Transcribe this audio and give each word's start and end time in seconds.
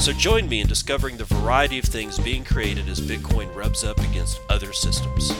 So 0.00 0.12
join 0.14 0.48
me 0.48 0.60
in 0.62 0.66
discovering 0.66 1.18
the 1.18 1.24
variety 1.24 1.78
of 1.78 1.84
things 1.84 2.18
being 2.18 2.42
created 2.42 2.88
as 2.88 2.98
Bitcoin 2.98 3.54
rubs 3.54 3.84
up 3.84 3.98
against 3.98 4.40
other 4.48 4.72
systems. 4.72 5.30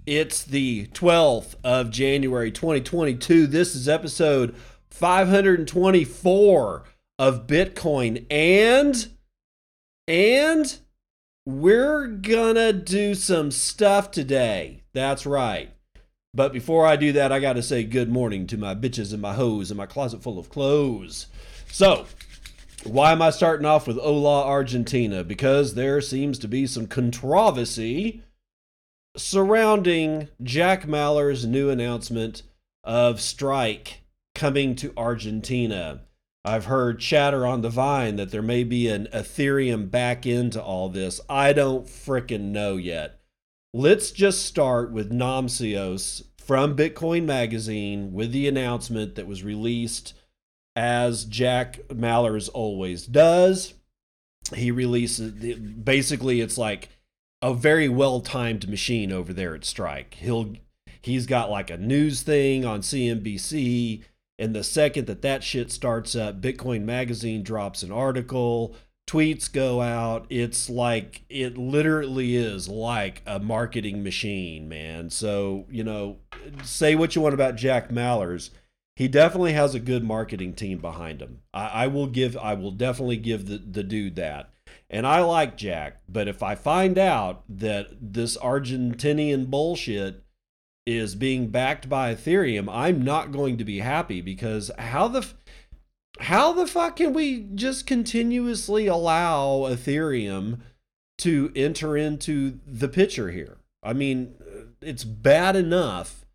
It's 0.07 0.45
the 0.45 0.87
12th 0.93 1.57
of 1.65 1.91
January 1.91 2.53
2022. 2.53 3.49
This 3.49 3.75
is 3.75 3.89
episode 3.89 4.55
524 4.89 6.85
of 7.19 7.49
Bitcoin 7.49 8.25
and 8.31 9.09
and 10.07 10.79
we're 11.45 12.07
gonna 12.07 12.73
do 12.73 13.17
some 13.17 13.51
stuff 13.51 14.13
today. 14.13 14.85
That's 14.93 15.27
right. 15.27 15.71
But 16.33 16.53
before 16.53 16.87
I 16.87 16.95
do 16.95 17.11
that, 17.15 17.33
I 17.33 17.41
got 17.41 17.55
to 17.55 17.63
say 17.63 17.83
good 17.83 18.09
morning 18.09 18.47
to 18.47 18.57
my 18.57 18.77
bitches 18.77 19.13
and 19.13 19.21
my 19.21 19.35
hoes 19.35 19.73
and 19.73 19.79
my 19.79 19.87
closet 19.87 20.23
full 20.23 20.39
of 20.39 20.51
clothes. 20.51 21.27
So, 21.67 22.07
why 22.85 23.11
am 23.11 23.23
I 23.23 23.31
starting 23.31 23.67
off 23.67 23.89
with 23.89 23.99
Hola 23.99 24.45
Argentina? 24.45 25.25
Because 25.25 25.75
there 25.75 26.01
seems 26.01 26.39
to 26.39 26.47
be 26.47 26.69
some 26.69 26.87
controversy 26.87 28.23
surrounding 29.17 30.29
Jack 30.43 30.85
Mallers' 30.87 31.47
new 31.47 31.71
announcement 31.71 32.43
of 32.85 33.21
strike 33.21 34.03
coming 34.35 34.75
to 34.77 34.93
Argentina. 34.97 36.03
I've 36.45 36.67
heard 36.67 37.01
chatter 37.01 37.45
on 37.45 37.63
the 37.63 37.71
vine 37.71 38.17
that 38.17 38.31
there 38.31 38.43
may 38.43 38.63
be 38.63 38.87
an 38.89 39.09
Ethereum 39.13 39.91
back 39.91 40.27
into 40.27 40.63
all 40.63 40.89
this. 40.89 41.21
I 41.29 41.53
don't 41.53 41.87
fricking 41.87 42.53
know 42.53 42.77
yet. 42.77 43.21
Let's 43.75 44.13
just 44.13 44.47
start 44.47 44.93
with 44.93 45.11
Namcios 45.11 46.23
from 46.39 46.77
Bitcoin 46.77 47.25
Magazine 47.25 48.13
with 48.13 48.31
the 48.31 48.47
announcement 48.47 49.17
that 49.17 49.27
was 49.27 49.43
released 49.43 50.15
as 50.77 51.25
Jack 51.25 51.81
Mallers 51.89 52.49
always 52.55 53.07
does. 53.07 53.75
He 54.55 54.71
releases 54.71 55.33
basically 55.59 56.41
it's 56.41 56.57
like 56.57 56.91
a 57.47 57.55
very 57.55 57.89
well 57.89 58.21
timed 58.21 58.69
machine 58.69 59.13
over 59.13 59.33
there 59.33 59.55
at 59.55 59.65
Strike. 59.65 60.15
He'll 60.15 60.55
he's 61.01 61.27
got 61.27 61.49
like 61.49 61.71
a 61.71 61.77
news 61.77 62.23
thing 62.23 62.65
on 62.65 62.81
CNBC, 62.81 64.03
and 64.37 64.53
the 64.53 64.65
second 64.65 65.07
that 65.07 65.23
that 65.23 65.45
shit 65.45 65.71
starts 65.71 66.17
up, 66.17 66.41
Bitcoin 66.41 66.83
Magazine 66.83 67.45
drops 67.45 67.85
an 67.85 67.93
article, 67.93 68.75
tweets 69.07 69.51
go 69.51 69.81
out. 69.81 70.27
It's 70.29 70.69
like 70.69 71.23
it 71.29 71.57
literally 71.57 72.35
is 72.35 72.69
like 72.69 73.23
a 73.27 73.39
marketing 73.39 74.03
machine, 74.03 74.69
man. 74.69 75.09
So 75.11 75.67
you 75.71 75.85
know, 75.85 76.17
say 76.65 76.97
what 76.97 77.15
you 77.15 77.23
want 77.23 77.35
about 77.35 77.55
Jack 77.55 77.91
Mallers. 77.91 78.51
He 78.97 79.07
definitely 79.07 79.53
has 79.53 79.73
a 79.77 79.81
good 79.81 80.03
marketing 80.03 80.55
team 80.55 80.79
behind 80.79 81.23
him. 81.23 81.43
I, 81.55 81.67
I 81.67 81.87
will 81.87 82.07
give, 82.07 82.35
I 82.39 82.55
will 82.55 82.71
definitely 82.71 83.19
give 83.19 83.47
the, 83.47 83.59
the 83.59 83.83
dude 83.83 84.17
that. 84.17 84.51
And 84.89 85.07
I 85.07 85.21
like 85.21 85.57
Jack, 85.57 86.01
but 86.09 86.29
if 86.29 86.43
I 86.43 86.55
find 86.55 86.97
out 86.97 87.43
that 87.49 87.89
this 88.01 88.37
Argentinian 88.37 89.49
bullshit 89.51 90.23
is 90.87 91.17
being 91.17 91.49
backed 91.49 91.89
by 91.89 92.15
Ethereum, 92.15 92.69
I'm 92.71 93.03
not 93.03 93.33
going 93.33 93.59
to 93.59 93.65
be 93.65 93.81
happy 93.81 94.21
because 94.21 94.71
how 94.79 95.09
the 95.09 95.27
how 96.21 96.53
the 96.53 96.67
fuck 96.67 96.97
can 96.97 97.13
we 97.13 97.41
just 97.55 97.87
continuously 97.87 98.87
allow 98.87 99.69
Ethereum 99.69 100.61
to 101.19 101.53
enter 101.57 101.97
into 101.97 102.61
the 102.65 102.89
picture 102.89 103.31
here? 103.31 103.59
I 103.83 103.93
mean, 103.93 104.35
it's 104.81 105.05
bad 105.05 105.57
enough 105.57 106.27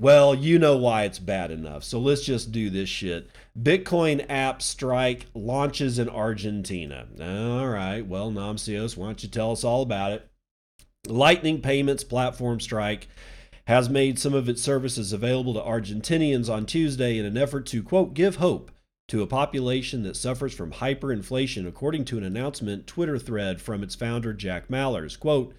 well, 0.00 0.34
you 0.34 0.58
know 0.58 0.78
why 0.78 1.04
it's 1.04 1.18
bad 1.18 1.50
enough. 1.50 1.84
So 1.84 2.00
let's 2.00 2.24
just 2.24 2.50
do 2.50 2.70
this 2.70 2.88
shit. 2.88 3.28
Bitcoin 3.58 4.24
app 4.28 4.62
strike 4.62 5.26
launches 5.34 5.98
in 5.98 6.08
Argentina. 6.08 7.06
All 7.20 7.68
right. 7.68 8.06
Well, 8.06 8.30
Namcios, 8.30 8.96
why 8.96 9.06
don't 9.06 9.22
you 9.22 9.28
tell 9.28 9.52
us 9.52 9.64
all 9.64 9.82
about 9.82 10.12
it? 10.12 10.30
Lightning 11.06 11.60
Payments 11.60 12.04
platform 12.04 12.60
strike 12.60 13.08
has 13.66 13.88
made 13.88 14.18
some 14.18 14.34
of 14.34 14.48
its 14.48 14.62
services 14.62 15.12
available 15.12 15.54
to 15.54 15.60
Argentinians 15.60 16.52
on 16.52 16.66
Tuesday 16.66 17.18
in 17.18 17.24
an 17.24 17.36
effort 17.36 17.66
to, 17.66 17.82
quote, 17.82 18.14
give 18.14 18.36
hope 18.36 18.70
to 19.08 19.22
a 19.22 19.26
population 19.26 20.02
that 20.04 20.16
suffers 20.16 20.54
from 20.54 20.72
hyperinflation, 20.72 21.66
according 21.66 22.04
to 22.04 22.18
an 22.18 22.24
announcement 22.24 22.86
Twitter 22.86 23.18
thread 23.18 23.60
from 23.60 23.82
its 23.82 23.94
founder, 23.94 24.32
Jack 24.32 24.68
Mallers. 24.68 25.18
Quote, 25.18 25.54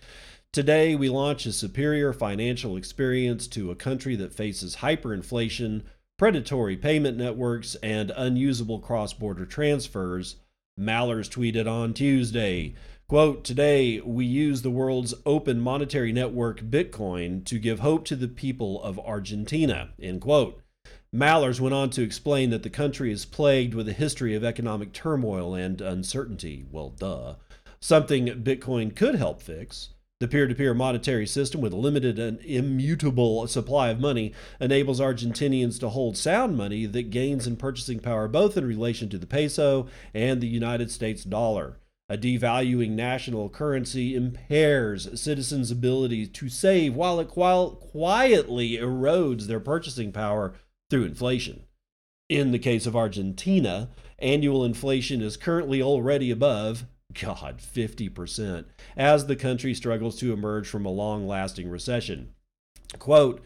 Today, 0.54 0.96
we 0.96 1.10
launch 1.10 1.46
a 1.46 1.54
superior 1.54 2.12
financial 2.12 2.76
experience 2.76 3.48
to 3.48 3.72
a 3.72 3.76
country 3.76 4.16
that 4.18 4.34
faces 4.34 4.78
hyperinflation, 4.78 5.84
predatory 6.22 6.78
payment 6.78 7.18
networks, 7.18 7.74
and 7.82 8.12
unusable 8.16 8.78
cross 8.78 9.12
border 9.12 9.44
transfers. 9.44 10.36
Mallers 10.80 11.28
tweeted 11.28 11.68
on 11.68 11.96
Tuesday. 11.96 12.76
Quote, 13.08 13.44
Today, 13.44 14.00
we 14.02 14.24
use 14.24 14.62
the 14.62 14.70
world's 14.70 15.16
open 15.26 15.60
monetary 15.60 16.12
network, 16.12 16.62
Bitcoin, 16.62 17.44
to 17.46 17.58
give 17.58 17.80
hope 17.80 18.06
to 18.06 18.16
the 18.16 18.28
people 18.28 18.84
of 18.84 19.00
Argentina. 19.00 19.94
End 20.00 20.22
quote. 20.22 20.62
Mallers 21.12 21.60
went 21.60 21.74
on 21.74 21.90
to 21.90 22.04
explain 22.04 22.52
that 22.52 22.62
the 22.62 22.70
country 22.70 23.12
is 23.12 23.26
plagued 23.26 23.74
with 23.74 23.90
a 23.90 23.94
history 23.94 24.36
of 24.36 24.44
economic 24.44 24.94
turmoil 24.94 25.56
and 25.56 25.82
uncertainty. 25.82 26.68
Well, 26.72 26.92
duh. 26.92 27.38
Something 27.80 28.28
Bitcoin 28.28 28.96
could 28.96 29.16
help 29.16 29.42
fix. 29.42 29.90
The 30.22 30.28
peer 30.28 30.46
to 30.46 30.54
peer 30.54 30.76
monetary 30.76 31.26
system, 31.26 31.62
with 31.62 31.74
a 31.74 31.78
limited 31.78 32.20
and 32.20 32.40
immutable 32.42 33.48
supply 33.48 33.90
of 33.90 34.00
money, 34.00 34.34
enables 34.60 35.00
Argentinians 35.00 35.80
to 35.80 35.90
hold 35.90 36.16
sound 36.16 36.56
money 36.56 36.86
that 36.86 37.10
gains 37.10 37.48
in 37.48 37.56
purchasing 37.56 38.00
power 38.00 38.28
both 38.28 38.56
in 38.56 38.64
relation 38.64 39.10
to 39.10 39.18
the 39.18 39.26
peso 39.26 39.88
and 40.14 40.40
the 40.40 40.48
United 40.48 40.92
States 40.92 41.24
dollar. 41.24 41.80
A 42.08 42.20
devaluing 42.20 42.92
national 42.92 43.50
currency 43.50 44.14
impairs 44.14 45.20
citizens' 45.20 45.72
ability 45.72 46.28
to 46.28 46.50
save 46.50 46.94
while 46.94 47.20
it 47.20 47.28
quietly 47.28 48.78
erodes 48.78 49.48
their 49.48 49.60
purchasing 49.60 50.12
power 50.12 50.54
through 50.92 51.06
inflation. 51.06 51.64
In 52.30 52.52
the 52.52 52.60
case 52.60 52.86
of 52.86 52.96
Argentina, 52.96 53.90
annual 54.20 54.64
inflation 54.64 55.20
is 55.20 55.36
currently 55.36 55.82
already 55.82 56.30
above 56.30 56.86
God, 57.14 57.60
50%, 57.60 58.66
as 58.96 59.26
the 59.26 59.36
country 59.36 59.74
struggles 59.74 60.18
to 60.20 60.34
emerge 60.34 60.68
from 60.68 60.86
a 60.86 60.92
long 60.92 61.28
lasting 61.28 61.70
recession. 61.70 62.34
Quote, 63.00 63.46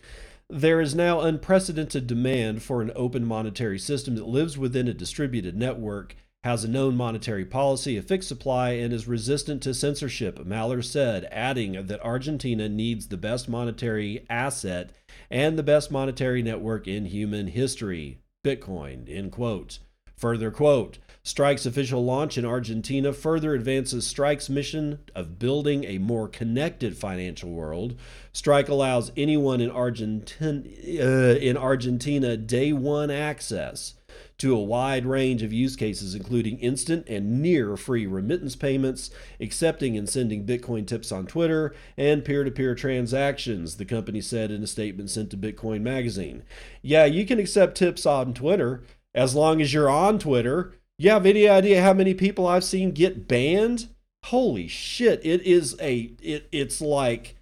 there 0.50 0.80
is 0.80 0.94
now 0.94 1.22
unprecedented 1.22 2.06
demand 2.06 2.62
for 2.62 2.82
an 2.82 2.92
open 2.96 3.26
monetary 3.26 3.80
system 3.80 4.16
that 4.16 4.28
lives 4.28 4.58
within 4.58 4.88
a 4.88 4.94
distributed 4.94 5.58
network, 5.58 6.16
has 6.44 6.64
a 6.64 6.68
known 6.68 6.96
monetary 6.96 7.44
policy, 7.44 7.98
a 7.98 8.04
fixed 8.04 8.30
supply, 8.30 8.72
and 8.72 8.94
is 8.94 9.08
resistant 9.08 9.64
to 9.64 9.74
censorship, 9.74 10.38
Mallers 10.46 10.86
said, 10.86 11.28
adding 11.32 11.88
that 11.88 12.06
Argentina 12.06 12.70
needs 12.70 13.08
the 13.08 13.18
best 13.18 13.50
monetary 13.50 14.24
asset 14.30 14.92
and 15.32 15.58
the 15.58 15.64
best 15.64 15.90
monetary 15.90 16.44
network 16.44 16.88
in 16.88 17.06
human 17.06 17.48
history, 17.48 18.20
Bitcoin, 18.44 19.10
end 19.10 19.32
quote. 19.32 19.80
Further 20.16 20.52
quote, 20.52 21.00
Strike's 21.26 21.66
official 21.66 22.06
launch 22.06 22.38
in 22.38 22.46
Argentina 22.46 23.12
further 23.12 23.56
advances 23.56 24.06
Strike's 24.06 24.48
mission 24.48 25.00
of 25.16 25.40
building 25.40 25.84
a 25.84 25.98
more 25.98 26.28
connected 26.28 26.96
financial 26.96 27.50
world. 27.50 27.96
Strike 28.32 28.70
allows 28.70 29.12
anyone 29.18 29.60
in 29.60 29.72
Argentina, 29.72 30.62
uh, 31.02 31.36
in 31.36 31.58
Argentina 31.58 32.38
day 32.38 32.72
one 32.72 33.10
access 33.10 33.96
to 34.38 34.56
a 34.56 34.62
wide 34.62 35.04
range 35.04 35.42
of 35.42 35.52
use 35.52 35.76
cases, 35.76 36.14
including 36.14 36.60
instant 36.60 37.08
and 37.10 37.42
near 37.42 37.76
free 37.76 38.06
remittance 38.06 38.56
payments, 38.56 39.10
accepting 39.40 39.98
and 39.98 40.08
sending 40.08 40.46
Bitcoin 40.46 40.86
tips 40.86 41.12
on 41.12 41.26
Twitter, 41.26 41.74
and 41.98 42.24
peer 42.24 42.44
to 42.44 42.52
peer 42.52 42.76
transactions, 42.76 43.78
the 43.78 43.86
company 43.86 44.22
said 44.22 44.52
in 44.52 44.62
a 44.62 44.68
statement 44.68 45.10
sent 45.10 45.32
to 45.32 45.38
Bitcoin 45.38 45.82
Magazine. 45.82 46.44
Yeah, 46.84 47.06
you 47.06 47.26
can 47.26 47.40
accept 47.40 47.78
tips 47.78 48.06
on 48.06 48.36
Twitter 48.36 48.84
as 49.16 49.34
long 49.34 49.60
as 49.60 49.74
you're 49.74 49.90
on 49.90 50.20
Twitter. 50.20 50.74
You 50.98 51.10
have 51.10 51.26
any 51.26 51.48
idea 51.48 51.84
how 51.84 51.94
many 51.94 52.14
people 52.14 52.48
I've 52.48 52.64
seen 52.64 52.92
get 52.92 53.28
banned? 53.28 53.90
Holy 54.26 54.68
shit! 54.68 55.22
It 55.26 55.42
is 55.42 55.76
a 55.82 56.14
it. 56.22 56.48
It's 56.52 56.82
like 56.82 57.36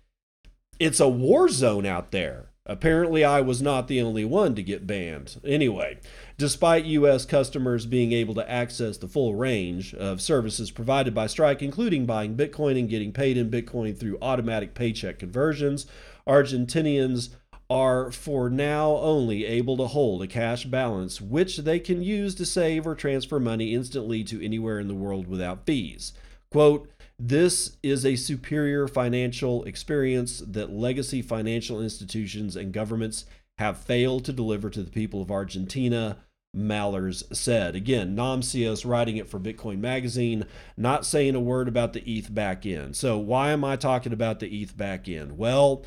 it's 0.79 0.99
a 0.99 1.07
war 1.07 1.47
zone 1.49 1.85
out 1.85 2.11
there. 2.11 2.49
Apparently, 2.65 3.25
I 3.25 3.41
was 3.41 3.61
not 3.61 3.87
the 3.87 4.01
only 4.01 4.23
one 4.23 4.55
to 4.55 4.63
get 4.63 4.87
banned. 4.87 5.39
Anyway, 5.45 5.99
despite 6.37 6.85
U.S. 6.85 7.25
customers 7.25 7.85
being 7.85 8.13
able 8.13 8.33
to 8.35 8.49
access 8.49 8.97
the 8.97 9.07
full 9.07 9.35
range 9.35 9.93
of 9.93 10.21
services 10.21 10.71
provided 10.71 11.13
by 11.13 11.27
Strike, 11.27 11.61
including 11.61 12.05
buying 12.05 12.37
Bitcoin 12.37 12.79
and 12.79 12.89
getting 12.89 13.11
paid 13.11 13.35
in 13.35 13.51
Bitcoin 13.51 13.97
through 13.97 14.17
automatic 14.21 14.75
paycheck 14.75 15.19
conversions, 15.19 15.85
Argentinians 16.25 17.31
are 17.69 18.11
for 18.11 18.49
now 18.49 18.91
only 18.97 19.45
able 19.45 19.77
to 19.77 19.87
hold 19.87 20.21
a 20.21 20.27
cash 20.27 20.65
balance 20.65 21.19
which 21.21 21.57
they 21.57 21.79
can 21.79 22.03
use 22.03 22.35
to 22.35 22.45
save 22.45 22.85
or 22.85 22.95
transfer 22.95 23.39
money 23.39 23.73
instantly 23.73 24.23
to 24.23 24.43
anywhere 24.43 24.79
in 24.79 24.87
the 24.87 24.93
world 24.93 25.27
without 25.27 25.65
fees. 25.65 26.13
Quote, 26.51 26.89
this 27.19 27.77
is 27.81 28.05
a 28.05 28.15
superior 28.15 28.87
financial 28.87 29.63
experience 29.63 30.41
that 30.45 30.71
legacy 30.71 31.21
financial 31.21 31.81
institutions 31.81 32.55
and 32.55 32.73
governments 32.73 33.25
have 33.57 33.77
failed 33.77 34.25
to 34.25 34.33
deliver 34.33 34.69
to 34.69 34.83
the 34.83 34.91
people 34.91 35.21
of 35.21 35.31
Argentina, 35.31 36.17
Mallers 36.55 37.23
said. 37.35 37.75
Again, 37.75 38.15
Namcios 38.15 38.85
writing 38.85 39.17
it 39.17 39.29
for 39.29 39.39
Bitcoin 39.39 39.79
Magazine, 39.79 40.45
not 40.77 41.05
saying 41.05 41.35
a 41.35 41.39
word 41.39 41.67
about 41.67 41.93
the 41.93 42.03
ETH 42.09 42.33
back 42.33 42.65
end. 42.65 42.95
So, 42.95 43.17
why 43.17 43.51
am 43.51 43.63
I 43.63 43.75
talking 43.75 44.13
about 44.13 44.39
the 44.39 44.61
ETH 44.61 44.75
back 44.77 45.07
end? 45.07 45.37
Well, 45.37 45.83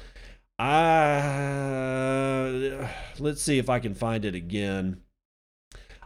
Let's 3.18 3.42
see 3.42 3.58
if 3.58 3.68
I 3.68 3.78
can 3.78 3.94
find 3.94 4.24
it 4.24 4.34
again. 4.34 5.02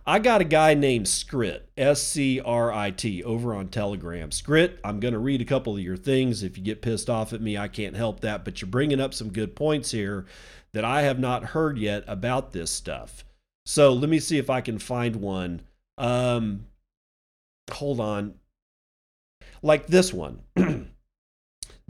I 0.06 0.18
got 0.18 0.40
a 0.40 0.44
guy 0.44 0.74
named 0.74 1.06
Scrit, 1.06 1.60
S 1.76 2.02
C 2.02 2.40
R 2.40 2.72
I 2.72 2.90
T, 2.90 3.22
over 3.22 3.54
on 3.54 3.68
Telegram. 3.68 4.30
Scrit, 4.30 4.78
I'm 4.82 4.98
going 4.98 5.14
to 5.14 5.20
read 5.20 5.40
a 5.40 5.44
couple 5.44 5.76
of 5.76 5.82
your 5.82 5.96
things. 5.96 6.42
If 6.42 6.58
you 6.58 6.64
get 6.64 6.82
pissed 6.82 7.08
off 7.08 7.32
at 7.32 7.40
me, 7.40 7.56
I 7.56 7.68
can't 7.68 7.96
help 7.96 8.20
that. 8.20 8.44
But 8.44 8.60
you're 8.60 8.70
bringing 8.70 9.00
up 9.00 9.14
some 9.14 9.30
good 9.30 9.54
points 9.54 9.92
here 9.92 10.26
that 10.72 10.84
I 10.84 11.02
have 11.02 11.18
not 11.18 11.44
heard 11.44 11.78
yet 11.78 12.02
about 12.06 12.52
this 12.52 12.70
stuff. 12.70 13.24
So 13.66 13.92
let 13.92 14.08
me 14.08 14.18
see 14.18 14.38
if 14.38 14.50
I 14.50 14.60
can 14.62 14.78
find 14.78 15.16
one. 15.16 15.62
Um, 15.98 16.66
hold 17.70 18.00
on. 18.00 18.34
Like 19.62 19.86
this 19.86 20.12
one. 20.12 20.40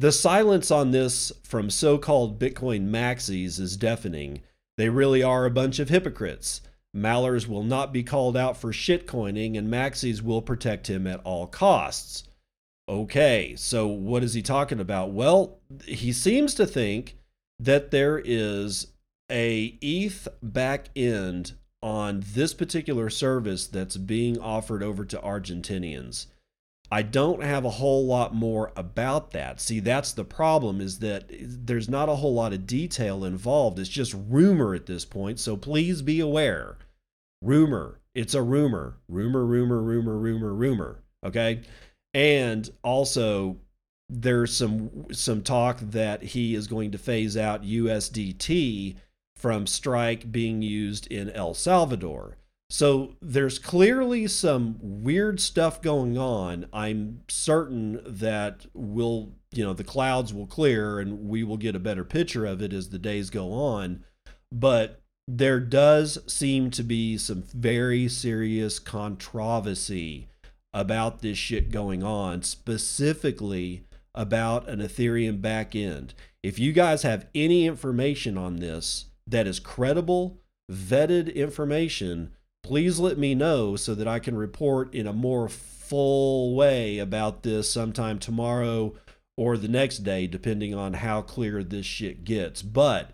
the 0.01 0.11
silence 0.11 0.71
on 0.71 0.93
this 0.93 1.31
from 1.43 1.69
so 1.69 1.99
called 1.99 2.39
Bitcoin 2.39 2.89
maxis 2.89 3.61
is 3.61 3.77
deafening. 3.77 4.41
They 4.79 4.89
really 4.89 5.23
are 5.23 5.45
a 5.45 5.51
bunch 5.51 5.79
of 5.79 5.91
hypocrites. 5.91 6.63
Mallers 6.97 7.47
will 7.47 7.63
not 7.63 7.93
be 7.93 8.03
called 8.03 8.35
out 8.35 8.57
for 8.57 8.73
shitcoining, 8.73 9.59
and 9.59 9.69
Maxis 9.69 10.23
will 10.23 10.41
protect 10.41 10.89
him 10.89 11.07
at 11.07 11.21
all 11.23 11.47
costs. 11.47 12.25
Okay, 12.89 13.55
so 13.57 13.87
what 13.87 14.25
is 14.25 14.33
he 14.33 14.41
talking 14.41 14.81
about? 14.81 15.11
Well, 15.11 15.59
he 15.85 16.15
seems 16.15 16.55
to 16.55 16.67
think 16.67 17.19
that 17.59 17.91
there 17.91 18.19
is 18.25 18.87
a 19.31 19.79
ETH 19.83 20.27
back 20.43 20.89
end 20.97 21.53
on 21.83 22.25
this 22.33 22.55
particular 22.55 23.11
service 23.11 23.67
that's 23.67 23.99
being 23.99 24.39
offered 24.41 24.83
over 24.83 25.05
to 25.05 25.19
Argentinians. 25.19 26.27
I 26.91 27.03
don't 27.03 27.43
have 27.43 27.65
a 27.65 27.71
whole 27.71 28.07
lot 28.07 28.35
more 28.35 28.73
about 28.75 29.31
that. 29.31 29.61
See, 29.61 29.79
that's 29.79 30.13
the 30.13 30.25
problem 30.25 30.81
is 30.81 30.99
that 30.99 31.31
there's 31.31 31.89
not 31.89 32.09
a 32.09 32.17
whole 32.17 32.35
lot 32.35 32.53
of 32.53 32.67
detail 32.67 33.25
involved. 33.25 33.79
It's 33.79 33.89
just 33.89 34.17
rumor 34.29 34.75
at 34.75 34.87
this 34.87 35.05
point, 35.05 35.39
so 35.39 35.57
please 35.57 36.03
be 36.03 36.19
aware. 36.19 36.79
Rumor. 37.43 38.01
It's 38.15 38.35
a 38.35 38.43
rumor. 38.43 38.97
Rumor, 39.09 39.47
rumor, 39.47 39.81
rumor, 39.81 40.19
rumor, 40.19 40.53
rumor. 40.53 41.03
Okay? 41.25 41.63
And 42.13 42.69
also 42.83 43.59
there's 44.09 44.57
some 44.57 45.07
some 45.13 45.43
talk 45.43 45.79
that 45.81 46.23
he 46.23 46.57
is 46.57 46.67
going 46.67 46.91
to 46.91 46.99
phase 46.99 47.37
out 47.37 47.63
USDT 47.63 48.97
from 49.37 49.67
Strike 49.67 50.33
being 50.33 50.61
used 50.61 51.07
in 51.07 51.31
El 51.31 51.55
Salvador. 51.55 52.37
So 52.71 53.17
there's 53.21 53.59
clearly 53.59 54.29
some 54.29 54.79
weird 54.81 55.41
stuff 55.41 55.83
going 55.83 56.17
on. 56.17 56.67
I'm 56.73 57.23
certain 57.29 58.01
that 58.07 58.65
will, 58.73 59.33
you 59.51 59.65
know, 59.65 59.73
the 59.73 59.83
clouds 59.83 60.33
will 60.33 60.47
clear 60.47 61.01
and 61.01 61.29
we 61.29 61.43
will 61.43 61.57
get 61.57 61.75
a 61.75 61.81
better 61.81 62.05
picture 62.05 62.47
of 62.47 62.63
it 62.63 62.73
as 62.73 62.91
the 62.91 62.99
days 62.99 63.29
go 63.29 63.53
on. 63.53 64.05
But 64.53 65.03
there 65.27 65.59
does 65.59 66.19
seem 66.33 66.71
to 66.71 66.85
be 66.85 67.19
some 67.19 67.43
very 67.43 68.07
serious 68.07 68.79
controversy 68.79 70.29
about 70.73 71.23
this 71.23 71.39
shit 71.39 71.73
going 71.73 72.05
on, 72.05 72.43
specifically 72.43 73.85
about 74.15 74.69
an 74.69 74.79
Ethereum 74.79 75.41
backend. 75.41 76.11
If 76.45 76.61
you 76.61 76.73
guys 76.73 77.03
have 77.03 77.27
any 77.35 77.67
information 77.67 78.39
on 78.39 78.57
this 78.57 79.07
that 79.27 79.49
is 79.49 79.59
credible, 79.59 80.39
vetted 80.71 81.35
information, 81.35 82.31
please 82.63 82.99
let 82.99 83.19
me 83.19 83.35
know 83.35 83.77
so 83.77 83.95
that 83.95 84.09
I 84.09 84.19
can 84.19 84.37
report 84.37 84.95
in 84.95 85.07
a 85.07 85.13
more 85.13 85.49
full 85.49 86.55
way 86.55 86.99
about 86.99 87.43
this 87.43 87.71
sometime 87.71 88.19
tomorrow 88.19 88.95
or 89.37 89.57
the 89.57 89.69
next 89.69 89.99
day, 89.99 90.27
depending 90.27 90.75
on 90.75 90.95
how 90.95 91.23
clear 91.23 91.65
this 91.65 91.87
shit 91.87 92.25
gets. 92.25 92.63
But 92.63 93.13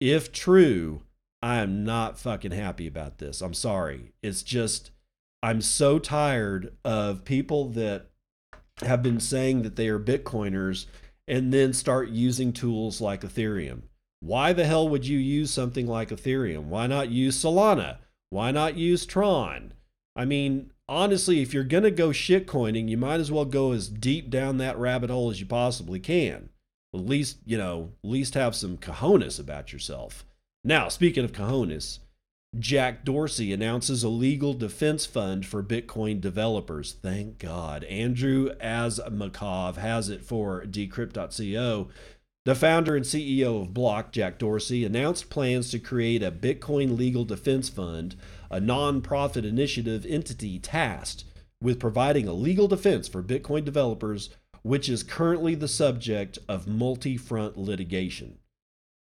if 0.00 0.32
true, 0.32 1.02
I 1.42 1.58
am 1.58 1.84
not 1.84 2.18
fucking 2.18 2.52
happy 2.52 2.86
about 2.86 3.18
this. 3.18 3.40
I'm 3.40 3.54
sorry. 3.54 4.12
It's 4.22 4.42
just, 4.42 4.90
I'm 5.42 5.60
so 5.60 5.98
tired 5.98 6.74
of 6.84 7.24
people 7.24 7.68
that 7.70 8.06
have 8.80 9.02
been 9.02 9.20
saying 9.20 9.62
that 9.62 9.76
they 9.76 9.88
are 9.88 9.98
Bitcoiners 9.98 10.86
and 11.28 11.52
then 11.52 11.72
start 11.72 12.08
using 12.08 12.52
tools 12.52 13.00
like 13.00 13.22
Ethereum. 13.22 13.82
Why 14.20 14.52
the 14.52 14.64
hell 14.64 14.88
would 14.88 15.06
you 15.06 15.18
use 15.18 15.50
something 15.50 15.86
like 15.86 16.08
Ethereum? 16.08 16.64
Why 16.64 16.86
not 16.86 17.10
use 17.10 17.36
Solana? 17.36 17.98
Why 18.30 18.50
not 18.50 18.76
use 18.76 19.06
Tron? 19.06 19.72
I 20.14 20.24
mean, 20.24 20.72
honestly, 20.88 21.42
if 21.42 21.52
you're 21.52 21.64
going 21.64 21.84
to 21.84 21.90
go 21.90 22.08
shitcoining, 22.08 22.88
you 22.88 22.96
might 22.96 23.20
as 23.20 23.30
well 23.30 23.44
go 23.44 23.72
as 23.72 23.88
deep 23.88 24.30
down 24.30 24.58
that 24.58 24.78
rabbit 24.78 25.10
hole 25.10 25.30
as 25.30 25.40
you 25.40 25.46
possibly 25.46 26.00
can. 26.00 26.50
At 26.94 27.00
least, 27.00 27.38
you 27.44 27.58
know, 27.58 27.92
at 28.02 28.10
least 28.10 28.34
have 28.34 28.54
some 28.54 28.78
cojones 28.78 29.38
about 29.38 29.72
yourself. 29.72 30.24
Now, 30.64 30.88
speaking 30.88 31.24
of 31.24 31.32
cojones, 31.32 31.98
Jack 32.58 33.04
Dorsey 33.04 33.52
announces 33.52 34.02
a 34.02 34.08
legal 34.08 34.54
defense 34.54 35.04
fund 35.04 35.44
for 35.44 35.62
Bitcoin 35.62 36.20
developers. 36.20 36.96
Thank 37.02 37.38
God. 37.38 37.84
Andrew 37.84 38.48
Asmakov 38.56 39.76
has 39.76 40.08
it 40.08 40.24
for 40.24 40.64
decrypt.co. 40.64 41.88
The 42.46 42.54
founder 42.54 42.94
and 42.94 43.04
CEO 43.04 43.60
of 43.60 43.74
Block, 43.74 44.12
Jack 44.12 44.38
Dorsey, 44.38 44.84
announced 44.84 45.30
plans 45.30 45.68
to 45.72 45.80
create 45.80 46.22
a 46.22 46.30
Bitcoin 46.30 46.96
Legal 46.96 47.24
Defense 47.24 47.68
Fund, 47.68 48.14
a 48.52 48.60
non-profit 48.60 49.44
initiative 49.44 50.06
entity 50.08 50.60
tasked 50.60 51.24
with 51.60 51.80
providing 51.80 52.28
a 52.28 52.32
legal 52.32 52.68
defense 52.68 53.08
for 53.08 53.20
Bitcoin 53.20 53.64
developers, 53.64 54.30
which 54.62 54.88
is 54.88 55.02
currently 55.02 55.56
the 55.56 55.66
subject 55.66 56.38
of 56.48 56.68
multi 56.68 57.16
front 57.16 57.58
litigation. 57.58 58.38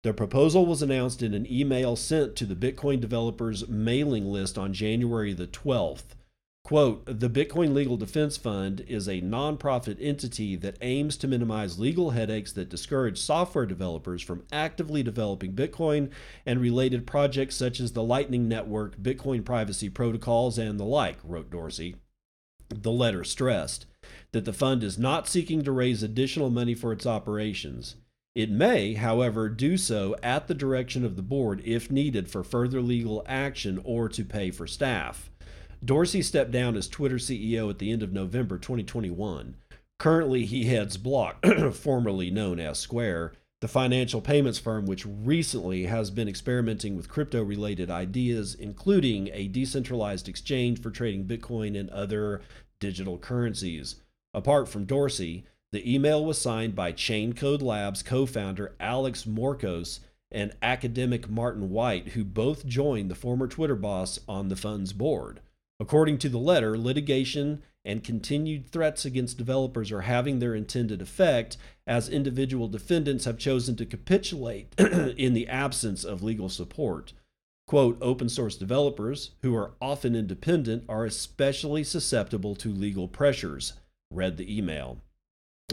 The 0.04 0.14
proposal 0.14 0.66
was 0.66 0.82
announced 0.82 1.22
in 1.22 1.34
an 1.34 1.46
email 1.52 1.98
sent 1.98 2.38
to 2.38 2.46
the 2.46 2.56
Bitcoin 2.56 3.02
developers 3.02 3.68
mailing 3.68 4.26
list 4.26 4.58
on 4.58 4.72
January 4.72 5.34
the 5.34 5.48
12th. 5.48 6.16
Quote, 6.64 7.06
the 7.06 7.30
Bitcoin 7.30 7.74
Legal 7.74 7.98
Defense 7.98 8.38
Fund 8.38 8.86
is 8.88 9.10
a 9.10 9.20
nonprofit 9.20 9.98
entity 10.00 10.56
that 10.56 10.78
aims 10.80 11.18
to 11.18 11.28
minimize 11.28 11.78
legal 11.78 12.12
headaches 12.12 12.54
that 12.54 12.70
discourage 12.70 13.20
software 13.20 13.66
developers 13.66 14.22
from 14.22 14.46
actively 14.50 15.04
developing 15.04 15.52
Bitcoin 15.52 16.10
and 16.46 16.62
related 16.62 17.06
projects 17.06 17.58
such 17.58 17.82
as 17.82 17.92
the 17.92 18.02
Lightning 18.02 18.48
Network, 18.48 18.96
Bitcoin 18.96 19.44
privacy 19.44 19.90
protocols, 19.90 20.58
and 20.58 20.80
the 20.80 20.86
like, 20.86 21.18
wrote 21.22 21.52
Dorsey. 21.52 21.98
The 22.70 22.92
letter 22.92 23.26
stressed 23.26 23.86
that 24.32 24.46
the 24.46 24.54
fund 24.54 24.84
is 24.84 24.98
not 24.98 25.28
seeking 25.28 25.64
to 25.64 25.72
raise 25.74 26.02
additional 26.02 26.50
money 26.50 26.76
for 26.76 26.94
its 26.94 27.06
operations. 27.06 27.98
It 28.36 28.50
may, 28.50 28.94
however, 28.94 29.50
do 29.50 29.76
so 29.78 30.16
at 30.24 30.48
the 30.48 30.56
direction 30.56 31.04
of 31.04 31.18
the 31.18 31.22
board 31.22 31.62
if 31.66 31.92
needed 31.92 32.30
for 32.30 32.44
further 32.44 32.82
legal 32.82 33.24
action 33.28 33.82
or 33.84 34.08
to 34.08 34.24
pay 34.24 34.50
for 34.50 34.66
staff. 34.66 35.30
Dorsey 35.84 36.22
stepped 36.22 36.52
down 36.52 36.78
as 36.78 36.88
Twitter 36.88 37.18
CEO 37.18 37.70
at 37.70 37.80
the 37.80 37.92
end 37.92 38.04
of 38.04 38.14
November 38.14 38.58
2021. 38.58 39.58
Currently, 40.00 40.46
he 40.46 40.66
heads 40.66 40.96
Block, 40.96 41.46
formerly 41.74 42.32
known 42.32 42.60
as 42.62 42.80
Square, 42.80 43.34
the 43.60 43.68
financial 43.68 44.22
payments 44.22 44.60
firm 44.60 44.86
which 44.86 45.06
recently 45.06 45.88
has 45.88 46.10
been 46.10 46.30
experimenting 46.30 46.96
with 46.96 47.10
crypto 47.10 47.44
related 47.44 47.92
ideas, 47.92 48.56
including 48.56 49.30
a 49.34 49.50
decentralized 49.50 50.30
exchange 50.30 50.82
for 50.82 50.90
trading 50.90 51.26
Bitcoin 51.26 51.78
and 51.78 51.90
other 51.90 52.42
digital 52.80 53.18
currencies. 53.18 53.96
Apart 54.34 54.70
from 54.70 54.86
Dorsey, 54.86 55.46
the 55.74 55.94
email 55.94 56.24
was 56.24 56.40
signed 56.40 56.76
by 56.76 56.94
Chaincode 56.94 57.62
Labs 57.62 58.04
co 58.04 58.26
founder 58.26 58.74
Alex 58.80 59.24
Morcos 59.24 60.00
and 60.32 60.56
academic 60.62 61.30
Martin 61.30 61.70
White, 61.70 62.10
who 62.10 62.24
both 62.24 62.66
joined 62.66 63.12
the 63.12 63.16
former 63.16 63.48
Twitter 63.48 63.76
boss 63.76 64.20
on 64.30 64.48
the 64.48 64.56
fund's 64.56 64.94
board. 64.94 65.42
According 65.80 66.20
to 66.20 66.30
the 66.30 66.38
letter, 66.38 66.78
litigation 66.78 67.64
and 67.86 68.04
continued 68.04 68.68
threats 68.68 69.06
against 69.06 69.38
developers 69.38 69.92
are 69.92 70.02
having 70.02 70.40
their 70.40 70.56
intended 70.56 71.02
effect 71.02 71.58
as 71.86 72.08
individual 72.08 72.68
defendants 72.68 73.26
have 73.26 73.38
chosen 73.38 73.76
to 73.76 73.86
capitulate 73.86 74.74
in 74.78 75.34
the 75.34 75.48
absence 75.48 76.04
of 76.04 76.24
legal 76.24 76.50
support. 76.50 77.14
Quote, 77.68 77.98
open 78.02 78.30
source 78.30 78.56
developers, 78.56 79.32
who 79.42 79.56
are 79.56 79.74
often 79.82 80.16
independent, 80.16 80.84
are 80.88 81.06
especially 81.06 81.84
susceptible 81.84 82.56
to 82.56 82.70
legal 82.70 83.08
pressures, 83.08 83.74
read 84.12 84.38
the 84.38 84.58
email. 84.58 85.00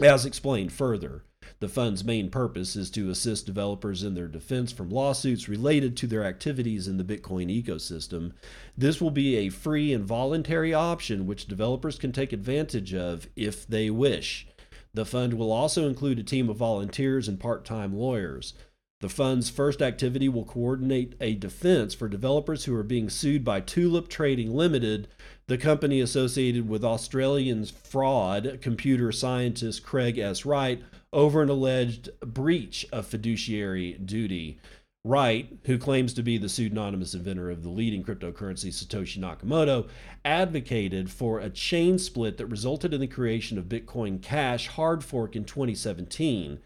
As 0.01 0.25
explained 0.25 0.71
further, 0.71 1.23
the 1.59 1.69
fund's 1.69 2.03
main 2.03 2.29
purpose 2.29 2.75
is 2.75 2.89
to 2.91 3.09
assist 3.09 3.45
developers 3.45 4.03
in 4.03 4.13
their 4.13 4.27
defense 4.27 4.71
from 4.71 4.89
lawsuits 4.89 5.49
related 5.49 5.97
to 5.97 6.07
their 6.07 6.23
activities 6.23 6.87
in 6.87 6.97
the 6.97 7.03
Bitcoin 7.03 7.47
ecosystem. 7.51 8.31
This 8.77 9.01
will 9.01 9.11
be 9.11 9.35
a 9.35 9.49
free 9.49 9.93
and 9.93 10.05
voluntary 10.05 10.73
option 10.73 11.27
which 11.27 11.47
developers 11.47 11.97
can 11.97 12.11
take 12.11 12.33
advantage 12.33 12.93
of 12.93 13.27
if 13.35 13.67
they 13.67 13.89
wish. 13.89 14.47
The 14.93 15.05
fund 15.05 15.35
will 15.35 15.51
also 15.51 15.87
include 15.87 16.19
a 16.19 16.23
team 16.23 16.49
of 16.49 16.57
volunteers 16.57 17.27
and 17.27 17.39
part 17.39 17.63
time 17.63 17.93
lawyers. 17.95 18.53
The 19.01 19.09
fund's 19.09 19.49
first 19.49 19.81
activity 19.81 20.29
will 20.29 20.45
coordinate 20.45 21.15
a 21.19 21.33
defense 21.33 21.95
for 21.95 22.07
developers 22.07 22.65
who 22.65 22.75
are 22.75 22.83
being 22.83 23.09
sued 23.09 23.43
by 23.43 23.59
Tulip 23.59 24.09
Trading 24.09 24.53
Limited, 24.53 25.07
the 25.47 25.57
company 25.57 26.01
associated 26.01 26.69
with 26.69 26.85
Australian 26.85 27.65
fraud 27.65 28.59
computer 28.61 29.11
scientist 29.11 29.81
Craig 29.81 30.19
S. 30.19 30.45
Wright, 30.45 30.83
over 31.13 31.41
an 31.41 31.49
alleged 31.49 32.09
breach 32.21 32.85
of 32.91 33.07
fiduciary 33.07 33.93
duty. 33.93 34.59
Wright, 35.03 35.57
who 35.65 35.79
claims 35.79 36.13
to 36.13 36.21
be 36.21 36.37
the 36.37 36.47
pseudonymous 36.47 37.15
inventor 37.15 37.49
of 37.49 37.63
the 37.63 37.69
leading 37.69 38.03
cryptocurrency 38.03 38.67
Satoshi 38.67 39.17
Nakamoto, 39.17 39.89
advocated 40.23 41.09
for 41.09 41.39
a 41.39 41.49
chain 41.49 41.97
split 41.97 42.37
that 42.37 42.45
resulted 42.45 42.93
in 42.93 43.01
the 43.01 43.07
creation 43.07 43.57
of 43.57 43.65
Bitcoin 43.65 44.21
Cash 44.21 44.67
hard 44.67 45.03
fork 45.03 45.35
in 45.35 45.43
2017. 45.43 46.59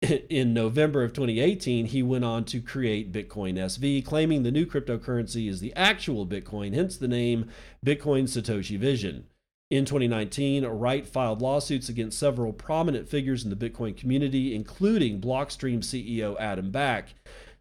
In 0.28 0.52
November 0.52 1.04
of 1.04 1.12
2018, 1.12 1.86
he 1.86 2.02
went 2.02 2.24
on 2.24 2.44
to 2.46 2.60
create 2.60 3.12
Bitcoin 3.12 3.54
SV, 3.54 4.04
claiming 4.04 4.42
the 4.42 4.50
new 4.50 4.66
cryptocurrency 4.66 5.48
is 5.48 5.60
the 5.60 5.74
actual 5.74 6.26
Bitcoin, 6.26 6.74
hence 6.74 6.96
the 6.96 7.06
name 7.06 7.48
Bitcoin 7.84 8.24
Satoshi 8.24 8.76
Vision. 8.76 9.26
In 9.72 9.86
2019, 9.86 10.66
Wright 10.66 11.06
filed 11.06 11.40
lawsuits 11.40 11.88
against 11.88 12.18
several 12.18 12.52
prominent 12.52 13.08
figures 13.08 13.42
in 13.42 13.48
the 13.48 13.56
Bitcoin 13.56 13.96
community, 13.96 14.54
including 14.54 15.18
Blockstream 15.18 15.78
CEO 15.78 16.38
Adam 16.38 16.70
Back. 16.70 17.14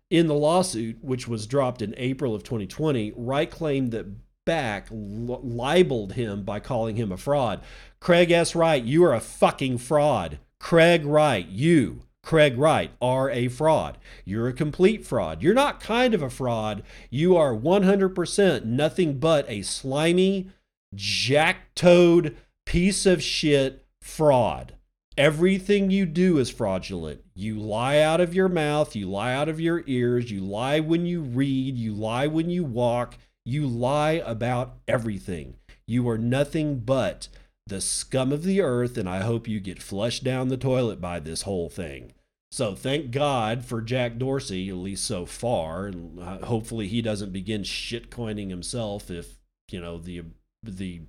In 0.10 0.28
the 0.28 0.34
lawsuit, 0.34 1.02
which 1.02 1.30
was 1.30 1.48
dropped 1.48 1.82
in 1.82 1.94
April 1.96 2.36
of 2.36 2.44
2020, 2.44 3.14
Wright 3.16 3.50
claimed 3.50 3.92
that 3.92 4.08
Back 4.46 4.88
libeled 4.92 6.12
him 6.12 6.44
by 6.44 6.60
calling 6.60 6.98
him 6.98 7.14
a 7.14 7.18
fraud. 7.18 7.62
Craig 8.02 8.30
S. 8.30 8.56
Wright, 8.56 8.84
you 8.84 9.06
are 9.06 9.14
a 9.14 9.22
fucking 9.22 9.78
fraud. 9.78 10.38
Craig 10.60 11.06
Wright, 11.06 11.48
you, 11.48 12.02
Craig 12.24 12.58
Wright, 12.58 12.92
are 13.02 13.30
a 13.30 13.48
fraud. 13.48 13.98
You're 14.26 14.50
a 14.50 14.54
complete 14.54 15.06
fraud. 15.06 15.42
You're 15.42 15.54
not 15.54 15.80
kind 15.80 16.14
of 16.14 16.22
a 16.22 16.30
fraud. 16.30 16.84
You 17.10 17.38
are 17.38 17.56
100% 17.56 18.66
nothing 18.66 19.18
but 19.18 19.46
a 19.48 19.62
slimy, 19.62 20.50
jack 20.94 21.74
toad 21.76 22.36
piece 22.66 23.06
of 23.06 23.24
shit 23.24 23.86
fraud. 24.02 24.74
Everything 25.18 25.92
you 25.92 26.06
do 26.06 26.38
is 26.38 26.50
fraudulent. 26.50 27.22
You 27.36 27.60
lie 27.60 28.00
out 28.00 28.22
of 28.22 28.34
your 28.34 28.48
mouth, 28.48 28.96
you 28.96 29.10
lie 29.10 29.34
out 29.34 29.50
of 29.50 29.60
your 29.60 29.84
ears, 29.86 30.32
you 30.32 30.42
lie 30.42 30.80
when 30.80 31.06
you 31.06 31.22
read, 31.22 31.76
you 31.78 31.94
lie 31.94 32.28
when 32.28 32.50
you 32.50 32.64
walk, 32.64 33.18
you 33.46 33.68
lie 33.68 34.22
about 34.26 34.78
everything. 34.88 35.56
You 35.86 36.08
are 36.10 36.18
nothing 36.18 36.80
but 36.80 37.28
the 37.68 37.82
scum 37.82 38.32
of 38.32 38.44
the 38.44 38.62
earth, 38.62 38.98
and 38.98 39.08
I 39.10 39.20
hope 39.20 39.48
you 39.48 39.60
get 39.60 39.82
flushed 39.82 40.24
down 40.24 40.48
the 40.48 40.58
toilet 40.58 41.02
by 41.02 41.20
this 41.20 41.44
whole 41.44 41.70
thing. 41.70 42.14
So 42.52 42.76
thank 42.76 43.12
God 43.12 43.64
for 43.64 43.82
Jack 43.82 44.18
Dorsey, 44.18 44.70
at 44.70 44.76
least 44.76 45.06
so 45.06 45.26
far, 45.26 45.88
and 45.88 46.20
uh, 46.20 46.46
hopefully 46.46 46.88
he 46.88 47.02
doesn't 47.02 47.32
begin 47.32 47.62
shitcoining 47.64 48.50
himself 48.50 49.10
if 49.10 49.38
you 49.72 49.80
know 49.80 49.98
the 49.98 50.24
the 50.64 51.02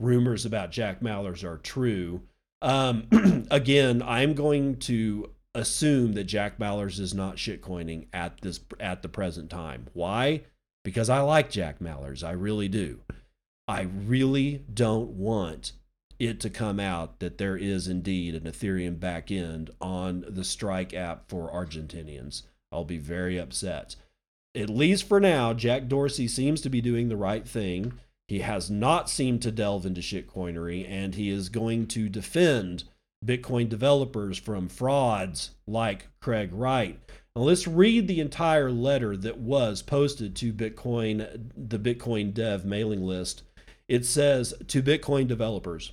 rumors 0.00 0.44
about 0.44 0.70
Jack 0.70 1.00
Mallers 1.00 1.44
are 1.44 1.58
true. 1.58 2.22
Um, 2.62 3.46
again, 3.50 4.02
I'm 4.02 4.34
going 4.34 4.76
to 4.80 5.30
assume 5.54 6.14
that 6.14 6.24
Jack 6.24 6.58
Mallers 6.58 6.98
is 6.98 7.14
not 7.14 7.36
shitcoining 7.36 8.06
at 8.12 8.40
this 8.40 8.60
at 8.80 9.02
the 9.02 9.08
present 9.08 9.50
time. 9.50 9.86
Why? 9.92 10.42
Because 10.84 11.08
I 11.08 11.20
like 11.20 11.50
Jack 11.50 11.78
Mallers. 11.78 12.24
I 12.24 12.32
really 12.32 12.68
do. 12.68 13.00
I 13.66 13.82
really 13.82 14.64
don't 14.72 15.10
want 15.10 15.72
it 16.18 16.40
to 16.40 16.50
come 16.50 16.78
out 16.78 17.18
that 17.20 17.38
there 17.38 17.56
is 17.56 17.88
indeed 17.88 18.34
an 18.34 18.42
Ethereum 18.42 18.98
backend 18.98 19.70
on 19.80 20.24
the 20.28 20.44
Strike 20.44 20.94
app 20.94 21.28
for 21.28 21.50
Argentinians. 21.50 22.42
I'll 22.70 22.84
be 22.84 22.98
very 22.98 23.38
upset. 23.38 23.96
At 24.54 24.70
least 24.70 25.08
for 25.08 25.18
now, 25.18 25.52
Jack 25.52 25.88
Dorsey 25.88 26.28
seems 26.28 26.60
to 26.60 26.70
be 26.70 26.80
doing 26.80 27.08
the 27.08 27.16
right 27.16 27.46
thing. 27.46 27.94
He 28.28 28.40
has 28.40 28.70
not 28.70 29.10
seemed 29.10 29.42
to 29.42 29.52
delve 29.52 29.84
into 29.84 30.00
shitcoinery, 30.00 30.88
and 30.88 31.14
he 31.14 31.28
is 31.28 31.48
going 31.48 31.86
to 31.88 32.08
defend 32.08 32.84
Bitcoin 33.24 33.68
developers 33.68 34.38
from 34.38 34.68
frauds 34.68 35.50
like 35.66 36.08
Craig 36.20 36.50
Wright. 36.52 36.98
Now 37.36 37.42
let's 37.42 37.66
read 37.66 38.06
the 38.06 38.20
entire 38.20 38.70
letter 38.70 39.16
that 39.16 39.38
was 39.38 39.82
posted 39.82 40.36
to 40.36 40.52
Bitcoin, 40.52 41.50
the 41.56 41.78
Bitcoin 41.78 42.32
Dev 42.32 42.64
mailing 42.64 43.02
list. 43.02 43.42
It 43.88 44.06
says 44.06 44.54
to 44.68 44.82
Bitcoin 44.82 45.26
developers, 45.26 45.92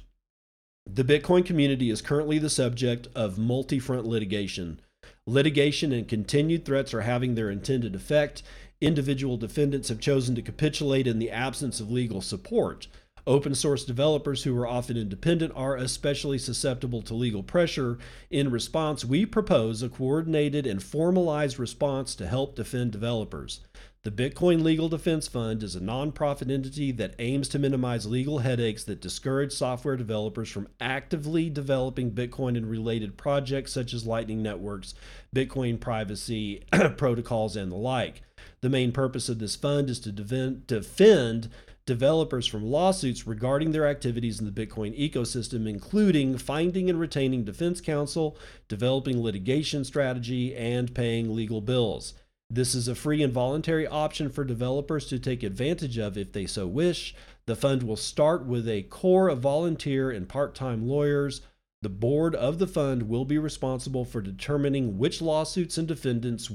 the 0.85 1.03
Bitcoin 1.03 1.45
community 1.45 1.89
is 1.89 2.01
currently 2.01 2.39
the 2.39 2.49
subject 2.49 3.07
of 3.13 3.37
multi 3.37 3.79
front 3.79 4.05
litigation. 4.05 4.79
Litigation 5.27 5.91
and 5.91 6.07
continued 6.07 6.65
threats 6.65 6.93
are 6.93 7.01
having 7.01 7.35
their 7.35 7.49
intended 7.49 7.95
effect, 7.95 8.43
individual 8.81 9.37
defendants 9.37 9.89
have 9.89 9.99
chosen 9.99 10.35
to 10.35 10.41
capitulate 10.41 11.07
in 11.07 11.19
the 11.19 11.31
absence 11.31 11.79
of 11.79 11.91
legal 11.91 12.21
support. 12.21 12.87
Open 13.27 13.53
source 13.53 13.85
developers 13.85 14.43
who 14.43 14.57
are 14.57 14.67
often 14.67 14.97
independent 14.97 15.53
are 15.55 15.75
especially 15.77 16.39
susceptible 16.39 17.03
to 17.03 17.13
legal 17.13 17.43
pressure. 17.43 17.99
In 18.31 18.49
response, 18.49 19.05
we 19.05 19.27
propose 19.27 19.83
a 19.83 19.89
coordinated 19.89 20.65
and 20.65 20.81
formalized 20.81 21.59
response 21.59 22.15
to 22.15 22.27
help 22.27 22.55
defend 22.55 22.91
developers. 22.91 23.61
The 24.03 24.09
Bitcoin 24.09 24.63
Legal 24.63 24.89
Defense 24.89 25.27
Fund 25.27 25.61
is 25.61 25.75
a 25.75 25.79
nonprofit 25.79 26.51
entity 26.51 26.91
that 26.93 27.13
aims 27.19 27.47
to 27.49 27.59
minimize 27.59 28.07
legal 28.07 28.39
headaches 28.39 28.83
that 28.85 28.99
discourage 28.99 29.53
software 29.53 29.95
developers 29.95 30.49
from 30.49 30.67
actively 30.79 31.51
developing 31.51 32.09
Bitcoin 32.09 32.57
and 32.57 32.67
related 32.67 33.15
projects 33.15 33.71
such 33.71 33.93
as 33.93 34.07
Lightning 34.07 34.41
Networks, 34.41 34.95
Bitcoin 35.35 35.79
privacy 35.79 36.63
protocols, 36.97 37.55
and 37.55 37.71
the 37.71 37.75
like. 37.75 38.23
The 38.61 38.69
main 38.69 38.91
purpose 38.91 39.27
of 39.27 39.39
this 39.39 39.55
fund 39.55 39.89
is 39.89 39.99
to 40.01 40.11
defend 40.11 41.49
developers 41.87 42.45
from 42.45 42.63
lawsuits 42.63 43.25
regarding 43.25 43.71
their 43.71 43.87
activities 43.87 44.39
in 44.39 44.45
the 44.45 44.51
Bitcoin 44.51 44.95
ecosystem, 44.97 45.67
including 45.67 46.37
finding 46.37 46.87
and 46.87 46.99
retaining 46.99 47.43
defense 47.43 47.81
counsel, 47.81 48.37
developing 48.67 49.21
litigation 49.21 49.83
strategy, 49.83 50.55
and 50.55 50.93
paying 50.93 51.33
legal 51.35 51.59
bills. 51.59 52.13
This 52.51 52.75
is 52.75 52.87
a 52.87 52.93
free 52.93 53.23
and 53.23 53.33
voluntary 53.33 53.87
option 53.87 54.29
for 54.29 54.43
developers 54.43 55.07
to 55.07 55.17
take 55.17 55.41
advantage 55.41 55.97
of 55.97 56.15
if 56.15 56.31
they 56.31 56.45
so 56.45 56.67
wish. 56.67 57.15
The 57.47 57.55
fund 57.55 57.81
will 57.81 57.95
start 57.95 58.45
with 58.45 58.69
a 58.69 58.83
core 58.83 59.29
of 59.29 59.39
volunteer 59.39 60.11
and 60.11 60.29
part 60.29 60.53
time 60.53 60.87
lawyers 60.87 61.41
the 61.81 61.89
board 61.89 62.35
of 62.35 62.59
the 62.59 62.67
fund 62.67 63.09
will 63.09 63.25
be 63.25 63.39
responsible 63.39 64.05
for 64.05 64.21
determining 64.21 64.99
which 64.99 65.19
lawsuits 65.19 65.79
and 65.79 65.87
defendants 65.87 66.51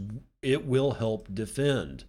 it 0.47 0.65
will 0.65 0.93
help 0.93 1.35
defend. 1.35 2.05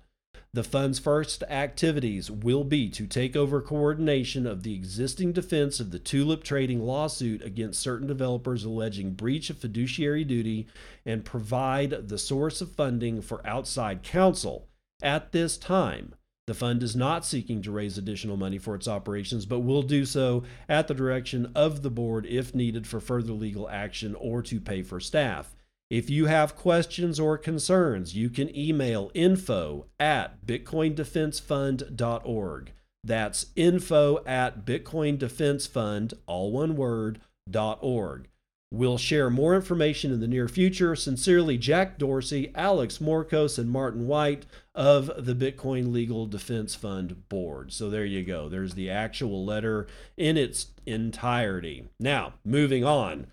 The 0.53 0.63
fund's 0.63 1.00
first 1.00 1.41
activities 1.50 2.29
will 2.29 2.63
be 2.63 2.88
to 2.91 3.08
take 3.08 3.36
over 3.36 3.62
coordination 3.62 4.46
of 4.46 4.62
the 4.62 4.75
existing 4.75 5.34
defense 5.34 5.79
of 5.79 5.89
the 5.89 5.98
Tulip 5.98 6.44
Trading 6.44 6.84
lawsuit 6.84 7.44
against 7.44 7.82
certain 7.82 8.06
developers 8.06 8.63
alleging 8.63 9.13
breach 9.13 9.50
of 9.50 9.58
fiduciary 9.58 10.24
duty 10.24 10.67
and 11.03 11.25
provide 11.25 12.10
the 12.10 12.20
source 12.20 12.62
of 12.62 12.72
funding 12.72 13.24
for 13.24 13.46
outside 13.46 14.03
counsel. 14.03 14.67
At 15.01 15.32
this 15.32 15.58
time, 15.58 16.13
the 16.46 16.53
fund 16.53 16.84
is 16.84 16.96
not 16.96 17.25
seeking 17.25 17.63
to 17.63 17.72
raise 17.72 17.98
additional 17.98 18.38
money 18.38 18.60
for 18.60 18.75
its 18.75 18.88
operations, 18.88 19.48
but 19.48 19.60
will 19.60 19.82
do 19.82 20.06
so 20.06 20.44
at 20.70 20.88
the 20.88 20.94
direction 20.94 21.51
of 21.56 21.82
the 21.82 21.89
board 21.89 22.27
if 22.27 22.53
needed 22.53 22.86
for 22.86 23.00
further 23.00 23.34
legal 23.34 23.67
action 23.67 24.13
or 24.13 24.44
to 24.44 24.62
pay 24.62 24.84
for 24.84 25.00
staff. 25.00 25.57
If 25.89 26.10
you 26.10 26.25
have 26.25 26.58
questions 26.58 27.17
or 27.20 27.38
concerns, 27.38 28.15
you 28.15 28.29
can 28.29 28.58
email 28.58 29.12
info 29.13 29.88
at 30.00 30.46
bitcoindefensefund.org. 30.46 32.72
That's 33.03 33.48
info 33.56 34.24
at 34.25 34.65
bitcoindefensefund, 34.65 36.13
all 36.25 36.51
one 36.51 36.75
word, 36.75 37.22
dot 37.50 37.79
org. 37.82 38.27
We'll 38.70 38.98
share 38.98 39.29
more 39.29 39.56
information 39.56 40.12
in 40.12 40.20
the 40.20 40.27
near 40.27 40.50
future. 40.50 40.94
Sincerely, 40.94 41.58
Jack 41.58 41.98
Dorsey, 41.98 42.51
Alex 42.53 42.98
Morcos, 42.98 43.58
and 43.58 43.70
Martin 43.70 44.08
White 44.08 44.46
of 44.75 45.10
the 45.17 45.34
Bitcoin 45.34 45.94
Legal 45.94 46.25
Defense 46.25 46.75
Fund 46.75 47.29
Board. 47.29 47.72
So 47.72 47.89
there 47.89 48.03
you 48.03 48.25
go. 48.25 48.50
There's 48.50 48.74
the 48.74 48.89
actual 48.89 49.46
letter 49.46 49.88
in 50.17 50.36
its 50.36 50.72
entirety. 50.86 51.86
Now, 51.98 52.34
moving 52.44 52.84
on. 52.84 53.27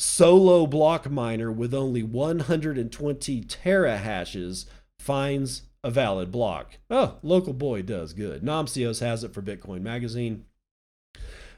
Solo 0.00 0.64
block 0.64 1.10
miner 1.10 1.50
with 1.50 1.74
only 1.74 2.04
120 2.04 3.42
terahashes 3.42 4.66
finds 5.00 5.62
a 5.82 5.90
valid 5.90 6.30
block. 6.30 6.78
Oh, 6.88 7.16
local 7.24 7.52
boy 7.52 7.82
does 7.82 8.12
good. 8.12 8.42
Namcios 8.42 9.00
has 9.00 9.24
it 9.24 9.34
for 9.34 9.42
Bitcoin 9.42 9.82
Magazine. 9.82 10.44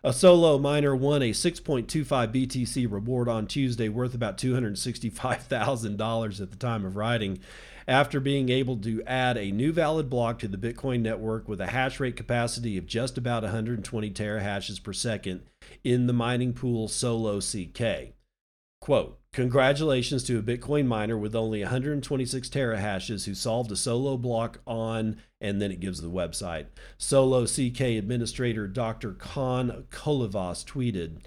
A 0.03 0.15
solo 0.15 0.59
miner 0.59 0.97
won 0.97 1.23
a 1.23 1.33
6.25 1.33 2.33
BTC 2.33 2.91
reward 2.91 3.29
on 3.29 3.47
Tuesday, 3.47 3.91
worth 3.91 4.15
about 4.15 4.39
$265,000 4.39 6.41
at 6.41 6.51
the 6.51 6.57
time 6.57 6.87
of 6.87 6.97
writing, 6.97 7.41
after 7.87 8.21
being 8.21 8.49
able 8.49 8.79
to 8.79 9.03
add 9.03 9.37
a 9.37 9.51
new 9.51 9.71
valid 9.71 10.09
block 10.09 10.39
to 10.39 10.49
the 10.49 10.57
Bitcoin 10.57 11.03
network 11.03 11.47
with 11.47 11.61
a 11.61 11.67
hash 11.67 12.01
rate 12.01 12.17
capacity 12.17 12.79
of 12.79 12.87
just 12.87 13.19
about 13.19 13.43
120 13.43 14.11
terahashes 14.13 14.83
per 14.83 14.95
second 14.95 15.43
in 15.85 16.07
the 16.07 16.15
mining 16.15 16.55
pool 16.55 16.89
Solo 16.89 17.41
CK. 17.41 18.15
Quote, 18.81 19.21
Congratulations 19.33 20.25
to 20.25 20.39
a 20.39 20.43
Bitcoin 20.43 20.87
miner 20.87 21.17
with 21.17 21.37
only 21.37 21.61
126 21.61 22.49
terahashes 22.49 23.27
who 23.27 23.35
solved 23.35 23.71
a 23.71 23.77
solo 23.77 24.17
block 24.17 24.61
on, 24.67 25.21
and 25.41 25.61
then 25.63 25.71
it 25.71 25.81
gives 25.81 26.01
the 26.01 26.11
website. 26.11 26.67
Solo 26.99 27.45
CK 27.45 27.81
administrator 27.81 28.67
Dr. 28.67 29.13
Con 29.13 29.85
Kolivas 29.91 30.65
tweeted 30.65 31.19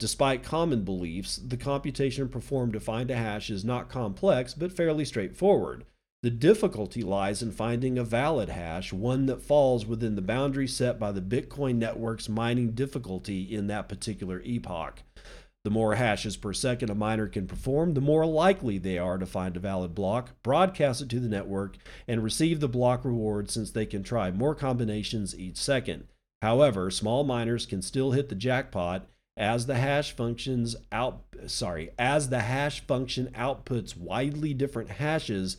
Despite 0.00 0.42
common 0.42 0.82
beliefs, 0.82 1.36
the 1.36 1.56
computation 1.56 2.28
performed 2.28 2.72
to 2.72 2.80
find 2.80 3.12
a 3.12 3.16
hash 3.16 3.48
is 3.48 3.64
not 3.64 3.88
complex 3.88 4.54
but 4.54 4.72
fairly 4.72 5.04
straightforward. 5.04 5.84
The 6.24 6.30
difficulty 6.30 7.02
lies 7.02 7.42
in 7.42 7.52
finding 7.52 7.96
a 7.96 8.04
valid 8.04 8.48
hash, 8.48 8.92
one 8.92 9.26
that 9.26 9.42
falls 9.42 9.86
within 9.86 10.16
the 10.16 10.22
boundary 10.22 10.66
set 10.66 10.98
by 10.98 11.12
the 11.12 11.20
Bitcoin 11.20 11.76
network's 11.76 12.28
mining 12.28 12.72
difficulty 12.72 13.42
in 13.42 13.68
that 13.68 13.88
particular 13.88 14.40
epoch. 14.44 15.02
The 15.64 15.70
more 15.70 15.94
hashes 15.94 16.36
per 16.36 16.52
second 16.52 16.90
a 16.90 16.94
miner 16.94 17.28
can 17.28 17.46
perform, 17.46 17.94
the 17.94 18.00
more 18.00 18.26
likely 18.26 18.78
they 18.78 18.98
are 18.98 19.16
to 19.16 19.26
find 19.26 19.56
a 19.56 19.60
valid 19.60 19.94
block, 19.94 20.42
broadcast 20.42 21.02
it 21.02 21.08
to 21.10 21.20
the 21.20 21.28
network, 21.28 21.76
and 22.08 22.24
receive 22.24 22.58
the 22.58 22.68
block 22.68 23.04
reward 23.04 23.48
since 23.48 23.70
they 23.70 23.86
can 23.86 24.02
try 24.02 24.32
more 24.32 24.56
combinations 24.56 25.38
each 25.38 25.56
second. 25.56 26.08
However, 26.40 26.90
small 26.90 27.22
miners 27.22 27.64
can 27.64 27.80
still 27.80 28.10
hit 28.10 28.28
the 28.28 28.34
jackpot 28.34 29.06
as 29.36 29.66
the 29.66 29.76
hash 29.76 30.10
functions 30.10 30.74
out 30.90 31.22
sorry, 31.46 31.90
as 31.96 32.28
the 32.28 32.40
hash 32.40 32.84
function 32.84 33.30
outputs 33.34 33.96
widely 33.96 34.52
different 34.52 34.90
hashes 34.90 35.56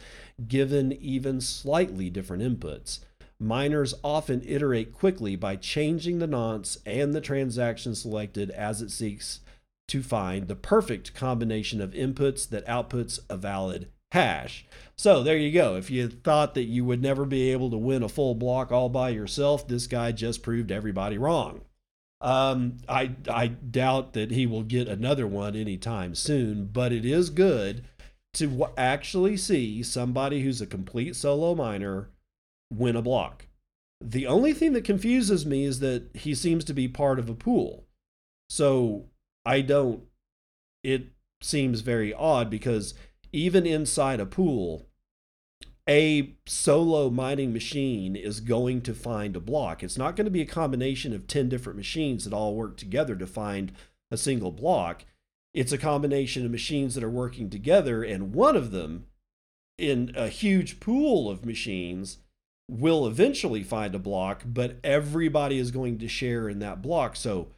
given 0.48 0.92
even 0.92 1.40
slightly 1.40 2.10
different 2.10 2.44
inputs. 2.44 3.00
Miners 3.40 3.94
often 4.04 4.42
iterate 4.46 4.94
quickly 4.94 5.36
by 5.38 5.56
changing 5.56 6.20
the 6.20 6.28
nonce 6.28 6.78
and 6.86 7.14
the 7.14 7.22
transaction 7.22 7.96
selected 7.96 8.52
as 8.52 8.82
it 8.82 8.92
seeks 8.92 9.40
to 9.88 10.02
find 10.02 10.48
the 10.48 10.56
perfect 10.56 11.14
combination 11.14 11.82
of 11.82 11.92
inputs 11.92 12.48
that 12.50 12.66
outputs 12.66 13.20
a 13.30 13.38
valid 13.38 13.90
hash. 14.12 14.66
So 14.96 15.24
there 15.24 15.38
you 15.38 15.52
go. 15.52 15.76
If 15.76 15.90
you 15.90 16.08
thought 16.08 16.54
that 16.54 16.64
you 16.64 16.86
would 16.86 17.02
never 17.02 17.26
be 17.26 17.52
able 17.52 17.70
to 17.72 17.78
win 17.78 18.04
a 18.04 18.10
full 18.10 18.36
block 18.36 18.72
all 18.72 18.90
by 18.90 19.10
yourself, 19.10 19.68
this 19.68 19.88
guy 19.88 20.12
just 20.12 20.44
proved 20.44 20.72
everybody 20.72 21.18
wrong. 21.18 21.62
Um, 22.22 22.78
I 22.88 23.12
I 23.30 23.48
doubt 23.48 24.14
that 24.14 24.32
he 24.32 24.46
will 24.46 24.64
get 24.64 24.88
another 24.88 25.28
one 25.28 25.56
anytime 25.56 26.16
soon, 26.16 26.68
but 26.68 26.94
it 26.94 27.04
is 27.04 27.30
good 27.30 27.84
to 28.36 28.68
actually 28.78 29.36
see 29.36 29.84
somebody 29.84 30.42
who's 30.42 30.62
a 30.62 30.68
complete 30.68 31.16
solo 31.16 31.54
miner 31.54 32.10
win 32.72 32.96
a 32.96 33.02
block. 33.02 33.48
The 34.00 34.26
only 34.28 34.54
thing 34.54 34.74
that 34.74 34.84
confuses 34.84 35.46
me 35.46 35.66
is 35.66 35.80
that 35.80 36.16
he 36.16 36.34
seems 36.34 36.64
to 36.66 36.74
be 36.74 36.88
part 36.88 37.20
of 37.20 37.30
a 37.30 37.36
pool. 37.36 37.86
So 38.50 39.06
I 39.46 39.62
don't, 39.62 40.04
it 40.84 41.08
seems 41.42 41.82
very 41.82 42.14
odd 42.14 42.50
because 42.50 42.94
even 43.32 43.66
inside 43.66 44.20
a 44.20 44.26
pool, 44.26 44.88
a 45.90 46.36
solo 46.46 47.10
mining 47.10 47.52
machine 47.52 48.16
is 48.16 48.40
going 48.40 48.82
to 48.82 48.94
find 48.94 49.36
a 49.36 49.42
block. 49.42 49.84
It's 49.84 49.98
not 49.98 50.16
going 50.16 50.26
to 50.26 50.32
be 50.32 50.42
a 50.42 50.46
combination 50.46 51.14
of 51.14 51.28
10 51.28 51.50
different 51.50 51.78
machines 51.78 52.24
that 52.24 52.34
all 52.34 52.56
work 52.56 52.78
together 52.78 53.16
to 53.16 53.28
find 53.28 53.74
a 54.10 54.18
single 54.18 54.52
block. 54.52 55.04
It's 55.54 55.74
a 55.74 55.78
combination 55.78 56.46
of 56.46 56.52
machines 56.52 56.96
that 56.96 57.04
are 57.04 57.10
working 57.10 57.50
together, 57.50 58.04
and 58.04 58.34
one 58.34 58.56
of 58.56 58.72
them 58.72 59.06
in 59.78 60.14
a 60.16 60.30
huge 60.30 60.80
pool 60.80 61.30
of 61.30 61.46
machines 61.46 62.20
will 62.70 63.06
eventually 63.06 63.62
find 63.62 63.94
a 63.94 64.00
block, 64.00 64.44
but 64.46 64.78
everybody 64.84 65.58
is 65.58 65.72
going 65.72 65.98
to 66.00 66.08
share 66.08 66.48
in 66.48 66.60
that 66.60 66.82
block. 66.82 67.16
So 67.16 67.50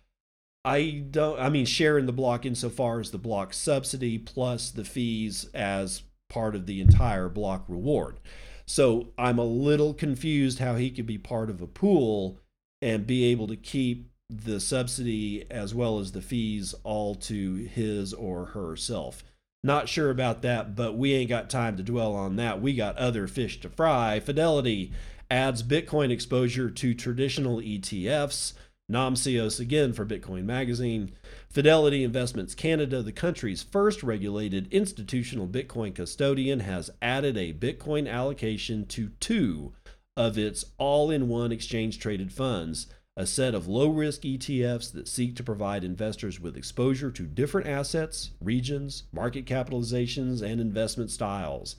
I 0.66 1.04
don't. 1.12 1.40
I 1.40 1.50
mean, 1.50 1.66
sharing 1.66 2.08
the 2.08 2.12
block 2.12 2.46
insofar 2.46 3.00
as 3.00 3.12
the 3.12 3.18
block 3.18 3.54
subsidy 3.54 4.18
plus 4.18 4.72
the 4.72 4.84
fees 4.84 5.48
as 5.54 6.02
part 6.28 6.56
of 6.56 6.66
the 6.66 6.82
entire 6.82 7.30
block 7.30 7.64
reward. 7.68 8.20
So 8.66 9.10
I'm 9.18 9.38
a 9.38 9.44
little 9.44 9.94
confused 9.94 10.58
how 10.58 10.76
he 10.76 10.90
could 10.90 11.06
be 11.06 11.20
part 11.20 11.52
of 11.52 11.62
a 11.62 11.68
pool 11.68 12.40
and 12.82 13.06
be 13.06 13.26
able 13.26 13.48
to 13.48 13.56
keep 13.56 14.10
the 14.30 14.60
subsidy 14.60 15.46
as 15.52 15.76
well 15.76 16.00
as 16.00 16.12
the 16.12 16.22
fees 16.22 16.74
all 16.84 17.14
to 17.14 17.56
his 17.56 18.12
or 18.14 18.46
herself. 18.46 19.24
Not 19.64 19.88
sure 19.88 20.10
about 20.10 20.42
that, 20.42 20.76
but 20.76 20.98
we 20.98 21.14
ain't 21.14 21.30
got 21.30 21.50
time 21.50 21.78
to 21.78 21.84
dwell 21.84 22.14
on 22.16 22.36
that. 22.38 22.62
We 22.62 22.74
got 22.74 22.98
other 22.98 23.28
fish 23.28 23.60
to 23.62 23.70
fry. 23.70 24.20
Fidelity 24.20 24.92
adds 25.30 25.64
Bitcoin 25.64 26.12
exposure 26.12 26.70
to 26.70 26.94
traditional 26.94 27.58
ETFs. 27.58 28.54
Namcios 28.92 29.60
again 29.60 29.94
for 29.94 30.06
Bitcoin 30.06 30.44
Magazine. 30.44 31.12
Fidelity 31.50 32.04
Investments 32.04 32.54
Canada, 32.54 33.02
the 33.02 33.12
country's 33.12 33.64
first 33.64 34.04
regulated 34.04 34.72
institutional 34.72 35.48
Bitcoin 35.48 35.96
custodian, 35.96 36.60
has 36.60 36.92
added 37.02 37.36
a 37.36 37.54
Bitcoin 37.54 38.10
allocation 38.10 38.86
to 38.88 39.10
two 39.20 39.74
of 40.16 40.38
its 40.38 40.66
all 40.78 41.10
in 41.10 41.28
one 41.28 41.52
exchange 41.52 42.00
traded 42.00 42.32
funds, 42.32 42.88
a 43.18 43.26
set 43.26 43.56
of 43.56 43.68
low 43.68 43.88
risk 43.88 44.22
ETFs 44.22 44.92
that 44.92 45.08
seek 45.08 45.36
to 45.36 45.44
provide 45.44 45.84
investors 45.84 46.40
with 46.40 46.58
exposure 46.58 47.10
to 47.10 47.24
different 47.24 47.68
assets, 47.68 48.32
regions, 48.40 49.04
market 49.12 49.46
capitalizations, 49.46 50.42
and 50.42 50.62
investment 50.62 51.10
styles. 51.10 51.78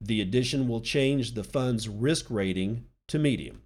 The 0.00 0.20
addition 0.20 0.66
will 0.66 0.80
change 0.80 1.34
the 1.34 1.44
fund's 1.44 1.88
risk 1.88 2.26
rating 2.30 2.86
to 3.08 3.18
medium. 3.18 3.62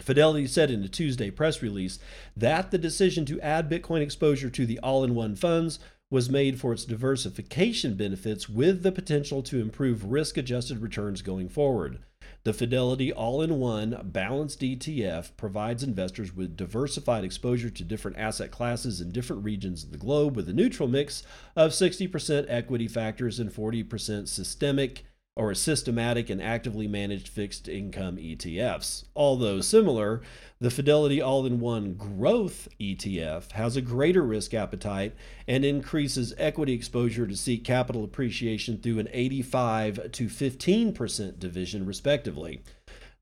Fidelity 0.00 0.46
said 0.46 0.70
in 0.70 0.82
a 0.82 0.88
Tuesday 0.88 1.30
press 1.30 1.62
release 1.62 1.98
that 2.36 2.70
the 2.70 2.78
decision 2.78 3.24
to 3.26 3.40
add 3.40 3.70
Bitcoin 3.70 4.00
exposure 4.02 4.50
to 4.50 4.66
the 4.66 4.78
all 4.80 5.04
in 5.04 5.14
one 5.14 5.36
funds 5.36 5.78
was 6.10 6.30
made 6.30 6.60
for 6.60 6.72
its 6.72 6.84
diversification 6.84 7.94
benefits 7.94 8.48
with 8.48 8.82
the 8.82 8.92
potential 8.92 9.42
to 9.42 9.60
improve 9.60 10.04
risk 10.04 10.36
adjusted 10.36 10.78
returns 10.78 11.22
going 11.22 11.48
forward. 11.48 11.98
The 12.44 12.52
Fidelity 12.52 13.10
All 13.10 13.40
in 13.40 13.58
One 13.58 13.98
Balanced 14.04 14.60
ETF 14.60 15.30
provides 15.36 15.82
investors 15.82 16.36
with 16.36 16.56
diversified 16.56 17.24
exposure 17.24 17.70
to 17.70 17.84
different 17.84 18.18
asset 18.18 18.50
classes 18.50 19.00
in 19.00 19.12
different 19.12 19.44
regions 19.44 19.82
of 19.82 19.92
the 19.92 19.98
globe 19.98 20.36
with 20.36 20.48
a 20.48 20.52
neutral 20.52 20.88
mix 20.88 21.22
of 21.56 21.70
60% 21.70 22.46
equity 22.48 22.86
factors 22.86 23.40
and 23.40 23.50
40% 23.50 24.28
systemic 24.28 25.04
or 25.36 25.52
systematic 25.52 26.30
and 26.30 26.40
actively 26.40 26.86
managed 26.86 27.26
fixed 27.26 27.68
income 27.68 28.16
ETFs. 28.16 29.04
Although 29.16 29.60
similar, 29.60 30.22
the 30.60 30.70
Fidelity 30.70 31.20
All 31.20 31.44
in 31.44 31.58
One 31.58 31.94
Growth 31.94 32.68
ETF 32.80 33.52
has 33.52 33.76
a 33.76 33.82
greater 33.82 34.22
risk 34.22 34.54
appetite 34.54 35.14
and 35.48 35.64
increases 35.64 36.34
equity 36.38 36.72
exposure 36.72 37.26
to 37.26 37.36
seek 37.36 37.64
capital 37.64 38.04
appreciation 38.04 38.78
through 38.78 39.00
an 39.00 39.08
85 39.12 40.12
to 40.12 40.26
15% 40.26 41.38
division, 41.40 41.84
respectively. 41.84 42.62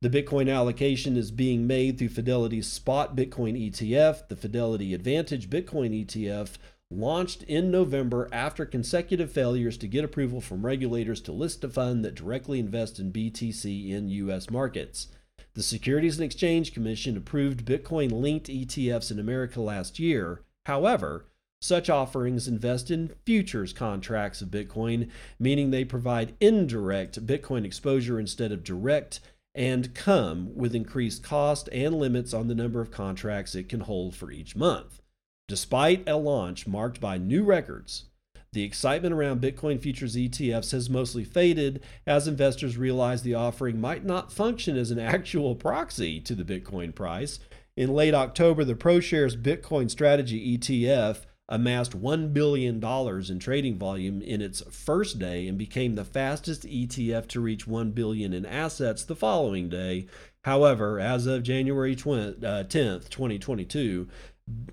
The 0.02 0.10
Bitcoin 0.10 0.52
allocation 0.52 1.16
is 1.16 1.30
being 1.30 1.66
made 1.66 1.96
through 1.96 2.08
Fidelity's 2.08 2.66
Spot 2.66 3.14
Bitcoin 3.14 3.70
ETF, 3.70 4.26
the 4.26 4.34
Fidelity 4.34 4.94
Advantage 4.94 5.48
Bitcoin 5.48 6.04
ETF, 6.04 6.56
launched 6.96 7.42
in 7.44 7.70
November 7.70 8.28
after 8.32 8.64
consecutive 8.64 9.30
failures 9.30 9.76
to 9.78 9.88
get 9.88 10.04
approval 10.04 10.40
from 10.40 10.64
regulators 10.64 11.20
to 11.22 11.32
list 11.32 11.64
a 11.64 11.68
fund 11.68 12.04
that 12.04 12.14
directly 12.14 12.58
invests 12.58 12.98
in 12.98 13.12
BTC 13.12 13.90
in 13.90 14.08
U.S. 14.08 14.50
markets. 14.50 15.08
The 15.54 15.62
Securities 15.62 16.16
and 16.18 16.24
Exchange 16.24 16.72
Commission 16.72 17.16
approved 17.16 17.66
Bitcoin 17.66 18.10
linked 18.10 18.46
ETFs 18.46 19.10
in 19.10 19.18
America 19.18 19.60
last 19.60 19.98
year. 19.98 20.40
However, 20.64 21.26
such 21.60 21.90
offerings 21.90 22.48
invest 22.48 22.90
in 22.90 23.14
futures 23.26 23.72
contracts 23.74 24.40
of 24.40 24.48
Bitcoin, 24.48 25.10
meaning 25.38 25.70
they 25.70 25.84
provide 25.84 26.34
indirect 26.40 27.24
Bitcoin 27.26 27.64
exposure 27.64 28.18
instead 28.18 28.50
of 28.50 28.64
direct, 28.64 29.20
and 29.54 29.94
come 29.94 30.54
with 30.56 30.74
increased 30.74 31.22
cost 31.22 31.68
and 31.70 31.94
limits 31.94 32.32
on 32.32 32.48
the 32.48 32.54
number 32.54 32.80
of 32.80 32.90
contracts 32.90 33.54
it 33.54 33.68
can 33.68 33.80
hold 33.80 34.16
for 34.16 34.30
each 34.30 34.56
month. 34.56 35.01
Despite 35.48 36.08
a 36.08 36.16
launch 36.16 36.66
marked 36.66 37.00
by 37.00 37.18
new 37.18 37.44
records, 37.44 38.06
the 38.52 38.64
excitement 38.64 39.14
around 39.14 39.40
Bitcoin 39.40 39.80
futures 39.80 40.14
ETFs 40.14 40.72
has 40.72 40.90
mostly 40.90 41.24
faded 41.24 41.82
as 42.06 42.28
investors 42.28 42.76
realize 42.76 43.22
the 43.22 43.34
offering 43.34 43.80
might 43.80 44.04
not 44.04 44.32
function 44.32 44.76
as 44.76 44.90
an 44.90 44.98
actual 44.98 45.54
proxy 45.54 46.20
to 46.20 46.34
the 46.34 46.44
Bitcoin 46.44 46.94
price. 46.94 47.38
In 47.76 47.94
late 47.94 48.12
October, 48.12 48.64
the 48.64 48.74
ProShares 48.74 49.40
Bitcoin 49.40 49.90
Strategy 49.90 50.58
ETF 50.58 51.24
amassed 51.48 52.00
$1 52.00 52.32
billion 52.32 52.82
in 52.82 53.38
trading 53.38 53.78
volume 53.78 54.22
in 54.22 54.40
its 54.40 54.62
first 54.70 55.18
day 55.18 55.48
and 55.48 55.58
became 55.58 55.94
the 55.94 56.04
fastest 56.04 56.64
ETF 56.64 57.26
to 57.28 57.40
reach 57.40 57.66
1 57.66 57.90
billion 57.92 58.32
in 58.32 58.46
assets 58.46 59.04
the 59.04 59.16
following 59.16 59.68
day. 59.68 60.06
However, 60.44 60.98
as 60.98 61.26
of 61.26 61.42
January 61.42 61.94
20, 61.94 62.44
uh, 62.44 62.64
10th, 62.64 63.08
2022, 63.10 64.08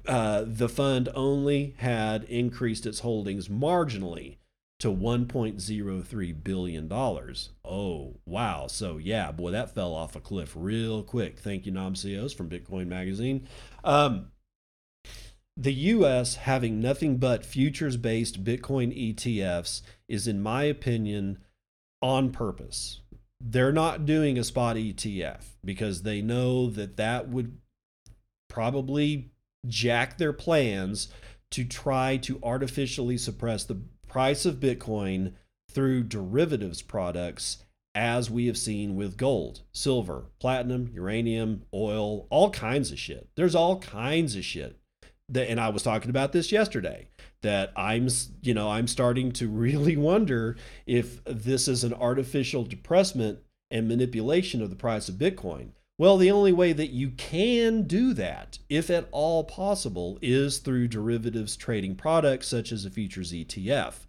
uh, 0.08 0.43
the 0.45 0.69
fund 0.69 1.10
only 1.13 1.75
had 1.77 2.23
increased 2.25 2.86
its 2.86 2.99
holdings 2.99 3.47
marginally 3.47 4.38
to 4.79 4.88
1.03 4.88 6.43
billion 6.43 6.88
dollars. 6.88 7.49
Oh, 7.65 8.15
wow. 8.25 8.67
So 8.67 8.97
yeah, 8.97 9.32
boy, 9.32 9.51
that 9.51 9.75
fell 9.75 9.93
off 9.93 10.15
a 10.15 10.21
cliff 10.21 10.53
real 10.55 11.03
quick. 11.03 11.39
Thank 11.39 11.65
you, 11.65 11.71
Namcios 11.71 12.36
from 12.36 12.49
Bitcoin 12.49 12.88
Magazine. 12.88 13.47
Um, 13.84 14.32
the 15.58 15.73
US 15.73 16.36
having 16.36 16.79
nothing 16.79 17.17
but 17.17 17.45
futures 17.45 17.97
based 17.97 18.43
Bitcoin 18.45 19.13
ETFs 19.13 19.82
is, 20.08 20.27
in 20.27 20.41
my 20.41 20.63
opinion, 20.63 21.39
on 22.01 22.32
purpose. 22.32 23.01
They're 23.41 23.73
not 23.73 24.05
doing 24.05 24.38
a 24.38 24.43
spot 24.43 24.77
ETF 24.77 25.43
because 25.63 26.03
they 26.03 26.21
know 26.21 26.69
that 26.69 26.95
that 26.95 27.29
would 27.29 27.58
probably 28.49 29.32
jack 29.67 30.17
their 30.17 30.34
plans 30.34 31.10
to 31.52 31.65
try 31.65 32.17
to 32.17 32.39
artificially 32.43 33.17
suppress 33.17 33.63
the 33.63 33.82
price 34.08 34.45
of 34.45 34.60
Bitcoin 34.60 35.34
through 35.72 36.04
derivatives 36.04 36.82
products, 36.82 37.63
as 37.95 38.30
we 38.30 38.48
have 38.48 38.58
seen 38.58 38.95
with 38.95 39.17
gold, 39.17 39.62
silver, 39.72 40.26
platinum, 40.39 40.89
uranium, 40.93 41.63
oil, 41.74 42.28
all 42.30 42.50
kinds 42.52 42.91
of 42.91 43.00
shit. 43.00 43.30
There's 43.36 43.56
all 43.56 43.80
kinds 43.80 44.36
of 44.36 44.45
shit. 44.45 44.78
That, 45.30 45.50
and 45.50 45.60
I 45.60 45.69
was 45.69 45.84
talking 45.84 46.10
about 46.10 46.32
this 46.32 46.52
yesterday 46.52 47.10
that 47.41 47.72
I'm, 47.76 48.08
you 48.41 48.54
know, 48.54 48.69
I'm 48.69 48.88
starting 48.88 49.32
to 49.34 49.48
really 49.50 49.95
wonder 49.95 50.56
if 50.86 51.24
this 51.26 51.67
is 51.67 51.84
an 51.84 51.93
artificial 51.93 52.63
depressment 52.63 53.39
and 53.72 53.88
manipulation 53.88 54.62
of 54.62 54.69
the 54.69 54.76
price 54.76 55.10
of 55.10 55.15
Bitcoin. 55.15 55.69
Well, 55.99 56.15
the 56.15 56.31
only 56.31 56.53
way 56.53 56.71
that 56.71 56.91
you 56.91 57.09
can 57.09 57.81
do 57.81 58.13
that, 58.13 58.57
if 58.69 58.89
at 58.89 59.09
all 59.12 59.43
possible, 59.43 60.17
is 60.21 60.59
through 60.59 60.88
derivatives 60.88 61.57
trading 61.57 61.95
products 61.95 62.47
such 62.47 62.71
as 62.71 62.85
a 62.85 62.89
futures 62.89 63.33
ETF. 63.33 64.07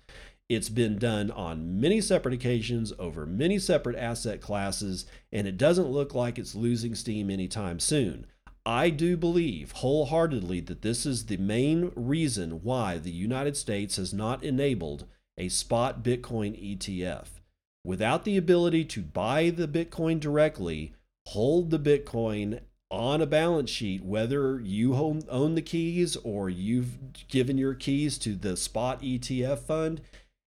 It's 0.48 0.68
been 0.68 0.98
done 0.98 1.32
on 1.32 1.80
many 1.80 2.00
separate 2.00 2.32
occasions 2.32 2.92
over 3.00 3.26
many 3.26 3.58
separate 3.58 3.96
asset 3.96 4.40
classes, 4.40 5.04
and 5.32 5.48
it 5.48 5.58
doesn't 5.58 5.90
look 5.90 6.14
like 6.14 6.38
it's 6.38 6.54
losing 6.54 6.94
steam 6.94 7.28
anytime 7.28 7.80
soon. 7.80 8.26
I 8.64 8.90
do 8.90 9.16
believe 9.16 9.72
wholeheartedly 9.72 10.60
that 10.60 10.82
this 10.82 11.04
is 11.04 11.26
the 11.26 11.38
main 11.38 11.90
reason 11.96 12.62
why 12.62 12.98
the 12.98 13.10
United 13.10 13.56
States 13.56 13.96
has 13.96 14.14
not 14.14 14.44
enabled 14.44 15.06
a 15.36 15.48
spot 15.48 16.04
Bitcoin 16.04 16.54
ETF. 16.56 17.40
Without 17.84 18.24
the 18.24 18.36
ability 18.36 18.84
to 18.84 19.02
buy 19.02 19.50
the 19.50 19.66
Bitcoin 19.66 20.20
directly, 20.20 20.92
hold 21.30 21.70
the 21.70 21.78
Bitcoin 21.78 22.60
on 22.90 23.20
a 23.20 23.26
balance 23.26 23.70
sheet, 23.70 24.04
whether 24.04 24.60
you 24.60 24.94
own 24.94 25.54
the 25.54 25.62
keys 25.62 26.16
or 26.16 26.50
you've 26.50 27.28
given 27.28 27.56
your 27.56 27.74
keys 27.74 28.18
to 28.18 28.34
the 28.34 28.56
spot 28.56 29.00
ETF 29.00 29.60
fund. 29.60 30.00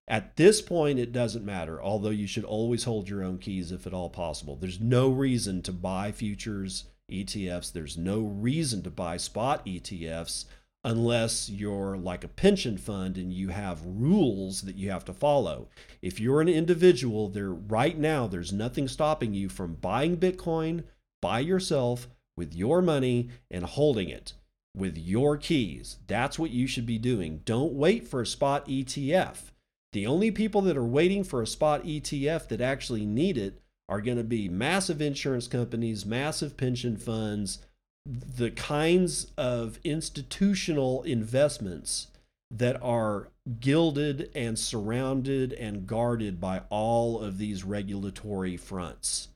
At 0.06 0.36
this 0.36 0.60
point, 0.60 0.98
it 0.98 1.12
doesn't 1.12 1.46
matter, 1.46 1.82
although 1.82 2.10
you 2.10 2.26
should 2.26 2.44
always 2.44 2.84
hold 2.84 3.08
your 3.08 3.24
own 3.24 3.38
keys 3.38 3.72
if 3.72 3.86
at 3.86 3.94
all 3.94 4.10
possible. 4.10 4.56
There's 4.56 4.78
no 4.78 5.08
reason 5.08 5.62
to 5.62 5.72
buy 5.72 6.12
futures 6.12 6.84
ETFs. 7.10 7.72
There's 7.72 7.96
no 7.96 8.20
reason 8.20 8.82
to 8.82 8.90
buy 8.90 9.16
spot 9.16 9.64
ETFs 9.64 10.44
unless 10.84 11.48
you're 11.48 11.96
like 11.96 12.24
a 12.24 12.28
pension 12.28 12.76
fund 12.76 13.16
and 13.16 13.32
you 13.32 13.48
have 13.48 13.84
rules 13.84 14.62
that 14.62 14.76
you 14.76 14.90
have 14.90 15.04
to 15.06 15.14
follow. 15.14 15.68
If 16.02 16.20
you're 16.20 16.42
an 16.42 16.48
individual, 16.48 17.28
there 17.28 17.50
right 17.52 17.98
now 17.98 18.26
there's 18.26 18.52
nothing 18.52 18.86
stopping 18.86 19.32
you 19.32 19.48
from 19.48 19.74
buying 19.74 20.18
Bitcoin 20.18 20.84
by 21.22 21.40
yourself 21.40 22.08
with 22.36 22.54
your 22.54 22.82
money 22.82 23.30
and 23.50 23.64
holding 23.64 24.10
it 24.10 24.34
with 24.76 24.98
your 24.98 25.36
keys. 25.36 25.98
That's 26.06 26.38
what 26.38 26.50
you 26.50 26.66
should 26.66 26.86
be 26.86 26.98
doing. 26.98 27.40
Don't 27.44 27.72
wait 27.72 28.06
for 28.06 28.20
a 28.20 28.26
spot 28.26 28.66
ETF. 28.66 29.52
The 29.92 30.06
only 30.06 30.30
people 30.30 30.60
that 30.62 30.76
are 30.76 30.84
waiting 30.84 31.24
for 31.24 31.40
a 31.40 31.46
spot 31.46 31.84
ETF 31.84 32.48
that 32.48 32.60
actually 32.60 33.06
need 33.06 33.38
it 33.38 33.60
are 33.88 34.00
going 34.00 34.16
to 34.16 34.24
be 34.24 34.48
massive 34.48 35.00
insurance 35.00 35.46
companies, 35.46 36.04
massive 36.04 36.56
pension 36.56 36.96
funds, 36.96 37.60
the 38.06 38.50
kinds 38.50 39.32
of 39.38 39.78
institutional 39.82 41.02
investments 41.04 42.08
that 42.50 42.80
are 42.82 43.28
gilded 43.60 44.30
and 44.34 44.58
surrounded 44.58 45.52
and 45.54 45.86
guarded 45.86 46.40
by 46.40 46.62
all 46.68 47.20
of 47.20 47.38
these 47.38 47.64
regulatory 47.64 48.56
fronts. 48.56 49.28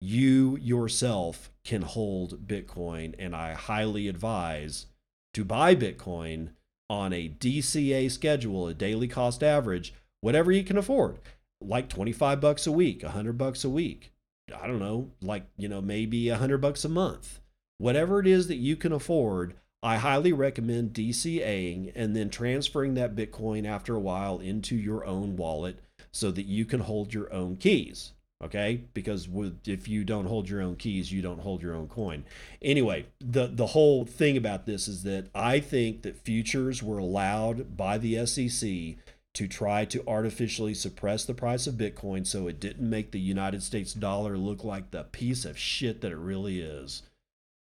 You 0.00 0.56
yourself 0.58 1.50
can 1.64 1.82
hold 1.82 2.46
Bitcoin, 2.46 3.14
and 3.18 3.34
I 3.34 3.54
highly 3.54 4.08
advise 4.08 4.86
to 5.34 5.44
buy 5.44 5.74
Bitcoin 5.74 6.50
on 6.88 7.12
a 7.12 7.28
DCA 7.28 8.10
schedule, 8.10 8.68
a 8.68 8.74
daily 8.74 9.08
cost 9.08 9.42
average, 9.42 9.92
whatever 10.20 10.52
you 10.52 10.62
can 10.62 10.78
afford, 10.78 11.18
like 11.60 11.88
25 11.88 12.40
bucks 12.40 12.66
a 12.66 12.72
week, 12.72 13.02
100 13.02 13.36
bucks 13.36 13.64
a 13.64 13.70
week. 13.70 14.12
I 14.54 14.68
don't 14.68 14.78
know, 14.78 15.10
like, 15.20 15.44
you 15.56 15.68
know, 15.68 15.80
maybe 15.80 16.30
100 16.30 16.58
bucks 16.58 16.84
a 16.84 16.88
month 16.88 17.40
whatever 17.78 18.20
it 18.20 18.26
is 18.26 18.48
that 18.48 18.56
you 18.56 18.76
can 18.76 18.92
afford, 18.92 19.54
I 19.82 19.98
highly 19.98 20.32
recommend 20.32 20.94
DCAing 20.94 21.92
and 21.94 22.16
then 22.16 22.30
transferring 22.30 22.94
that 22.94 23.14
Bitcoin 23.14 23.66
after 23.66 23.94
a 23.94 24.00
while 24.00 24.38
into 24.38 24.74
your 24.74 25.04
own 25.04 25.36
wallet 25.36 25.78
so 26.10 26.30
that 26.30 26.46
you 26.46 26.64
can 26.64 26.80
hold 26.80 27.12
your 27.14 27.32
own 27.32 27.56
keys. 27.56 28.12
Okay, 28.44 28.82
because 28.92 29.28
if 29.64 29.88
you 29.88 30.04
don't 30.04 30.26
hold 30.26 30.50
your 30.50 30.60
own 30.60 30.76
keys, 30.76 31.10
you 31.10 31.22
don't 31.22 31.40
hold 31.40 31.62
your 31.62 31.74
own 31.74 31.88
coin. 31.88 32.24
Anyway, 32.60 33.06
the 33.18 33.46
the 33.46 33.68
whole 33.68 34.04
thing 34.04 34.36
about 34.36 34.66
this 34.66 34.88
is 34.88 35.04
that 35.04 35.28
I 35.34 35.58
think 35.58 36.02
that 36.02 36.22
futures 36.22 36.82
were 36.82 36.98
allowed 36.98 37.78
by 37.78 37.96
the 37.96 38.26
SEC 38.26 38.96
to 39.36 39.48
try 39.48 39.86
to 39.86 40.06
artificially 40.06 40.74
suppress 40.74 41.24
the 41.24 41.32
price 41.32 41.66
of 41.66 41.74
Bitcoin 41.74 42.26
so 42.26 42.46
it 42.46 42.60
didn't 42.60 42.90
make 42.90 43.10
the 43.10 43.20
United 43.20 43.62
States 43.62 43.94
dollar 43.94 44.36
look 44.36 44.64
like 44.64 44.90
the 44.90 45.04
piece 45.04 45.46
of 45.46 45.58
shit 45.58 46.02
that 46.02 46.12
it 46.12 46.16
really 46.16 46.60
is. 46.60 47.02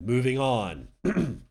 Moving 0.05 0.37
on. 0.37 0.89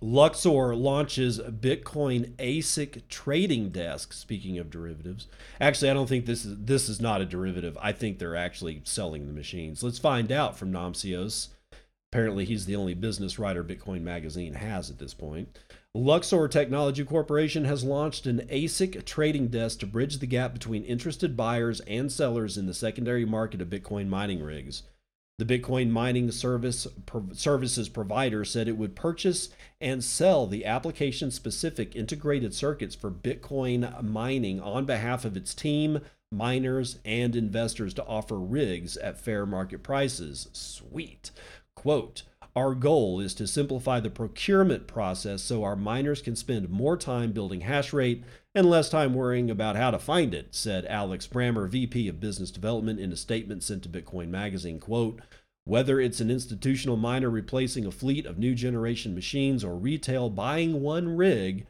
Luxor 0.00 0.76
launches 0.76 1.40
Bitcoin 1.40 2.36
ASIC 2.36 3.08
trading 3.08 3.70
desk. 3.70 4.12
Speaking 4.12 4.56
of 4.58 4.70
derivatives, 4.70 5.26
actually, 5.60 5.90
I 5.90 5.94
don't 5.94 6.08
think 6.08 6.24
this 6.24 6.44
is 6.44 6.56
this 6.58 6.88
is 6.88 7.00
not 7.00 7.20
a 7.20 7.26
derivative. 7.26 7.76
I 7.82 7.90
think 7.90 8.18
they're 8.18 8.36
actually 8.36 8.82
selling 8.84 9.26
the 9.26 9.32
machines. 9.32 9.82
Let's 9.82 9.98
find 9.98 10.30
out 10.30 10.56
from 10.56 10.70
Namcios. 10.70 11.48
Apparently, 12.12 12.44
he's 12.44 12.66
the 12.66 12.76
only 12.76 12.94
business 12.94 13.38
writer 13.38 13.64
Bitcoin 13.64 14.02
Magazine 14.02 14.54
has 14.54 14.88
at 14.88 14.98
this 14.98 15.12
point. 15.12 15.58
Luxor 15.92 16.46
Technology 16.46 17.04
Corporation 17.04 17.64
has 17.64 17.82
launched 17.82 18.26
an 18.26 18.46
ASIC 18.48 19.04
trading 19.04 19.48
desk 19.48 19.80
to 19.80 19.86
bridge 19.86 20.18
the 20.18 20.26
gap 20.26 20.52
between 20.52 20.84
interested 20.84 21.36
buyers 21.36 21.80
and 21.80 22.12
sellers 22.12 22.56
in 22.56 22.66
the 22.66 22.74
secondary 22.74 23.24
market 23.24 23.60
of 23.60 23.68
Bitcoin 23.68 24.06
mining 24.06 24.40
rigs. 24.40 24.84
The 25.38 25.44
Bitcoin 25.44 25.90
mining 25.90 26.32
service 26.32 26.88
services 27.32 27.88
provider 27.88 28.44
said 28.44 28.66
it 28.66 28.76
would 28.76 28.96
purchase 28.96 29.50
and 29.80 30.02
sell 30.02 30.48
the 30.48 30.64
application 30.64 31.30
specific 31.30 31.94
integrated 31.94 32.54
circuits 32.54 32.96
for 32.96 33.08
Bitcoin 33.08 34.02
mining 34.02 34.60
on 34.60 34.84
behalf 34.84 35.24
of 35.24 35.36
its 35.36 35.54
team, 35.54 36.00
miners, 36.32 36.98
and 37.04 37.36
investors 37.36 37.94
to 37.94 38.04
offer 38.06 38.36
rigs 38.36 38.96
at 38.96 39.20
fair 39.20 39.46
market 39.46 39.84
prices. 39.84 40.48
Sweet. 40.52 41.30
Quote, 41.76 42.24
our 42.58 42.74
goal 42.74 43.20
is 43.20 43.34
to 43.34 43.46
simplify 43.46 44.00
the 44.00 44.10
procurement 44.10 44.88
process 44.88 45.42
so 45.42 45.62
our 45.62 45.76
miners 45.76 46.20
can 46.20 46.34
spend 46.34 46.68
more 46.68 46.96
time 46.96 47.30
building 47.30 47.60
hash 47.60 47.92
rate 47.92 48.24
and 48.52 48.68
less 48.68 48.90
time 48.90 49.14
worrying 49.14 49.48
about 49.48 49.76
how 49.76 49.92
to 49.92 49.98
find 49.98 50.34
it, 50.34 50.48
said 50.50 50.84
Alex 50.86 51.28
Brammer, 51.28 51.68
VP 51.68 52.08
of 52.08 52.18
Business 52.18 52.50
Development, 52.50 52.98
in 52.98 53.12
a 53.12 53.16
statement 53.16 53.62
sent 53.62 53.84
to 53.84 53.88
Bitcoin 53.88 54.28
Magazine. 54.28 54.80
Quote, 54.80 55.20
whether 55.66 56.00
it's 56.00 56.18
an 56.18 56.32
institutional 56.32 56.96
miner 56.96 57.30
replacing 57.30 57.86
a 57.86 57.92
fleet 57.92 58.26
of 58.26 58.38
new 58.38 58.56
generation 58.56 59.14
machines 59.14 59.62
or 59.62 59.76
retail 59.76 60.28
buying 60.28 60.80
one 60.82 61.16
rig, 61.16 61.64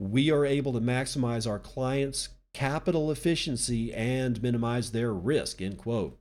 we 0.00 0.32
are 0.32 0.44
able 0.44 0.72
to 0.72 0.80
maximize 0.80 1.48
our 1.48 1.60
clients' 1.60 2.30
capital 2.52 3.12
efficiency 3.12 3.94
and 3.94 4.42
minimize 4.42 4.90
their 4.90 5.12
risk, 5.12 5.62
end 5.62 5.78
quote. 5.78 6.18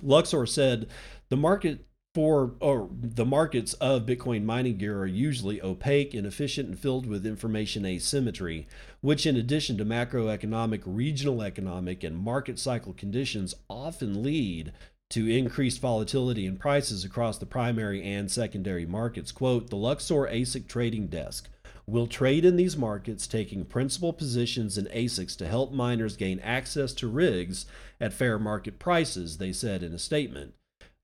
Luxor 0.00 0.46
said 0.46 0.88
the 1.28 1.36
market 1.36 1.86
for 2.14 2.54
or 2.60 2.88
the 2.92 3.26
markets 3.26 3.74
of 3.74 4.06
Bitcoin 4.06 4.44
mining 4.44 4.76
gear 4.76 5.00
are 5.00 5.06
usually 5.06 5.60
opaque, 5.60 6.14
inefficient, 6.14 6.68
and 6.68 6.78
filled 6.78 7.06
with 7.06 7.26
information 7.26 7.84
asymmetry, 7.84 8.68
which, 9.00 9.26
in 9.26 9.36
addition 9.36 9.76
to 9.76 9.84
macroeconomic, 9.84 10.82
regional 10.86 11.42
economic, 11.42 12.04
and 12.04 12.16
market 12.16 12.58
cycle 12.58 12.92
conditions, 12.92 13.54
often 13.68 14.22
lead 14.22 14.72
to 15.10 15.28
increased 15.28 15.80
volatility 15.80 16.46
in 16.46 16.56
prices 16.56 17.04
across 17.04 17.38
the 17.38 17.46
primary 17.46 18.02
and 18.02 18.30
secondary 18.30 18.86
markets. 18.86 19.32
Quote 19.32 19.68
The 19.68 19.76
Luxor 19.76 20.28
ASIC 20.28 20.68
trading 20.68 21.08
desk 21.08 21.48
will 21.86 22.06
trade 22.06 22.44
in 22.44 22.56
these 22.56 22.76
markets, 22.76 23.26
taking 23.26 23.64
principal 23.64 24.12
positions 24.12 24.78
in 24.78 24.86
ASICs 24.86 25.36
to 25.36 25.48
help 25.48 25.72
miners 25.72 26.16
gain 26.16 26.38
access 26.40 26.92
to 26.94 27.08
rigs 27.08 27.66
at 28.00 28.12
fair 28.12 28.38
market 28.38 28.78
prices, 28.78 29.38
they 29.38 29.52
said 29.52 29.82
in 29.82 29.92
a 29.92 29.98
statement. 29.98 30.54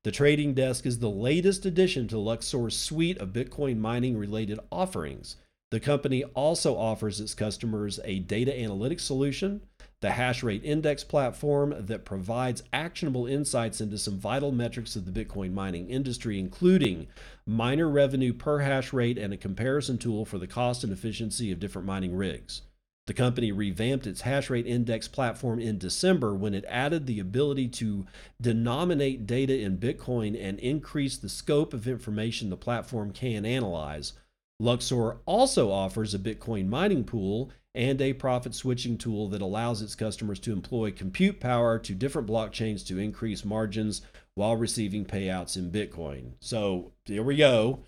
The 0.03 0.11
trading 0.11 0.55
desk 0.55 0.87
is 0.87 0.97
the 0.97 1.11
latest 1.11 1.63
addition 1.63 2.07
to 2.07 2.17
Luxor's 2.17 2.75
suite 2.75 3.19
of 3.19 3.33
Bitcoin 3.33 3.77
mining 3.77 4.17
related 4.17 4.59
offerings. 4.71 5.35
The 5.69 5.79
company 5.79 6.23
also 6.23 6.75
offers 6.75 7.21
its 7.21 7.35
customers 7.35 7.99
a 8.03 8.17
data 8.17 8.51
analytics 8.51 9.01
solution, 9.01 9.61
the 9.99 10.09
Hashrate 10.09 10.63
Index 10.63 11.03
platform 11.03 11.75
that 11.77 12.03
provides 12.03 12.63
actionable 12.73 13.27
insights 13.27 13.79
into 13.79 13.99
some 13.99 14.17
vital 14.17 14.51
metrics 14.51 14.95
of 14.95 15.05
the 15.05 15.23
Bitcoin 15.23 15.53
mining 15.53 15.87
industry, 15.87 16.39
including 16.39 17.05
miner 17.45 17.87
revenue 17.87 18.33
per 18.33 18.57
hash 18.57 18.91
rate 18.91 19.19
and 19.19 19.31
a 19.31 19.37
comparison 19.37 19.99
tool 19.99 20.25
for 20.25 20.39
the 20.39 20.47
cost 20.47 20.83
and 20.83 20.91
efficiency 20.91 21.51
of 21.51 21.59
different 21.59 21.85
mining 21.85 22.15
rigs. 22.15 22.63
The 23.11 23.17
company 23.17 23.51
revamped 23.51 24.07
its 24.07 24.21
hashrate 24.21 24.65
index 24.65 25.09
platform 25.09 25.59
in 25.59 25.77
December 25.77 26.33
when 26.33 26.53
it 26.53 26.63
added 26.69 27.07
the 27.07 27.19
ability 27.19 27.67
to 27.67 28.05
denominate 28.39 29.27
data 29.27 29.59
in 29.59 29.79
Bitcoin 29.79 30.41
and 30.41 30.57
increase 30.59 31.17
the 31.17 31.27
scope 31.27 31.73
of 31.73 31.89
information 31.89 32.49
the 32.49 32.55
platform 32.55 33.11
can 33.11 33.45
analyze. 33.45 34.13
Luxor 34.61 35.17
also 35.25 35.69
offers 35.73 36.13
a 36.13 36.19
Bitcoin 36.19 36.69
mining 36.69 37.03
pool 37.03 37.51
and 37.75 38.01
a 38.01 38.13
profit 38.13 38.55
switching 38.55 38.97
tool 38.97 39.27
that 39.27 39.41
allows 39.41 39.81
its 39.81 39.93
customers 39.93 40.39
to 40.39 40.53
employ 40.53 40.89
compute 40.89 41.41
power 41.41 41.77
to 41.79 41.93
different 41.93 42.29
blockchains 42.29 42.87
to 42.87 42.97
increase 42.97 43.43
margins 43.43 44.03
while 44.35 44.55
receiving 44.55 45.03
payouts 45.03 45.57
in 45.57 45.69
Bitcoin. 45.69 46.31
So 46.39 46.93
here 47.03 47.23
we 47.23 47.35
go 47.35 47.81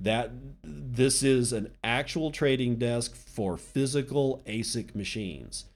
that 0.00 0.32
this 0.62 1.22
is 1.22 1.52
an 1.52 1.72
actual 1.84 2.30
trading 2.30 2.76
desk 2.76 3.14
for 3.14 3.56
physical 3.56 4.42
ASIC 4.46 4.94
machines. 4.94 5.66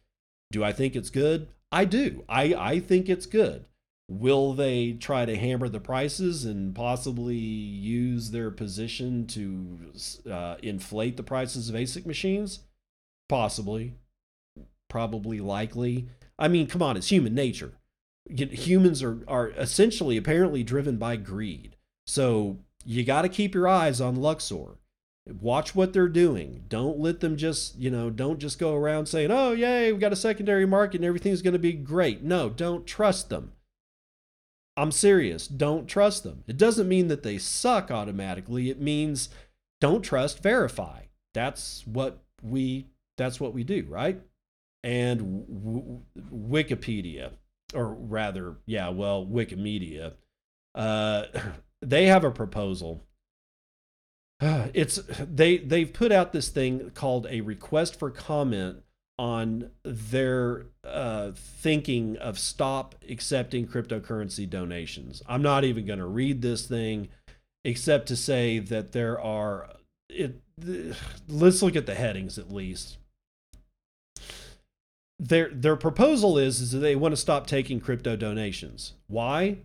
Do 0.51 0.65
I 0.65 0.73
think 0.73 0.97
it's 0.97 1.11
good? 1.11 1.49
I 1.71 1.85
do. 1.85 2.25
I, 2.29 2.55
I 2.55 2.81
think 2.81 3.09
it's 3.09 3.27
good. 3.27 3.65
Will 4.09 4.53
they 4.53 4.93
try 4.93 5.25
to 5.25 5.37
hammer 5.37 5.69
the 5.69 5.81
prices 5.81 6.45
and 6.45 6.75
possibly 6.75 7.37
use 7.37 8.31
their 8.31 8.51
position 8.51 9.27
to 9.29 9.93
uh, 10.31 10.57
inflate 10.63 11.17
the 11.17 11.23
prices 11.23 11.69
of 11.69 11.75
ASIC 11.75 12.07
machines? 12.07 12.61
Possibly. 13.29 13.95
Probably 14.89 15.41
likely. 15.41 16.09
I 16.39 16.49
mean, 16.49 16.67
come 16.67 16.83
on, 16.83 16.97
it's 16.97 17.11
human 17.11 17.35
nature. 17.35 17.73
Humans 18.29 19.03
are, 19.03 19.25
are 19.27 19.49
essentially 19.51 20.17
apparently 20.17 20.63
driven 20.63 20.97
by 20.97 21.17
greed. 21.17 21.77
So 22.07 22.59
you 22.85 23.05
got 23.05 23.23
to 23.23 23.29
keep 23.29 23.55
your 23.55 23.69
eyes 23.69 24.01
on 24.01 24.17
Luxor. 24.17 24.79
Watch 25.27 25.75
what 25.75 25.95
they're 25.95 26.09
doing. 26.09 26.65
Don't 26.69 26.99
let 26.99 27.21
them 27.21 27.37
just, 27.37 27.79
you 27.79 27.91
know, 27.91 28.11
don't 28.11 28.39
just 28.39 28.59
go 28.59 28.75
around 28.75 29.07
saying, 29.07 29.31
oh, 29.31 29.53
yay, 29.53 29.91
we 29.91 29.99
got 29.99 30.13
a 30.13 30.17
secondary 30.17 30.67
market 30.67 30.97
and 30.97 31.05
everything's 31.05 31.41
going 31.41 31.55
to 31.55 31.59
be 31.59 31.73
great. 31.73 32.23
No, 32.23 32.51
don't 32.51 32.87
trust 32.87 33.31
them. 33.31 33.53
I'm 34.77 34.93
serious. 34.93 35.47
Don't 35.47 35.87
trust 35.87 36.25
them. 36.25 36.45
It 36.47 36.59
doesn't 36.59 36.89
mean 36.89 37.09
that 37.09 37.23
they 37.23 37.39
suck 37.39 37.91
automatically. 37.91 38.69
It 38.69 38.81
means 38.81 39.31
don't 39.81 40.03
trust, 40.03 40.43
verify. 40.43 41.03
That's 41.33 41.87
what 41.87 42.23
we 42.43 42.87
that's 43.17 43.41
what 43.41 43.55
we 43.55 43.65
do, 43.65 43.87
right? 43.89 44.21
And 44.83 45.47
w- 45.47 46.01
Wikipedia 46.33 47.31
or 47.73 47.95
rather, 47.95 48.57
yeah, 48.67 48.89
well, 48.91 49.25
Wikimedia 49.25 50.15
uh 50.75 51.25
they 51.89 52.07
have 52.07 52.25
a 52.25 52.31
proposal. 52.31 53.05
It's 54.75 54.97
they 55.21 55.59
they've 55.59 55.93
put 55.93 56.11
out 56.11 56.33
this 56.33 56.49
thing 56.49 56.91
called 56.95 57.27
a 57.31 57.41
request 57.41 57.99
for 57.99 58.11
comment 58.11 58.83
on 59.19 59.71
their 59.85 60.67
uh, 60.83 61.31
thinking 61.35 62.17
of 62.17 62.39
stop 62.39 62.97
accepting 63.09 63.67
cryptocurrency 63.67 64.49
donations. 64.49 65.23
I'm 65.29 65.43
not 65.43 65.65
even 65.65 65.87
going 65.87 66.01
to 66.01 66.07
read 66.07 66.43
this 66.43 66.67
thing, 66.67 67.09
except 67.65 68.09
to 68.09 68.17
say 68.17 68.59
that 68.59 68.93
there 68.93 69.21
are. 69.21 69.69
It, 70.09 70.41
let's 71.29 71.63
look 71.63 71.77
at 71.77 71.87
the 71.87 71.95
headings 71.95 72.39
at 72.39 72.53
least. 72.53 72.99
Their 75.21 75.49
their 75.51 75.77
proposal 75.77 76.37
is 76.37 76.61
is 76.61 76.73
that 76.73 76.79
they 76.79 76.97
want 76.97 77.13
to 77.13 77.17
stop 77.17 77.47
taking 77.47 77.81
crypto 77.81 78.17
donations. 78.17 78.95
Why? 79.07 79.59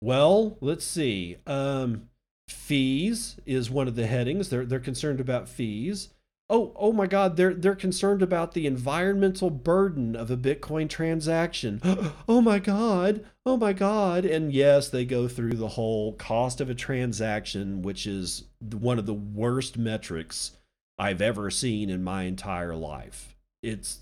Well, 0.00 0.58
let's 0.60 0.84
see. 0.84 1.38
Um, 1.46 2.08
fees 2.48 3.36
is 3.46 3.70
one 3.70 3.88
of 3.88 3.96
the 3.96 4.06
headings. 4.06 4.50
They're 4.50 4.64
they're 4.66 4.78
concerned 4.78 5.20
about 5.20 5.48
fees. 5.48 6.10
Oh, 6.48 6.72
oh 6.76 6.92
my 6.92 7.06
God, 7.06 7.36
they're 7.36 7.54
they're 7.54 7.74
concerned 7.74 8.22
about 8.22 8.52
the 8.52 8.66
environmental 8.66 9.50
burden 9.50 10.14
of 10.14 10.30
a 10.30 10.36
Bitcoin 10.36 10.88
transaction. 10.88 11.80
oh 12.28 12.40
my 12.40 12.58
God, 12.58 13.24
oh 13.44 13.56
my 13.56 13.72
God. 13.72 14.24
And 14.24 14.52
yes, 14.52 14.88
they 14.88 15.04
go 15.04 15.26
through 15.26 15.54
the 15.54 15.68
whole 15.68 16.12
cost 16.12 16.60
of 16.60 16.70
a 16.70 16.74
transaction, 16.74 17.82
which 17.82 18.06
is 18.06 18.44
one 18.60 18.98
of 18.98 19.06
the 19.06 19.14
worst 19.14 19.76
metrics 19.76 20.52
I've 20.98 21.20
ever 21.20 21.50
seen 21.50 21.90
in 21.90 22.04
my 22.04 22.24
entire 22.24 22.76
life. 22.76 23.34
It's 23.62 24.00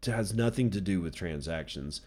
it 0.00 0.06
has 0.06 0.32
nothing 0.32 0.70
to 0.70 0.80
do 0.80 1.00
with 1.02 1.14
transactions 1.14 2.00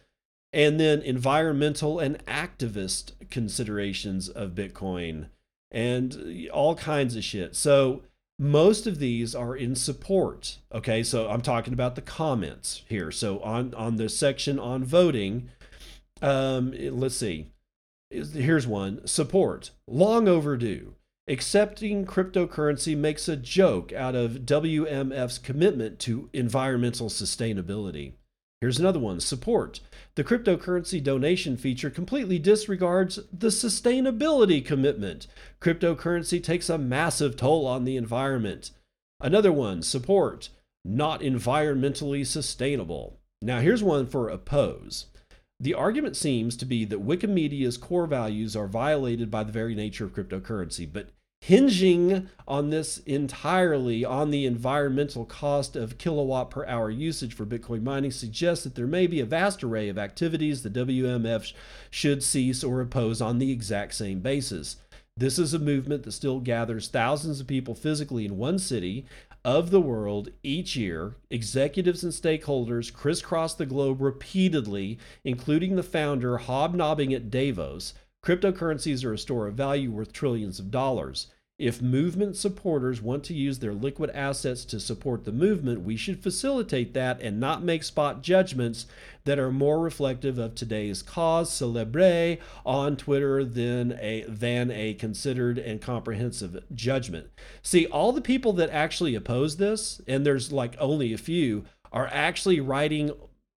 and 0.55 0.79
then 0.79 1.01
environmental 1.01 1.99
and 1.99 2.25
activist 2.25 3.11
considerations 3.29 4.29
of 4.29 4.51
Bitcoin 4.51 5.27
and 5.69 6.47
all 6.53 6.75
kinds 6.75 7.17
of 7.17 7.25
shit. 7.25 7.57
So 7.57 8.03
most 8.39 8.87
of 8.87 8.99
these 8.99 9.35
are 9.35 9.53
in 9.53 9.75
support. 9.75 10.59
Okay, 10.73 11.03
so 11.03 11.29
I'm 11.29 11.41
talking 11.41 11.73
about 11.73 11.95
the 11.95 12.01
comments 12.01 12.83
here. 12.87 13.11
So 13.11 13.39
on 13.41 13.73
on 13.73 13.97
the 13.97 14.07
section 14.07 14.57
on 14.57 14.85
voting, 14.85 15.49
um, 16.21 16.73
let's 16.73 17.17
see. 17.17 17.47
Here's 18.09 18.65
one 18.65 19.05
support 19.05 19.71
long 19.87 20.29
overdue. 20.29 20.95
Accepting 21.27 22.05
cryptocurrency 22.05 22.95
makes 22.95 23.27
a 23.27 23.35
joke 23.35 23.91
out 23.91 24.15
of 24.15 24.45
WMF's 24.45 25.39
commitment 25.39 25.99
to 25.99 26.29
environmental 26.31 27.09
sustainability. 27.09 28.13
Here's 28.65 28.79
another 28.79 28.97
one 28.97 29.19
support. 29.19 29.79
The 30.15 30.23
cryptocurrency 30.23 31.03
donation 31.03 31.55
feature 31.55 31.91
completely 31.91 32.39
disregards 32.39 33.19
the 33.31 33.49
sustainability 33.49 34.65
commitment. 34.65 35.27
Cryptocurrency 35.61 36.43
takes 36.43 36.67
a 36.67 36.79
massive 36.79 37.37
toll 37.37 37.67
on 37.67 37.85
the 37.85 37.95
environment. 37.95 38.71
Another 39.21 39.53
one 39.53 39.83
support. 39.83 40.49
Not 40.83 41.21
environmentally 41.21 42.25
sustainable. 42.25 43.19
Now, 43.39 43.59
here's 43.59 43.83
one 43.83 44.07
for 44.07 44.29
oppose. 44.29 45.05
The 45.59 45.75
argument 45.75 46.15
seems 46.15 46.57
to 46.57 46.65
be 46.65 46.85
that 46.85 47.05
Wikimedia's 47.05 47.77
core 47.77 48.07
values 48.07 48.55
are 48.55 48.65
violated 48.65 49.29
by 49.29 49.43
the 49.43 49.51
very 49.51 49.75
nature 49.75 50.05
of 50.05 50.15
cryptocurrency, 50.15 50.91
but 50.91 51.09
hinging 51.45 52.27
on 52.47 52.71
this 52.71 52.97
entirely 53.05 54.03
on 54.03 54.31
the 54.31 54.47
environmental 54.47 55.25
cost 55.25 55.75
of 55.75 55.99
kilowatt 55.99 56.49
per 56.49 56.65
hour 56.65 56.89
usage 56.89 57.35
for 57.35 57.45
Bitcoin 57.45 57.83
mining 57.83 58.09
suggests 58.09 58.63
that 58.63 58.73
there 58.73 58.87
may 58.87 59.05
be 59.05 59.19
a 59.19 59.25
vast 59.25 59.63
array 59.63 59.87
of 59.87 59.95
activities 59.99 60.63
the 60.63 60.71
WMF 60.71 61.53
should 61.91 62.23
cease 62.23 62.63
or 62.63 62.81
oppose 62.81 63.21
on 63.21 63.37
the 63.37 63.51
exact 63.51 63.93
same 63.93 64.21
basis. 64.21 64.77
This 65.15 65.37
is 65.37 65.53
a 65.53 65.59
movement 65.59 66.01
that 66.03 66.13
still 66.13 66.39
gathers 66.39 66.87
thousands 66.87 67.39
of 67.39 67.45
people 67.45 67.75
physically 67.75 68.25
in 68.25 68.37
one 68.37 68.57
city 68.57 69.05
of 69.43 69.69
the 69.69 69.79
world 69.79 70.29
each 70.41 70.75
year. 70.75 71.15
Executives 71.29 72.03
and 72.03 72.11
stakeholders 72.11 72.91
crisscross 72.91 73.53
the 73.53 73.67
globe 73.67 74.01
repeatedly, 74.01 74.97
including 75.23 75.75
the 75.75 75.83
founder 75.83 76.39
hobnobbing 76.39 77.13
at 77.13 77.29
Davos. 77.29 77.93
Cryptocurrencies 78.25 79.05
are 79.05 79.13
a 79.13 79.19
store 79.19 79.45
of 79.45 79.53
value 79.53 79.91
worth 79.91 80.11
trillions 80.11 80.57
of 80.57 80.71
dollars. 80.71 81.27
If 81.57 81.81
movement 81.81 82.35
supporters 82.35 83.01
want 83.01 83.23
to 83.25 83.33
use 83.33 83.59
their 83.59 83.73
liquid 83.73 84.09
assets 84.09 84.65
to 84.65 84.77
support 84.77 85.23
the 85.23 85.31
movement, 85.31 85.83
we 85.83 85.95
should 85.95 86.21
facilitate 86.21 86.93
that 86.95 87.21
and 87.21 87.39
not 87.39 87.63
make 87.63 87.83
spot 87.83 88.21
judgments 88.21 88.87
that 89.23 89.39
are 89.39 89.53
more 89.53 89.79
reflective 89.79 90.37
of 90.37 90.53
today's 90.53 91.01
cause 91.01 91.49
celebre 91.49 92.39
on 92.65 92.97
Twitter 92.97 93.45
than 93.45 93.97
a 94.01 94.25
than 94.27 94.69
a 94.69 94.95
considered 94.95 95.57
and 95.57 95.81
comprehensive 95.81 96.61
judgment. 96.73 97.27
See, 97.61 97.85
all 97.85 98.11
the 98.11 98.19
people 98.19 98.51
that 98.53 98.69
actually 98.71 99.15
oppose 99.15 99.55
this, 99.55 100.01
and 100.09 100.25
there's 100.25 100.51
like 100.51 100.75
only 100.77 101.13
a 101.13 101.17
few, 101.17 101.63
are 101.89 102.09
actually 102.11 102.59
writing 102.59 103.11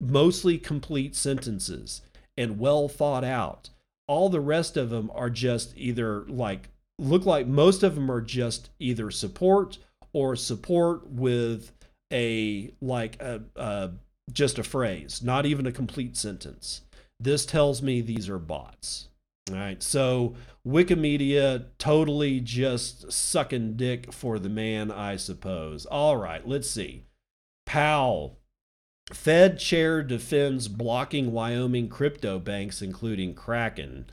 mostly 0.02 0.58
complete 0.58 1.16
sentences 1.16 2.02
and 2.36 2.60
well 2.60 2.90
thought 2.90 3.24
out. 3.24 3.70
All 4.06 4.28
the 4.28 4.42
rest 4.42 4.76
of 4.76 4.90
them 4.90 5.10
are 5.16 5.30
just 5.30 5.74
either 5.78 6.26
like 6.28 6.68
look 7.00 7.26
like 7.26 7.48
most 7.48 7.84
of 7.84 7.96
them 7.96 8.10
are 8.10 8.22
just 8.22 8.70
either 8.80 9.12
support 9.12 9.78
or 10.14 10.36
support 10.36 11.08
with 11.10 11.72
a 12.12 12.74
like 12.82 13.22
a, 13.22 13.42
a 13.56 13.92
just 14.32 14.58
a 14.58 14.64
phrase, 14.64 15.22
not 15.22 15.46
even 15.46 15.66
a 15.68 15.72
complete 15.72 16.18
sentence. 16.18 16.82
This 17.20 17.46
tells 17.46 17.82
me 17.82 18.02
these 18.02 18.30
are 18.30 18.40
bots. 18.40 19.10
All 19.52 19.58
right, 19.58 19.82
so 19.82 20.36
Wikimedia 20.68 21.66
totally 21.78 22.40
just 22.40 23.12
sucking 23.12 23.76
dick 23.76 24.12
for 24.12 24.40
the 24.40 24.50
man, 24.50 24.90
I 24.90 25.18
suppose. 25.18 25.86
All 25.86 26.18
right, 26.18 26.48
let's 26.48 26.70
see. 26.70 27.04
Powell, 27.68 28.40
Fed 29.14 29.60
chair 29.60 30.02
defends 30.02 30.68
blocking 30.68 31.32
Wyoming 31.32 31.90
crypto 31.90 32.40
banks, 32.40 32.82
including 32.82 33.36
Kraken. 33.36 34.10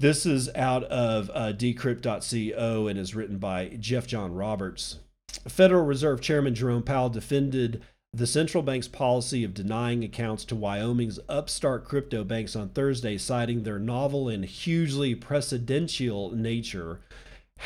This 0.00 0.26
is 0.26 0.50
out 0.56 0.82
of 0.84 1.30
uh, 1.32 1.52
decrypt.co 1.52 2.86
and 2.88 2.98
is 2.98 3.14
written 3.14 3.38
by 3.38 3.76
Jeff 3.78 4.08
John 4.08 4.34
Roberts. 4.34 4.98
Federal 5.46 5.84
Reserve 5.84 6.20
Chairman 6.20 6.54
Jerome 6.54 6.82
Powell 6.82 7.10
defended 7.10 7.80
the 8.12 8.26
central 8.26 8.62
bank's 8.62 8.88
policy 8.88 9.44
of 9.44 9.54
denying 9.54 10.02
accounts 10.02 10.44
to 10.46 10.56
Wyoming's 10.56 11.20
upstart 11.28 11.84
crypto 11.84 12.24
banks 12.24 12.56
on 12.56 12.70
Thursday, 12.70 13.18
citing 13.18 13.62
their 13.62 13.78
novel 13.78 14.28
and 14.28 14.44
hugely 14.44 15.14
precedential 15.14 16.32
nature 16.32 17.00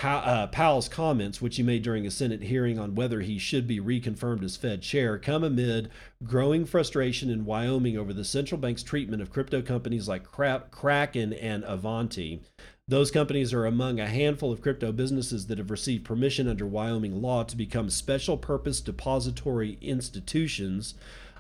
uh, 0.03 0.47
Powell's 0.49 0.89
comments, 0.89 1.41
which 1.43 1.57
he 1.57 1.63
made 1.63 1.83
during 1.83 2.07
a 2.07 2.11
Senate 2.11 2.43
hearing 2.43 2.79
on 2.79 2.95
whether 2.95 3.21
he 3.21 3.39
should 3.39 3.67
be 3.67 3.81
reconfirmed 3.81 4.45
as 4.45 4.57
Fed 4.57 4.83
chair, 4.83 5.19
come 5.19 5.43
amid 5.43 5.91
growing 6.25 6.65
frustration 6.65 7.31
in 7.31 7.45
Wyoming 7.45 7.97
over 7.97 8.13
the 8.13 8.25
central 8.25 8.61
bank's 8.61 8.83
treatment 8.83 9.23
of 9.23 9.31
crypto 9.31 9.61
companies 9.61 10.09
like 10.09 10.31
Kraken 10.31 11.33
and 11.33 11.65
Avanti. 11.65 12.43
Those 12.87 13.11
companies 13.11 13.53
are 13.53 13.67
among 13.67 14.01
a 14.01 14.07
handful 14.07 14.51
of 14.51 14.63
crypto 14.63 14.93
businesses 14.93 15.47
that 15.49 15.59
have 15.59 15.71
received 15.71 16.05
permission 16.05 16.49
under 16.49 16.67
Wyoming 16.67 17.21
law 17.21 17.43
to 17.45 17.57
become 17.57 17.91
special 17.91 18.39
purpose 18.39 18.81
depository 18.81 19.79
institutions, 19.83 20.95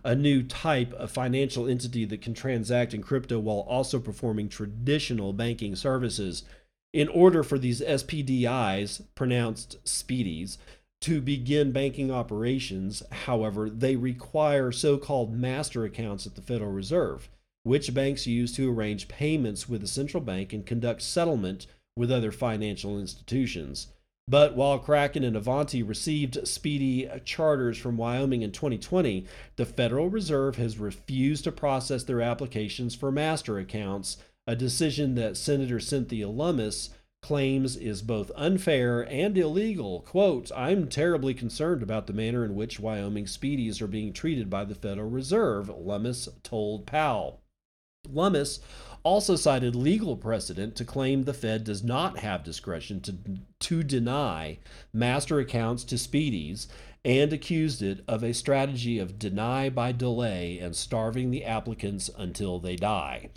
a 0.05 0.15
new 0.15 0.43
type 0.43 0.93
of 0.95 1.11
financial 1.11 1.67
entity 1.67 2.05
that 2.05 2.21
can 2.21 2.35
transact 2.35 2.93
in 2.93 3.03
crypto 3.03 3.39
while 3.39 3.61
also 3.61 3.99
performing 3.99 4.49
traditional 4.49 5.33
banking 5.33 5.75
services 5.75 6.45
in 6.93 7.09
order 7.09 7.43
for 7.43 7.59
these 7.59 7.81
SPDIs, 7.81 9.03
pronounced 9.15 9.83
speedies, 9.85 10.59
to 11.03 11.21
begin 11.21 11.71
banking 11.71 12.11
operations, 12.11 13.03
however, 13.11 13.71
they 13.71 13.95
require 13.95 14.73
so 14.73 14.99
called 14.99 15.33
master 15.33 15.85
accounts 15.85 16.27
at 16.27 16.35
the 16.35 16.43
Federal 16.43 16.73
Reserve, 16.73 17.29
which 17.63 17.95
banks 17.95 18.27
use 18.27 18.53
to 18.57 18.71
arrange 18.71 19.07
payments 19.07 19.69
with 19.69 19.81
the 19.81 19.87
central 19.87 20.23
bank 20.23 20.53
and 20.53 20.67
conduct 20.67 21.03
settlement 21.03 21.67
with 21.97 22.11
other 22.11 22.33
financial 22.33 22.99
institutions. 22.99 23.89
But 24.27 24.57
while 24.57 24.79
Kraken 24.79 25.25
and 25.25 25.37
Avanti 25.37 25.83
received 25.83 26.47
speedy 26.47 27.09
charters 27.25 27.79
from 27.79 27.97
Wyoming 27.97 28.43
in 28.43 28.53
2020, 28.53 29.25
the 29.57 29.65
Federal 29.65 30.11
Reserve 30.11 30.57
has 30.57 30.79
refused 30.79 31.45
to 31.45 31.53
process 31.53 32.05
their 32.05 32.21
applications 32.21 32.95
for 32.95 33.11
master 33.11 33.59
accounts 33.59 34.19
a 34.49 34.57
decision 34.57 35.15
that 35.15 35.37
Senator 35.37 35.79
Cynthia 35.79 36.27
Lummis 36.27 36.89
claims 37.21 37.77
is 37.77 38.01
both 38.01 38.33
unfair 38.35 39.03
and 39.03 39.37
illegal. 39.37 40.01
Quote, 40.01 40.51
I'm 40.57 40.89
terribly 40.89 41.35
concerned 41.35 41.83
about 41.83 42.07
the 42.07 42.15
manner 42.15 42.47
in 42.47 42.55
which 42.55 42.81
Wyoming 42.81 43.27
speedies 43.27 43.83
are 43.83 43.87
being 43.87 44.11
treated 44.11 44.49
by 44.49 44.65
the 44.65 44.75
Federal 44.75 45.11
Reserve, 45.11 45.69
Lummis 45.69 46.31
told 46.43 46.87
Powell. 46.87 47.43
Lummis 48.09 48.61
also 49.03 49.37
cited 49.37 49.77
legal 49.77 50.17
precedent 50.17 50.77
to 50.77 50.85
claim 50.87 51.25
the 51.25 51.35
Fed 51.35 51.63
does 51.63 51.85
not 51.85 52.21
have 52.21 52.43
discretion 52.43 53.03
to, 53.03 53.15
to 53.61 53.83
deny 53.83 54.61
master 54.95 55.41
accounts 55.41 55.85
to 55.85 55.97
speedies 55.97 56.69
and 57.05 57.35
accused 57.35 57.83
it 57.83 58.03
of 58.09 58.25
a 58.25 58.33
strategy 58.33 58.99
of 58.99 59.19
deny 59.19 59.69
by 59.69 59.93
delay 59.93 60.59
and 60.59 60.75
starving 60.75 61.31
the 61.31 61.45
applicants 61.45 62.09
until 62.17 62.59
they 62.59 62.77
die. 62.77 63.29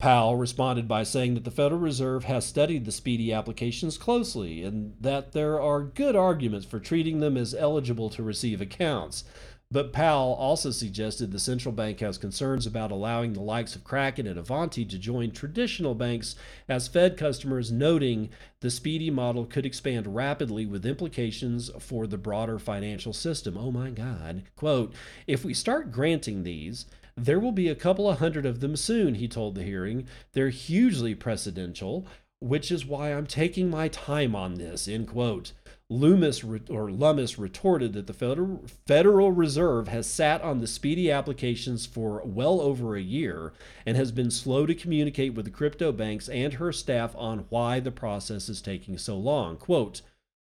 Powell 0.00 0.36
responded 0.36 0.88
by 0.88 1.02
saying 1.02 1.34
that 1.34 1.44
the 1.44 1.50
Federal 1.50 1.78
Reserve 1.78 2.24
has 2.24 2.46
studied 2.46 2.86
the 2.86 2.90
speedy 2.90 3.34
applications 3.34 3.98
closely 3.98 4.64
and 4.64 4.94
that 4.98 5.32
there 5.32 5.60
are 5.60 5.82
good 5.82 6.16
arguments 6.16 6.66
for 6.66 6.80
treating 6.80 7.20
them 7.20 7.36
as 7.36 7.54
eligible 7.54 8.08
to 8.10 8.22
receive 8.22 8.62
accounts. 8.62 9.24
But 9.70 9.92
Powell 9.92 10.32
also 10.32 10.70
suggested 10.70 11.30
the 11.30 11.38
central 11.38 11.72
bank 11.72 12.00
has 12.00 12.18
concerns 12.18 12.66
about 12.66 12.90
allowing 12.90 13.34
the 13.34 13.42
likes 13.42 13.76
of 13.76 13.84
Kraken 13.84 14.26
and 14.26 14.38
Avanti 14.38 14.84
to 14.86 14.98
join 14.98 15.30
traditional 15.30 15.94
banks 15.94 16.34
as 16.66 16.88
Fed 16.88 17.16
customers, 17.16 17.70
noting 17.70 18.30
the 18.60 18.70
speedy 18.70 19.10
model 19.10 19.44
could 19.44 19.64
expand 19.64 20.16
rapidly 20.16 20.66
with 20.66 20.86
implications 20.86 21.70
for 21.78 22.08
the 22.08 22.18
broader 22.18 22.58
financial 22.58 23.12
system. 23.12 23.56
Oh 23.56 23.70
my 23.70 23.90
God. 23.90 24.42
Quote 24.56 24.92
If 25.28 25.44
we 25.44 25.54
start 25.54 25.92
granting 25.92 26.42
these, 26.42 26.86
there 27.24 27.40
will 27.40 27.52
be 27.52 27.68
a 27.68 27.74
couple 27.74 28.08
of 28.08 28.18
hundred 28.18 28.46
of 28.46 28.60
them 28.60 28.76
soon, 28.76 29.14
he 29.14 29.28
told 29.28 29.54
the 29.54 29.62
hearing. 29.62 30.06
They're 30.32 30.50
hugely 30.50 31.14
precedential, 31.14 32.06
which 32.40 32.72
is 32.72 32.86
why 32.86 33.12
I'm 33.12 33.26
taking 33.26 33.70
my 33.70 33.88
time 33.88 34.34
on 34.34 34.54
this, 34.54 34.88
end 34.88 35.08
quote. 35.08 35.52
Loomis 35.92 36.44
or 36.44 36.88
Lummis 36.88 37.36
retorted 37.36 37.94
that 37.94 38.06
the 38.06 38.12
Federal, 38.12 38.64
Federal 38.86 39.32
Reserve 39.32 39.88
has 39.88 40.06
sat 40.06 40.40
on 40.40 40.60
the 40.60 40.68
speedy 40.68 41.10
applications 41.10 41.84
for 41.84 42.22
well 42.24 42.60
over 42.60 42.94
a 42.94 43.02
year 43.02 43.52
and 43.84 43.96
has 43.96 44.12
been 44.12 44.30
slow 44.30 44.66
to 44.66 44.74
communicate 44.74 45.34
with 45.34 45.46
the 45.46 45.50
crypto 45.50 45.90
banks 45.90 46.28
and 46.28 46.54
her 46.54 46.70
staff 46.70 47.12
on 47.16 47.46
why 47.48 47.80
the 47.80 47.90
process 47.90 48.48
is 48.48 48.62
taking 48.62 48.98
so 48.98 49.16
long. 49.16 49.56
Quote, 49.56 50.02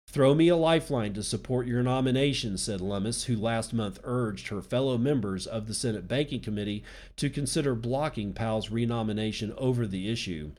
Throw 0.10 0.34
me 0.34 0.48
a 0.48 0.56
lifeline 0.56 1.14
to 1.14 1.22
support 1.22 1.68
your 1.68 1.84
nomination, 1.84 2.58
said 2.58 2.80
Lummis, 2.80 3.26
who 3.26 3.36
last 3.36 3.74
month 3.74 4.00
urged 4.04 4.48
her 4.48 4.62
fellow 4.62 4.98
members 4.98 5.46
of 5.46 5.68
the 5.68 5.74
Senate 5.74 6.08
Banking 6.08 6.40
Committee 6.40 6.84
to 7.18 7.30
consider 7.30 7.76
blocking 7.76 8.34
Powell's 8.34 8.72
renomination 8.72 9.54
over 9.58 9.86
the 9.86 10.10
issue. 10.10 10.52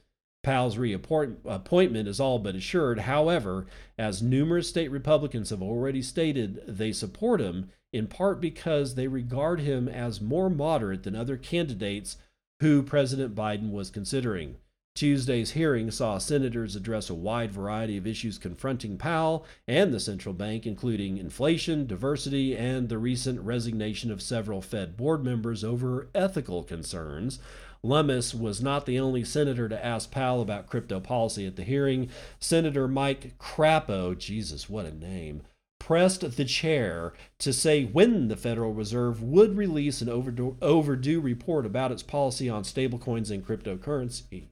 Powell's 0.45 0.77
reappointment 0.77 2.09
is 2.09 2.21
all 2.21 2.39
but 2.39 2.55
assured. 2.55 3.01
However, 3.01 3.67
as 3.99 4.23
numerous 4.23 4.69
state 4.69 4.91
Republicans 4.91 5.51
have 5.51 5.63
already 5.63 6.03
stated, 6.03 6.63
they 6.69 6.93
support 6.93 7.41
him 7.41 7.71
in 7.93 8.07
part 8.07 8.41
because 8.41 8.95
they 8.95 9.09
regard 9.09 9.61
him 9.61 9.89
as 9.89 10.21
more 10.21 10.51
moderate 10.51 11.03
than 11.03 11.17
other 11.17 11.39
candidates 11.39 12.19
who 12.61 12.83
President 12.83 13.35
Biden 13.35 13.71
was 13.71 13.91
considering. 13.91 14.57
Tuesday's 14.99 15.53
hearing 15.53 15.93
saw 15.93 16.19
senators 16.19 16.75
address 16.75 17.09
a 17.09 17.15
wide 17.15 17.53
variety 17.53 17.97
of 17.97 18.05
issues 18.05 18.37
confronting 18.37 18.99
Powell 18.99 19.47
and 19.69 19.95
the 19.95 20.01
central 20.01 20.35
bank, 20.35 20.67
including 20.67 21.19
inflation, 21.19 21.87
diversity, 21.87 22.57
and 22.57 22.89
the 22.89 22.99
recent 22.99 23.41
resignation 23.43 24.11
of 24.11 24.21
several 24.21 24.61
Fed 24.61 24.97
board 24.97 25.23
members 25.23 25.63
over 25.63 26.09
ethical 26.17 26.65
concerns. 26.65 27.39
Lummis 27.81 28.35
was 28.35 28.61
not 28.61 28.87
the 28.87 28.99
only 28.99 29.23
senator 29.23 29.69
to 29.69 29.87
ask 29.87 30.11
Powell 30.11 30.43
about 30.43 30.67
crypto 30.67 30.99
policy 30.99 31.47
at 31.47 31.55
the 31.55 31.63
hearing. 31.63 32.11
Senator 32.41 32.89
Mike 32.89 33.39
Crapo, 33.39 34.19
Jesus, 34.19 34.69
what 34.69 34.85
a 34.85 34.91
name, 34.91 35.43
pressed 35.79 36.29
the 36.37 36.45
chair 36.45 37.13
to 37.39 37.53
say 37.53 37.85
when 37.85 38.27
the 38.27 38.37
Federal 38.37 38.75
Reserve 38.75 39.23
would 39.23 39.57
release 39.57 40.03
an 40.03 40.09
overdue, 40.09 40.57
overdue 40.61 41.21
report 41.21 41.65
about 41.65 41.93
its 41.93 42.03
policy 42.03 42.51
on 42.51 42.65
stablecoins 42.65 43.31
and 43.31 43.47
cryptocurrency. 43.47 44.49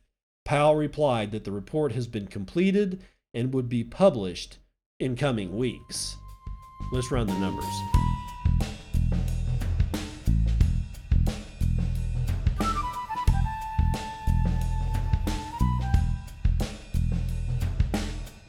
Powell 0.46 0.76
replied 0.76 1.32
that 1.32 1.42
the 1.42 1.50
report 1.50 1.90
has 1.90 2.06
been 2.06 2.28
completed 2.28 3.02
and 3.34 3.52
would 3.52 3.68
be 3.68 3.82
published 3.82 4.58
in 5.00 5.16
coming 5.16 5.56
weeks. 5.56 6.14
Let's 6.92 7.10
run 7.10 7.26
the 7.26 7.36
numbers. 7.40 7.64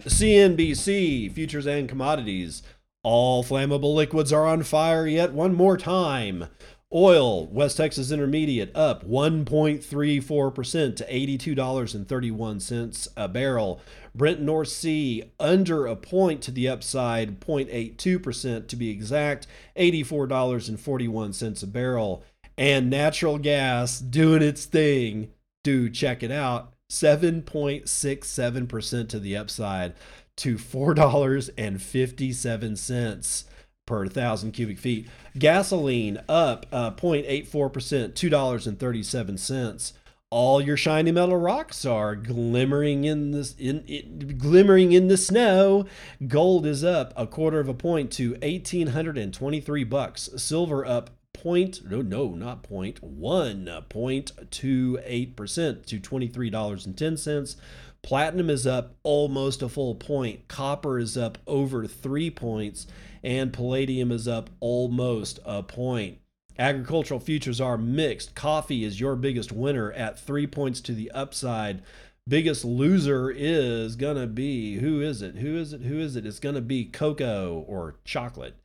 CNBC, 0.06 1.34
futures 1.34 1.66
and 1.66 1.90
commodities. 1.90 2.62
All 3.02 3.44
flammable 3.44 3.96
liquids 3.96 4.32
are 4.32 4.46
on 4.46 4.62
fire 4.62 5.08
yet 5.08 5.34
one 5.34 5.56
more 5.56 5.78
time. 5.78 6.46
Oil, 6.94 7.48
West 7.48 7.78
Texas 7.78 8.12
Intermediate, 8.12 8.72
up 8.74 9.06
1.34% 9.06 10.96
to 10.96 11.06
$82.31 11.06 13.08
a 13.18 13.28
barrel. 13.28 13.82
Brent 14.16 14.40
North 14.40 14.70
Sea, 14.70 15.26
under 15.38 15.86
a 15.86 15.98
point 15.98 16.42
to 16.44 16.52
the 16.52 16.70
upside, 16.70 17.42
0.82% 17.42 18.68
to 18.68 18.76
be 18.78 18.90
exact, 18.90 19.48
$84.41 19.76 21.64
a 21.64 21.68
barrel. 21.68 22.24
And 22.58 22.90
natural 22.90 23.38
gas 23.38 24.00
doing 24.00 24.42
its 24.42 24.64
thing. 24.64 25.32
Do 25.64 25.90
check 25.90 26.24
it 26.24 26.32
out. 26.32 26.72
7.67% 26.90 29.10
to 29.10 29.20
the 29.20 29.36
upside 29.36 29.94
to 30.38 30.56
$4.57 30.56 33.44
per 33.88 34.06
thousand 34.06 34.52
cubic 34.52 34.78
feet. 34.78 35.08
Gasoline 35.40 36.22
up 36.30 36.68
uh, 36.72 36.92
0.84%, 36.92 38.14
$2.37. 38.14 39.94
All 40.30 40.62
your 40.62 40.76
shiny 40.76 41.12
metal 41.12 41.38
rocks 41.38 41.86
are 41.86 42.14
glimmering 42.16 43.06
in 43.06 43.32
the 43.32 43.50
in, 43.58 43.80
in, 43.88 44.38
glimmering 44.38 44.92
in 44.92 45.08
the 45.08 45.16
snow. 45.16 45.86
Gold 46.28 46.66
is 46.66 46.84
up 46.84 47.14
a 47.16 47.26
quarter 47.26 47.62
of 47.62 47.70
a 47.70 47.74
point 47.74 48.12
to 48.14 48.32
1823 48.32 49.84
bucks. 49.86 50.30
Silver 50.36 50.86
up 50.86 51.12
point 51.38 51.82
no 51.90 52.02
no 52.02 52.30
not 52.30 52.64
point 52.64 53.02
one 53.02 53.70
point 53.90 54.32
two 54.52 55.00
eight 55.04 55.36
percent 55.36 55.88
to 55.88 56.00
twenty 56.00 56.28
three 56.28 56.50
dollars 56.50 56.86
and 56.86 56.98
ten 56.98 57.18
cents. 57.18 57.56
Platinum 58.04 58.50
is 58.50 58.66
up 58.66 58.96
almost 59.04 59.62
a 59.62 59.70
full 59.70 59.96
point. 59.96 60.48
Copper 60.48 61.00
is 61.00 61.18
up 61.18 61.38
over 61.48 61.88
three 61.88 62.30
points, 62.30 62.88
and 63.24 63.52
palladium 63.52 64.12
is 64.12 64.28
up 64.28 64.50
almost 64.60 65.40
a 65.46 65.64
point. 65.64 66.20
Agricultural 66.60 67.20
futures 67.20 67.62
are 67.62 67.78
mixed. 67.78 68.34
Coffee 68.34 68.84
is 68.84 69.00
your 69.00 69.16
biggest 69.16 69.52
winner 69.52 69.92
at 69.92 70.20
three 70.20 70.48
points 70.48 70.82
to 70.82 70.94
the 70.94 71.12
upside. 71.12 71.84
Biggest 72.28 72.66
loser 72.66 73.32
is 73.32 73.96
gonna 73.96 74.28
be 74.28 74.76
who 74.78 75.02
is 75.02 75.22
it? 75.22 75.38
Who 75.38 75.56
is 75.58 75.72
it? 75.72 75.82
Who 75.82 76.00
is 76.00 76.16
it? 76.16 76.26
It's 76.26 76.40
gonna 76.40 76.62
be 76.62 76.86
cocoa 76.86 77.64
or 77.68 77.96
chocolate, 78.06 78.56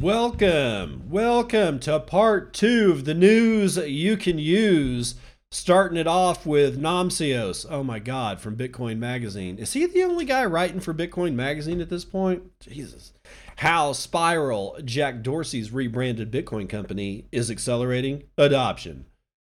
Welcome, 0.00 1.02
welcome 1.10 1.80
to 1.80 1.98
part 1.98 2.54
two 2.54 2.92
of 2.92 3.04
the 3.04 3.14
news 3.14 3.78
you 3.78 4.16
can 4.16 4.38
use 4.38 5.16
Starting 5.54 5.96
it 5.96 6.08
off 6.08 6.44
with 6.44 6.82
Namcios. 6.82 7.64
Oh 7.70 7.84
my 7.84 8.00
God, 8.00 8.40
from 8.40 8.56
Bitcoin 8.56 8.98
Magazine. 8.98 9.56
Is 9.56 9.72
he 9.72 9.86
the 9.86 10.02
only 10.02 10.24
guy 10.24 10.44
writing 10.44 10.80
for 10.80 10.92
Bitcoin 10.92 11.34
Magazine 11.34 11.80
at 11.80 11.88
this 11.88 12.04
point? 12.04 12.42
Jesus. 12.58 13.12
How 13.58 13.92
Spiral, 13.92 14.76
Jack 14.84 15.22
Dorsey's 15.22 15.70
rebranded 15.70 16.32
Bitcoin 16.32 16.68
company, 16.68 17.28
is 17.30 17.52
accelerating 17.52 18.24
adoption. 18.36 19.06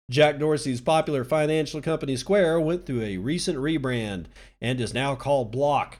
Jack 0.09 0.39
Dorsey's 0.39 0.79
popular 0.79 1.25
financial 1.25 1.81
company 1.81 2.15
Square 2.15 2.61
went 2.61 2.85
through 2.85 3.01
a 3.01 3.17
recent 3.17 3.57
rebrand 3.57 4.27
and 4.61 4.79
is 4.79 4.93
now 4.93 5.15
called 5.15 5.51
Block. 5.51 5.97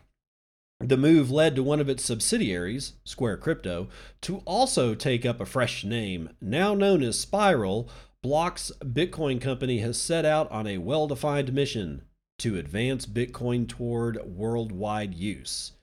The 0.79 0.95
move 0.95 1.29
led 1.29 1.57
to 1.57 1.63
one 1.63 1.81
of 1.81 1.89
its 1.89 2.05
subsidiaries, 2.05 2.93
Square 3.03 3.39
Crypto, 3.39 3.89
to 4.21 4.37
also 4.45 4.95
take 4.95 5.25
up 5.25 5.41
a 5.41 5.45
fresh 5.45 5.83
name, 5.83 6.29
now 6.39 6.73
known 6.73 7.03
as 7.03 7.19
Spiral, 7.19 7.89
Block's 8.22 8.72
Bitcoin 8.84 9.39
company 9.39 9.80
has 9.80 9.99
set 9.99 10.26
out 10.26 10.51
on 10.51 10.67
a 10.67 10.78
well 10.78 11.07
defined 11.07 11.53
mission 11.53 12.01
to 12.39 12.57
advance 12.57 13.05
Bitcoin 13.05 13.67
toward 13.67 14.17
worldwide 14.26 15.13
use. 15.13 15.74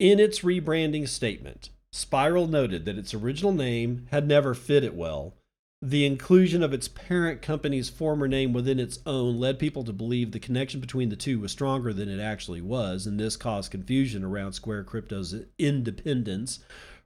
In 0.00 0.18
its 0.18 0.40
rebranding 0.40 1.08
statement, 1.08 1.70
Spiral 1.92 2.48
noted 2.48 2.84
that 2.84 2.98
its 2.98 3.14
original 3.14 3.52
name 3.52 4.06
had 4.10 4.26
never 4.26 4.54
fit 4.54 4.82
it 4.82 4.94
well. 4.94 5.34
The 5.80 6.06
inclusion 6.06 6.62
of 6.62 6.72
its 6.72 6.88
parent 6.88 7.42
company's 7.42 7.88
former 7.88 8.26
name 8.26 8.52
within 8.52 8.80
its 8.80 8.98
own 9.06 9.38
led 9.38 9.58
people 9.58 9.84
to 9.84 9.92
believe 9.92 10.32
the 10.32 10.40
connection 10.40 10.80
between 10.80 11.10
the 11.10 11.16
two 11.16 11.38
was 11.38 11.52
stronger 11.52 11.92
than 11.92 12.08
it 12.08 12.20
actually 12.20 12.60
was, 12.60 13.06
and 13.06 13.20
this 13.20 13.36
caused 13.36 13.70
confusion 13.70 14.24
around 14.24 14.52
Square 14.52 14.84
Crypto's 14.84 15.34
independence. 15.58 16.60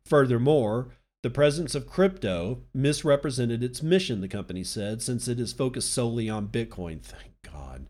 Furthermore, 0.05 0.96
the 1.27 1.31
presence 1.31 1.75
of 1.75 1.89
crypto 1.89 2.63
misrepresented 2.73 3.61
its 3.61 3.83
mission, 3.83 4.21
the 4.21 4.29
company 4.29 4.63
said, 4.63 5.03
since 5.03 5.27
it 5.27 5.41
is 5.41 5.53
focused 5.53 5.93
solely 5.93 6.31
on 6.31 6.47
Bitcoin. 6.47 7.03
Thank 7.03 7.33
God. 7.43 7.89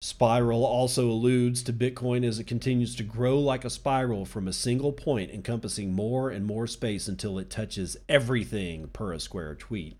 Spiral 0.00 0.64
also 0.64 1.10
alludes 1.10 1.64
to 1.64 1.72
Bitcoin 1.72 2.24
as 2.24 2.38
it 2.38 2.46
continues 2.46 2.94
to 2.94 3.02
grow 3.02 3.40
like 3.40 3.64
a 3.64 3.70
spiral 3.70 4.24
from 4.24 4.46
a 4.46 4.52
single 4.52 4.92
point, 4.92 5.32
encompassing 5.32 5.92
more 5.92 6.30
and 6.30 6.46
more 6.46 6.68
space 6.68 7.08
until 7.08 7.40
it 7.40 7.50
touches 7.50 7.96
everything, 8.08 8.86
per 8.86 9.12
a 9.12 9.18
Square 9.18 9.56
tweet. 9.56 9.98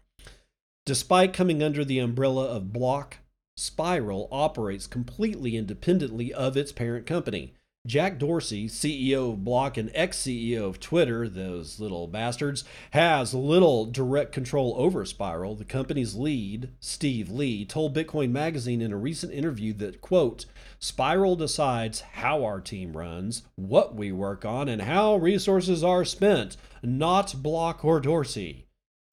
Despite 0.87 1.33
coming 1.33 1.61
under 1.61 1.85
the 1.85 1.99
umbrella 1.99 2.47
of 2.47 2.73
Block, 2.73 3.17
Spiral 3.57 4.29
operates 4.31 4.87
completely 4.87 5.57
independently 5.57 6.33
of 6.33 6.57
its 6.57 6.71
parent 6.71 7.05
company. 7.05 7.55
Jack 7.87 8.19
Dorsey, 8.19 8.67
CEO 8.67 9.35
of 9.35 9.45
Block 9.45 9.77
and 9.77 9.91
ex 9.95 10.17
CEO 10.17 10.63
of 10.67 10.81
Twitter, 10.81 11.29
those 11.29 11.79
little 11.79 12.07
bastards, 12.07 12.65
has 12.93 13.35
little 13.35 13.85
direct 13.85 14.33
control 14.33 14.75
over 14.79 15.05
Spiral. 15.05 15.55
The 15.55 15.67
company's 15.67 16.15
lead, 16.15 16.71
Steve 16.81 17.31
Lee, 17.31 17.67
told 17.67 17.95
Bitcoin 17.95 18.31
Magazine 18.31 18.81
in 18.81 18.91
a 18.91 18.97
recent 18.97 19.35
interview 19.35 19.75
that, 19.75 20.01
quote, 20.01 20.47
Spiral 20.79 21.37
decides 21.37 22.01
how 22.01 22.43
our 22.43 22.63
team 22.63 22.97
runs, 22.97 23.43
what 23.57 23.95
we 23.95 24.11
work 24.11 24.47
on, 24.47 24.67
and 24.67 24.81
how 24.81 25.17
resources 25.17 25.85
are 25.85 26.07
spent, 26.07 26.57
not 26.83 27.43
Block 27.43 27.85
or 27.85 28.01
Dorsey. 28.01 28.65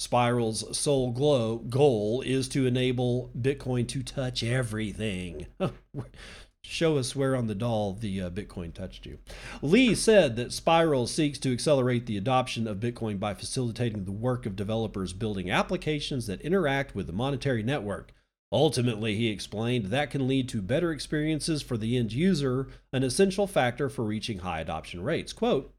Spiral's 0.01 0.76
sole 0.76 1.11
glow, 1.11 1.57
goal 1.57 2.24
is 2.26 2.47
to 2.47 2.65
enable 2.65 3.30
Bitcoin 3.39 3.88
to 3.89 4.01
touch 4.01 4.43
everything. 4.43 5.45
show 6.72 6.97
us 6.97 7.15
where 7.15 7.36
on 7.36 7.47
the 7.47 7.55
doll 7.55 7.93
the 7.93 8.22
uh, 8.22 8.30
Bitcoin 8.30 8.74
touched 8.74 9.05
you. 9.05 9.19
Lee 9.61 9.93
said 9.93 10.36
that 10.36 10.53
Spiral 10.53 11.07
seeks 11.07 11.38
to 11.39 11.51
accelerate 11.51 12.05
the 12.05 12.17
adoption 12.17 12.67
of 12.67 12.80
Bitcoin 12.80 13.19
by 13.19 13.34
facilitating 13.34 14.05
the 14.05 14.11
work 14.11 14.45
of 14.45 14.55
developers 14.55 15.13
building 15.13 15.51
applications 15.51 16.28
that 16.28 16.41
interact 16.41 16.95
with 16.95 17.07
the 17.07 17.13
monetary 17.13 17.63
network. 17.63 18.13
Ultimately, 18.53 19.15
he 19.15 19.30
explained, 19.30 19.86
that 19.86 20.11
can 20.11 20.28
lead 20.28 20.49
to 20.49 20.61
better 20.61 20.91
experiences 20.91 21.61
for 21.61 21.78
the 21.78 21.97
end 21.97 22.11
user, 22.11 22.67
an 22.91 23.03
essential 23.03 23.47
factor 23.47 23.89
for 23.89 24.03
reaching 24.03 24.39
high 24.39 24.59
adoption 24.59 25.03
rates. 25.03 25.32
Quote, 25.32 25.74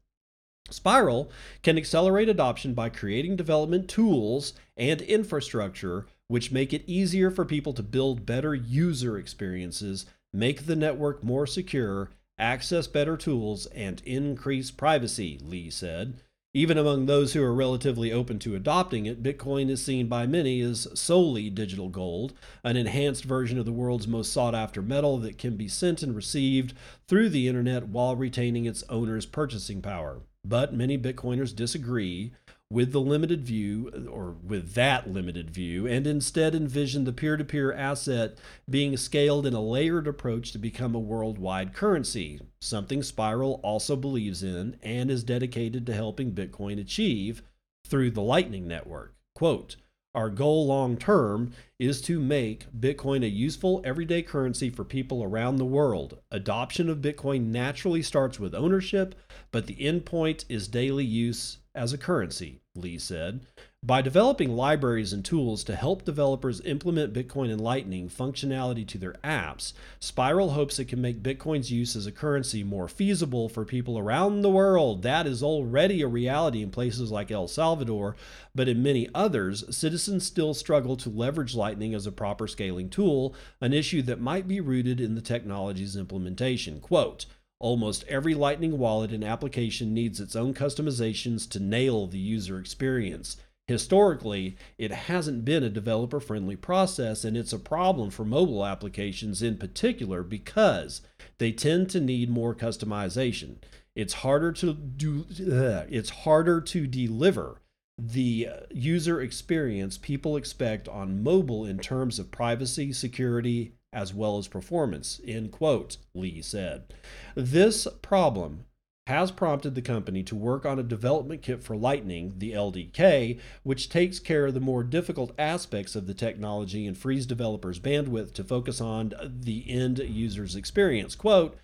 Spiral 0.69 1.29
can 1.61 1.77
accelerate 1.77 2.29
adoption 2.29 2.73
by 2.73 2.89
creating 2.89 3.35
development 3.35 3.89
tools 3.89 4.53
and 4.77 5.01
infrastructure 5.01 6.07
which 6.27 6.51
make 6.51 6.73
it 6.73 6.83
easier 6.87 7.29
for 7.29 7.45
people 7.45 7.73
to 7.73 7.83
build 7.83 8.25
better 8.25 8.55
user 8.55 9.17
experiences 9.17 10.05
make 10.33 10.65
the 10.65 10.75
network 10.75 11.23
more 11.23 11.47
secure, 11.47 12.09
access 12.37 12.87
better 12.87 13.15
tools, 13.15 13.67
and 13.67 14.01
increase 14.05 14.71
privacy, 14.71 15.39
Lee 15.41 15.69
said. 15.69 16.15
Even 16.55 16.77
among 16.77 17.07
those 17.07 17.33
who 17.33 17.41
are 17.41 17.53
relatively 17.53 18.11
open 18.11 18.37
to 18.37 18.53
adopting 18.53 19.07
it, 19.07 19.23
Bitcoin 19.23 19.69
is 19.69 19.83
seen 19.83 20.07
by 20.07 20.27
many 20.27 20.61
as 20.61 20.87
solely 20.93 21.49
digital 21.49 21.89
gold, 21.89 22.33
an 22.63 22.77
enhanced 22.77 23.23
version 23.23 23.57
of 23.57 23.65
the 23.65 23.71
world's 23.71 24.07
most 24.07 24.31
sought 24.31 24.53
after 24.53 24.79
metal 24.79 25.17
that 25.17 25.39
can 25.39 25.57
be 25.57 25.67
sent 25.67 26.03
and 26.03 26.15
received 26.15 26.75
through 27.07 27.29
the 27.29 27.47
internet 27.47 27.87
while 27.87 28.15
retaining 28.15 28.65
its 28.65 28.83
owner's 28.87 29.25
purchasing 29.25 29.81
power. 29.81 30.21
But 30.45 30.75
many 30.75 30.95
Bitcoiners 30.95 31.55
disagree 31.55 32.33
with 32.73 32.91
the 32.91 32.99
limited 32.99 33.45
view 33.45 34.09
or 34.11 34.35
with 34.43 34.73
that 34.73 35.07
limited 35.07 35.51
view 35.51 35.85
and 35.85 36.07
instead 36.07 36.55
envision 36.55 37.03
the 37.03 37.13
peer 37.13 37.37
to 37.37 37.43
peer 37.43 37.71
asset 37.71 38.35
being 38.67 38.97
scaled 38.97 39.45
in 39.45 39.53
a 39.53 39.61
layered 39.61 40.07
approach 40.07 40.51
to 40.51 40.57
become 40.57 40.95
a 40.95 40.99
worldwide 40.99 41.71
currency, 41.71 42.41
something 42.59 43.03
Spiral 43.03 43.59
also 43.63 43.95
believes 43.95 44.41
in 44.41 44.75
and 44.81 45.11
is 45.11 45.23
dedicated 45.23 45.85
to 45.85 45.93
helping 45.93 46.31
Bitcoin 46.31 46.81
achieve 46.81 47.43
through 47.85 48.09
the 48.09 48.21
Lightning 48.21 48.67
Network. 48.67 49.13
Quote, 49.35 49.75
our 50.15 50.29
goal 50.29 50.65
long 50.65 50.97
term 50.97 51.51
is 51.79 52.01
to 52.01 52.19
make 52.19 52.65
Bitcoin 52.71 53.23
a 53.23 53.29
useful 53.29 53.81
everyday 53.83 54.23
currency 54.23 54.71
for 54.71 54.83
people 54.83 55.23
around 55.23 55.57
the 55.57 55.65
world. 55.65 56.19
Adoption 56.31 56.89
of 56.89 56.99
Bitcoin 56.99 57.47
naturally 57.47 58.01
starts 58.01 58.39
with 58.39 58.55
ownership, 58.55 59.13
but 59.51 59.67
the 59.67 59.75
endpoint 59.75 60.45
is 60.49 60.67
daily 60.67 61.05
use 61.05 61.59
as 61.75 61.93
a 61.93 61.97
currency, 61.97 62.61
Lee 62.75 62.97
said. 62.97 63.41
By 63.85 64.01
developing 64.01 64.55
libraries 64.55 65.11
and 65.11 65.25
tools 65.25 65.63
to 65.65 65.75
help 65.75 66.05
developers 66.05 66.61
implement 66.61 67.13
Bitcoin 67.13 67.51
and 67.51 67.59
Lightning 67.59 68.07
functionality 68.07 68.87
to 68.87 68.97
their 68.97 69.15
apps, 69.23 69.73
Spiral 69.99 70.51
hopes 70.51 70.79
it 70.79 70.85
can 70.85 71.01
make 71.01 71.21
Bitcoin's 71.21 71.69
use 71.69 71.95
as 71.95 72.05
a 72.05 72.11
currency 72.11 72.63
more 72.63 72.87
feasible 72.87 73.49
for 73.49 73.65
people 73.65 73.99
around 73.99 74.41
the 74.41 74.49
world. 74.49 75.01
That 75.01 75.27
is 75.27 75.43
already 75.43 76.01
a 76.01 76.07
reality 76.07 76.61
in 76.61 76.71
places 76.71 77.11
like 77.11 77.29
El 77.29 77.49
Salvador, 77.49 78.15
but 78.55 78.69
in 78.69 78.81
many 78.81 79.09
others, 79.13 79.75
citizens 79.75 80.25
still 80.25 80.53
struggle 80.53 80.95
to 80.97 81.09
leverage 81.09 81.53
Lightning 81.53 81.93
as 81.93 82.07
a 82.07 82.11
proper 82.11 82.47
scaling 82.47 82.89
tool, 82.89 83.35
an 83.59 83.73
issue 83.73 84.01
that 84.03 84.21
might 84.21 84.47
be 84.47 84.61
rooted 84.61 85.01
in 85.01 85.15
the 85.15 85.21
technology's 85.21 85.97
implementation. 85.97 86.79
Quote, 86.79 87.25
Almost 87.63 88.03
every 88.09 88.33
Lightning 88.33 88.77
wallet 88.77 89.13
and 89.13 89.23
application 89.23 89.93
needs 89.93 90.19
its 90.19 90.35
own 90.35 90.53
customizations 90.53 91.49
to 91.51 91.61
nail 91.61 92.07
the 92.07 92.19
user 92.19 92.59
experience. 92.59 93.37
Historically, 93.67 94.57
it 94.77 94.91
hasn't 94.91 95.45
been 95.45 95.63
a 95.63 95.69
developer 95.69 96.19
friendly 96.19 96.57
process, 96.57 97.23
and 97.23 97.37
it's 97.37 97.53
a 97.53 97.57
problem 97.57 98.09
for 98.09 98.25
mobile 98.25 98.65
applications 98.65 99.41
in 99.41 99.55
particular 99.55 100.23
because 100.23 101.03
they 101.37 101.53
tend 101.53 101.89
to 101.91 102.01
need 102.01 102.29
more 102.29 102.53
customization. 102.53 103.59
It's 103.95 104.15
harder 104.15 104.51
to 104.51 104.73
do 104.73 105.25
it's 105.29 106.09
harder 106.09 106.59
to 106.59 106.85
deliver 106.85 107.61
the 107.97 108.49
user 108.71 109.21
experience 109.21 109.97
people 109.97 110.35
expect 110.35 110.89
on 110.89 111.23
mobile 111.23 111.65
in 111.65 111.77
terms 111.77 112.19
of 112.19 112.29
privacy, 112.29 112.91
security, 112.91 113.75
as 113.93 114.13
well 114.13 114.37
as 114.37 114.47
performance, 114.47 115.21
end 115.25 115.51
quote, 115.51 115.97
Lee 116.13 116.41
said. 116.41 116.93
This 117.35 117.87
problem 118.01 118.65
has 119.07 119.31
prompted 119.31 119.75
the 119.75 119.81
company 119.81 120.23
to 120.23 120.35
work 120.35 120.65
on 120.65 120.79
a 120.79 120.83
development 120.83 121.41
kit 121.41 121.61
for 121.61 121.75
Lightning, 121.75 122.35
the 122.37 122.53
LDK, 122.53 123.37
which 123.63 123.89
takes 123.89 124.17
care 124.17 124.45
of 124.45 124.53
the 124.53 124.61
more 124.61 124.81
difficult 124.81 125.33
aspects 125.37 125.95
of 125.95 126.07
the 126.07 126.13
technology 126.13 126.87
and 126.87 126.97
frees 126.97 127.25
developers 127.25 127.79
bandwidth 127.79 128.33
to 128.33 128.43
focus 128.45 128.79
on 128.79 129.13
the 129.41 129.69
end 129.69 129.99
user's 129.99 130.55
experience. 130.55 131.15
Quote, 131.15 131.57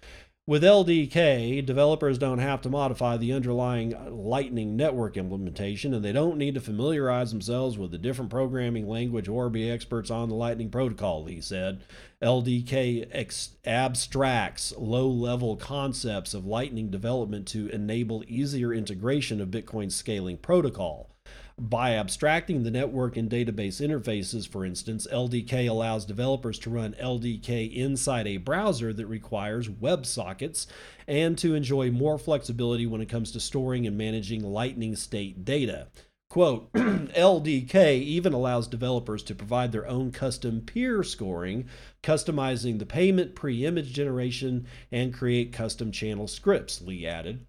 with 0.50 0.64
LDK, 0.64 1.64
developers 1.64 2.18
don't 2.18 2.40
have 2.40 2.60
to 2.60 2.72
modify 2.72 3.18
the 3.18 3.34
underlying 3.34 3.94
Lightning 4.10 4.76
Network 4.76 5.16
implementation, 5.16 5.94
and 5.94 6.04
they 6.04 6.12
don't 6.12 6.40
need 6.40 6.56
to 6.56 6.60
familiarize 6.60 7.30
themselves 7.30 7.78
with 7.78 7.92
the 7.92 8.00
different 8.00 8.32
programming 8.32 8.88
language 8.88 9.28
or 9.28 9.52
be 9.52 9.70
experts 9.70 10.10
on 10.10 10.28
the 10.28 10.34
Lightning 10.34 10.72
protocol, 10.72 11.26
he 11.26 11.40
said. 11.40 11.82
LDK 12.24 13.08
ex- 13.12 13.58
abstracts 13.64 14.74
low 14.76 15.08
level 15.08 15.56
concepts 15.56 16.34
of 16.34 16.48
Lightning 16.48 16.90
development 16.90 17.48
to 17.50 17.68
enable 17.68 18.24
easier 18.26 18.74
integration 18.74 19.40
of 19.40 19.50
Bitcoin's 19.50 19.94
scaling 19.94 20.38
protocol. 20.38 21.12
By 21.60 21.96
abstracting 21.96 22.64
the 22.64 22.72
network 22.72 23.18
and 23.18 23.30
database 23.30 23.86
interfaces, 23.86 24.48
for 24.48 24.64
instance, 24.64 25.06
LDK 25.12 25.70
allows 25.70 26.06
developers 26.06 26.58
to 26.60 26.70
run 26.70 26.94
LDK 26.94 27.74
inside 27.76 28.28
a 28.28 28.38
browser 28.38 28.94
that 28.94 29.08
requires 29.08 29.68
WebSockets 29.68 30.68
and 31.06 31.38
to 31.38 31.56
enjoy 31.56 31.92
more 31.92 32.18
flexibility 32.18 32.88
when 32.88 33.02
it 33.02 33.10
comes 33.10 33.34
to 33.34 33.42
storing 33.42 33.86
and 33.86 33.98
managing 33.98 34.42
Lightning 34.42 34.96
State 34.96 35.44
data. 35.44 35.90
Quote, 36.30 36.72
LDK 36.74 38.02
even 38.04 38.32
allows 38.32 38.66
developers 38.66 39.22
to 39.24 39.36
provide 39.36 39.74
their 39.74 39.88
own 39.88 40.14
custom 40.14 40.62
peer 40.62 41.04
scoring, 41.04 41.68
customizing 42.02 42.80
the 42.80 42.86
payment 42.86 43.36
pre 43.36 43.66
image 43.66 43.92
generation, 43.92 44.66
and 44.94 45.14
create 45.14 45.52
custom 45.52 45.92
channel 45.92 46.30
scripts, 46.30 46.82
Lee 46.82 47.06
added. 47.06 47.46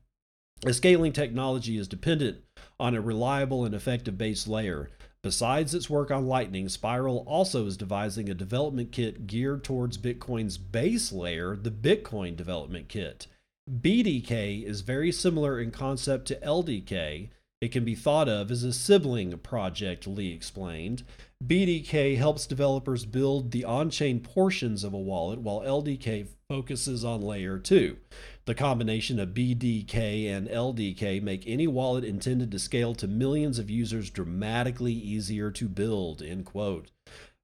The 0.63 0.75
scaling 0.75 1.13
technology 1.13 1.79
is 1.79 1.89
dependent 1.89 2.39
on 2.81 2.95
a 2.95 3.01
reliable 3.01 3.65
and 3.65 3.75
effective 3.75 4.19
base 4.19 4.49
layer. 4.49 4.91
Besides 5.23 5.75
its 5.75 5.91
work 5.91 6.11
on 6.11 6.27
Lightning, 6.27 6.69
Spiral 6.71 7.25
also 7.27 7.67
is 7.67 7.77
devising 7.77 8.31
a 8.31 8.35
development 8.35 8.91
kit 8.91 9.27
geared 9.27 9.63
towards 9.63 9.99
Bitcoin's 9.99 10.57
base 10.57 11.13
layer, 11.13 11.55
the 11.57 11.71
Bitcoin 11.71 12.37
Development 12.37 12.89
Kit. 12.89 13.27
BDK 13.71 14.65
is 14.65 14.81
very 14.81 15.13
similar 15.13 15.61
in 15.61 15.71
concept 15.71 16.27
to 16.29 16.37
LDK. 16.37 17.29
It 17.61 17.71
can 17.71 17.85
be 17.85 17.95
thought 17.95 18.31
of 18.31 18.51
as 18.51 18.65
a 18.65 18.73
sibling 18.73 19.37
project, 19.39 20.07
Lee 20.07 20.33
explained. 20.33 21.03
BDK 21.45 22.17
helps 22.17 22.47
developers 22.47 23.05
build 23.05 23.51
the 23.51 23.65
on 23.65 23.91
chain 23.91 24.21
portions 24.21 24.85
of 24.85 24.95
a 24.95 24.99
wallet, 24.99 25.41
while 25.41 25.61
LDK 25.61 26.29
focuses 26.49 27.05
on 27.05 27.21
layer 27.21 27.59
2. 27.59 27.99
The 28.47 28.55
combination 28.55 29.21
of 29.21 29.31
BDK 29.31 30.27
and 30.27 30.49
LDK 30.49 31.23
make 31.23 31.45
any 31.47 31.67
wallet 31.67 32.05
intended 32.05 32.51
to 32.51 32.59
scale 32.59 32.95
to 32.97 33.07
millions 33.07 33.59
of 33.59 33.71
users 33.71 34.11
dramatically 34.11 34.93
easier 34.93 35.51
to 35.51 35.69
build. 35.69 36.23
End 36.23 36.47
quote. 36.47 36.91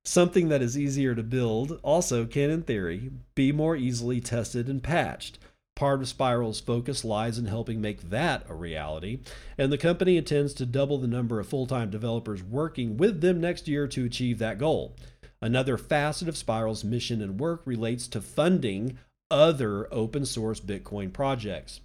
Something 0.05 0.49
that 0.49 0.63
is 0.63 0.79
easier 0.79 1.15
to 1.15 1.23
build 1.23 1.81
also 1.83 2.27
can, 2.27 2.49
in 2.49 2.63
theory, 2.63 3.11
be 3.35 3.53
more 3.53 3.77
easily 3.77 4.21
tested 4.21 4.69
and 4.69 4.83
patched. 4.83 5.39
Part 5.75 6.01
of 6.01 6.09
Spiral's 6.09 6.61
focus 6.61 7.05
lies 7.05 7.39
in 7.39 7.47
helping 7.47 7.81
make 7.81 8.09
that 8.09 8.47
a 8.49 8.55
reality, 8.55 9.19
and 9.59 9.71
the 9.71 9.77
company 9.77 10.17
intends 10.17 10.55
to 10.55 10.65
double 10.65 10.97
the 10.97 11.07
number 11.07 11.39
of 11.39 11.49
full 11.49 11.67
time 11.67 11.91
developers 11.91 12.43
working 12.43 12.97
with 12.97 13.21
them 13.21 13.41
next 13.41 13.69
year 13.69 13.87
to 13.89 14.07
achieve 14.07 14.39
that 14.39 14.59
goal. 14.59 14.97
Another 15.43 15.77
facet 15.77 16.29
of 16.29 16.37
Spiral's 16.37 16.83
mission 16.83 17.21
and 17.21 17.39
work 17.39 17.61
relates 17.67 18.09
to 18.09 18.23
funding 18.23 18.99
other 19.31 19.93
open 19.93 20.25
source 20.27 20.61
Bitcoin 20.61 21.13
projects. 21.13 21.81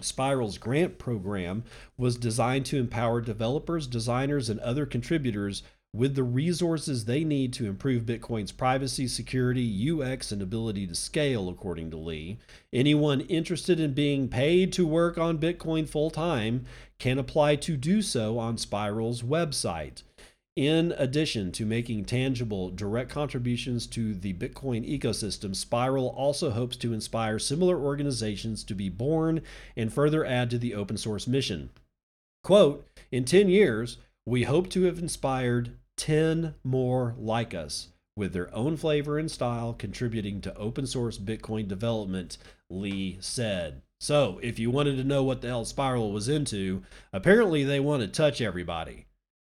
Spiral's 0.00 0.58
grant 0.58 0.98
program 0.98 1.64
was 1.96 2.16
designed 2.16 2.66
to 2.66 2.78
empower 2.78 3.20
developers, 3.20 3.86
designers, 3.86 4.50
and 4.50 4.58
other 4.60 4.86
contributors 4.86 5.62
with 5.94 6.16
the 6.16 6.24
resources 6.24 7.04
they 7.04 7.22
need 7.22 7.52
to 7.52 7.66
improve 7.66 8.02
Bitcoin's 8.02 8.50
privacy, 8.50 9.06
security, 9.06 9.88
UX, 9.90 10.32
and 10.32 10.42
ability 10.42 10.88
to 10.88 10.94
scale, 10.94 11.48
according 11.48 11.92
to 11.92 11.96
Lee. 11.96 12.38
Anyone 12.72 13.20
interested 13.20 13.78
in 13.78 13.94
being 13.94 14.28
paid 14.28 14.72
to 14.72 14.84
work 14.84 15.16
on 15.16 15.38
Bitcoin 15.38 15.88
full 15.88 16.10
time 16.10 16.64
can 16.98 17.16
apply 17.16 17.54
to 17.56 17.76
do 17.76 18.02
so 18.02 18.38
on 18.40 18.58
Spiral's 18.58 19.22
website. 19.22 20.02
In 20.56 20.94
addition 20.98 21.50
to 21.52 21.66
making 21.66 22.04
tangible 22.04 22.70
direct 22.70 23.10
contributions 23.10 23.88
to 23.88 24.14
the 24.14 24.34
Bitcoin 24.34 24.88
ecosystem, 24.88 25.56
Spiral 25.56 26.14
also 26.16 26.52
hopes 26.52 26.76
to 26.76 26.92
inspire 26.92 27.40
similar 27.40 27.76
organizations 27.76 28.62
to 28.64 28.74
be 28.76 28.88
born 28.88 29.42
and 29.76 29.92
further 29.92 30.24
add 30.24 30.50
to 30.50 30.58
the 30.58 30.74
open 30.74 30.96
source 30.96 31.26
mission. 31.26 31.70
Quote, 32.44 32.86
in 33.10 33.24
10 33.24 33.48
years, 33.48 33.98
we 34.24 34.44
hope 34.44 34.70
to 34.70 34.84
have 34.84 35.00
inspired 35.00 35.76
10 35.96 36.54
more 36.62 37.16
like 37.18 37.52
us 37.52 37.88
with 38.16 38.32
their 38.32 38.54
own 38.54 38.76
flavor 38.76 39.18
and 39.18 39.28
style 39.28 39.72
contributing 39.72 40.40
to 40.40 40.56
open 40.56 40.86
source 40.86 41.18
Bitcoin 41.18 41.66
development, 41.66 42.38
Lee 42.70 43.18
said. 43.18 43.82
So, 43.98 44.38
if 44.40 44.60
you 44.60 44.70
wanted 44.70 44.98
to 44.98 45.04
know 45.04 45.24
what 45.24 45.40
the 45.40 45.48
hell 45.48 45.64
Spiral 45.64 46.12
was 46.12 46.28
into, 46.28 46.84
apparently 47.12 47.64
they 47.64 47.80
want 47.80 48.02
to 48.02 48.08
touch 48.08 48.40
everybody. 48.40 49.06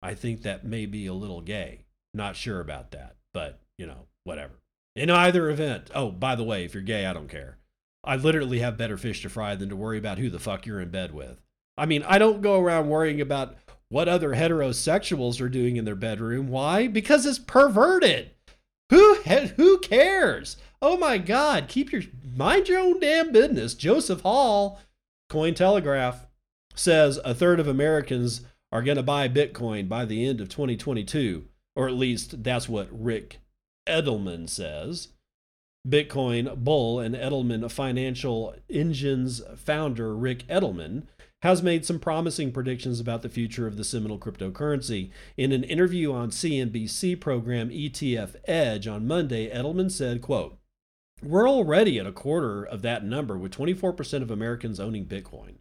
I 0.05 0.13
think 0.13 0.43
that 0.43 0.63
may 0.63 0.85
be 0.85 1.07
a 1.07 1.15
little 1.15 1.41
gay. 1.41 1.85
Not 2.13 2.35
sure 2.35 2.59
about 2.59 2.91
that, 2.91 3.15
but 3.33 3.59
you 3.79 3.87
know, 3.87 4.05
whatever. 4.23 4.53
In 4.95 5.09
either 5.09 5.49
event, 5.49 5.89
oh, 5.95 6.11
by 6.11 6.35
the 6.35 6.43
way, 6.43 6.63
if 6.63 6.75
you're 6.75 6.83
gay, 6.83 7.07
I 7.07 7.13
don't 7.13 7.27
care. 7.27 7.57
I 8.03 8.15
literally 8.15 8.59
have 8.59 8.77
better 8.77 8.97
fish 8.97 9.23
to 9.23 9.29
fry 9.29 9.55
than 9.55 9.69
to 9.69 9.75
worry 9.75 9.97
about 9.97 10.19
who 10.19 10.29
the 10.29 10.37
fuck 10.37 10.67
you're 10.67 10.79
in 10.79 10.91
bed 10.91 11.11
with. 11.11 11.41
I 11.75 11.87
mean, 11.87 12.03
I 12.03 12.19
don't 12.19 12.43
go 12.43 12.61
around 12.61 12.87
worrying 12.87 13.19
about 13.19 13.55
what 13.89 14.07
other 14.07 14.35
heterosexuals 14.35 15.41
are 15.41 15.49
doing 15.49 15.75
in 15.75 15.85
their 15.85 15.95
bedroom. 15.95 16.49
Why? 16.49 16.85
Because 16.85 17.25
it's 17.25 17.39
perverted. 17.39 18.29
Who 18.91 19.15
who 19.55 19.79
cares? 19.79 20.57
Oh 20.83 20.97
my 20.97 21.17
God! 21.17 21.67
Keep 21.67 21.91
your 21.91 22.03
mind 22.35 22.69
your 22.69 22.79
own 22.79 22.99
damn 22.99 23.31
business. 23.31 23.73
Joseph 23.73 24.21
Hall, 24.21 24.79
Cointelegraph, 25.31 26.27
says 26.75 27.19
a 27.25 27.33
third 27.33 27.59
of 27.59 27.67
Americans 27.67 28.41
are 28.75 28.81
going 28.81 28.97
to 28.97 29.03
buy 29.03 29.29
Bitcoin 29.29 29.87
by 29.87 30.03
the 30.03 30.27
end 30.27 30.41
of 30.41 30.49
2022, 30.49 31.45
or 31.77 31.87
at 31.87 31.93
least 31.93 32.43
that's 32.43 32.67
what 32.67 32.89
Rick 32.91 33.39
Edelman 33.87 34.49
says. 34.49 35.07
Bitcoin 35.87 36.57
bull 36.57 36.99
and 36.99 37.15
Edelman 37.15 37.71
Financial 37.71 38.53
Engines 38.69 39.41
founder 39.55 40.13
Rick 40.13 40.45
Edelman 40.47 41.03
has 41.41 41.63
made 41.63 41.85
some 41.85 41.99
promising 41.99 42.51
predictions 42.51 42.99
about 42.99 43.21
the 43.21 43.29
future 43.29 43.65
of 43.65 43.77
the 43.77 43.85
seminal 43.85 44.19
cryptocurrency. 44.19 45.09
In 45.37 45.53
an 45.53 45.63
interview 45.63 46.11
on 46.11 46.31
CNBC 46.31 47.17
program 47.21 47.69
ETF 47.69 48.35
Edge 48.43 48.87
on 48.87 49.07
Monday, 49.07 49.49
Edelman 49.49 49.89
said, 49.89 50.21
quote, 50.21 50.57
we're 51.23 51.49
already 51.49 51.97
at 51.97 52.05
a 52.05 52.11
quarter 52.11 52.61
of 52.61 52.81
that 52.81 53.05
number 53.05 53.37
with 53.37 53.55
24% 53.55 54.21
of 54.21 54.29
Americans 54.29 54.81
owning 54.81 55.05
Bitcoin. 55.05 55.59